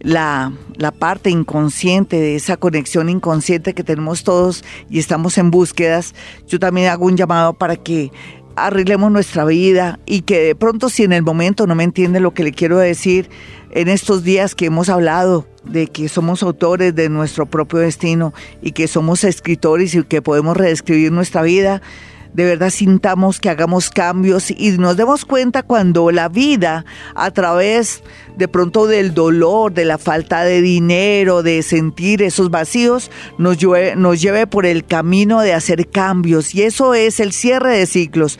la, 0.00 0.52
la, 0.76 0.90
parte 0.90 1.30
inconsciente, 1.30 2.18
de 2.18 2.36
esa 2.36 2.56
conexión 2.56 3.08
inconsciente 3.08 3.74
que 3.74 3.84
tenemos 3.84 4.24
todos 4.24 4.64
y 4.88 4.98
estamos 4.98 5.38
en 5.38 5.50
búsquedas, 5.50 6.14
yo 6.48 6.58
también 6.58 6.88
hago 6.88 7.06
un 7.06 7.16
llamado 7.16 7.52
para 7.54 7.76
que 7.76 8.10
arreglemos 8.56 9.10
nuestra 9.10 9.44
vida 9.44 9.98
y 10.06 10.22
que 10.22 10.40
de 10.40 10.54
pronto 10.54 10.88
si 10.88 11.04
en 11.04 11.12
el 11.12 11.22
momento 11.22 11.66
no 11.66 11.74
me 11.74 11.84
entiende 11.84 12.20
lo 12.20 12.34
que 12.34 12.44
le 12.44 12.52
quiero 12.52 12.78
decir, 12.78 13.28
en 13.70 13.88
estos 13.88 14.24
días 14.24 14.54
que 14.54 14.66
hemos 14.66 14.88
hablado 14.88 15.46
de 15.64 15.86
que 15.86 16.08
somos 16.08 16.42
autores 16.42 16.94
de 16.94 17.08
nuestro 17.08 17.46
propio 17.46 17.78
destino 17.78 18.32
y 18.62 18.72
que 18.72 18.88
somos 18.88 19.24
escritores 19.24 19.94
y 19.94 20.02
que 20.02 20.22
podemos 20.22 20.56
reescribir 20.56 21.12
nuestra 21.12 21.42
vida, 21.42 21.80
de 22.32 22.44
verdad 22.44 22.70
sintamos 22.70 23.40
que 23.40 23.50
hagamos 23.50 23.90
cambios 23.90 24.50
y 24.50 24.72
nos 24.78 24.96
demos 24.96 25.24
cuenta 25.24 25.62
cuando 25.62 26.10
la 26.10 26.28
vida 26.28 26.84
a 27.14 27.30
través 27.30 28.02
de 28.36 28.48
pronto 28.48 28.86
del 28.86 29.12
dolor, 29.12 29.72
de 29.72 29.84
la 29.84 29.98
falta 29.98 30.44
de 30.44 30.62
dinero, 30.62 31.42
de 31.42 31.62
sentir 31.62 32.22
esos 32.22 32.50
vacíos, 32.50 33.10
nos 33.38 33.58
lleve, 33.58 33.96
nos 33.96 34.20
lleve 34.20 34.46
por 34.46 34.64
el 34.64 34.84
camino 34.86 35.40
de 35.40 35.52
hacer 35.52 35.88
cambios. 35.88 36.54
Y 36.54 36.62
eso 36.62 36.94
es 36.94 37.20
el 37.20 37.32
cierre 37.32 37.76
de 37.76 37.86
ciclos. 37.86 38.38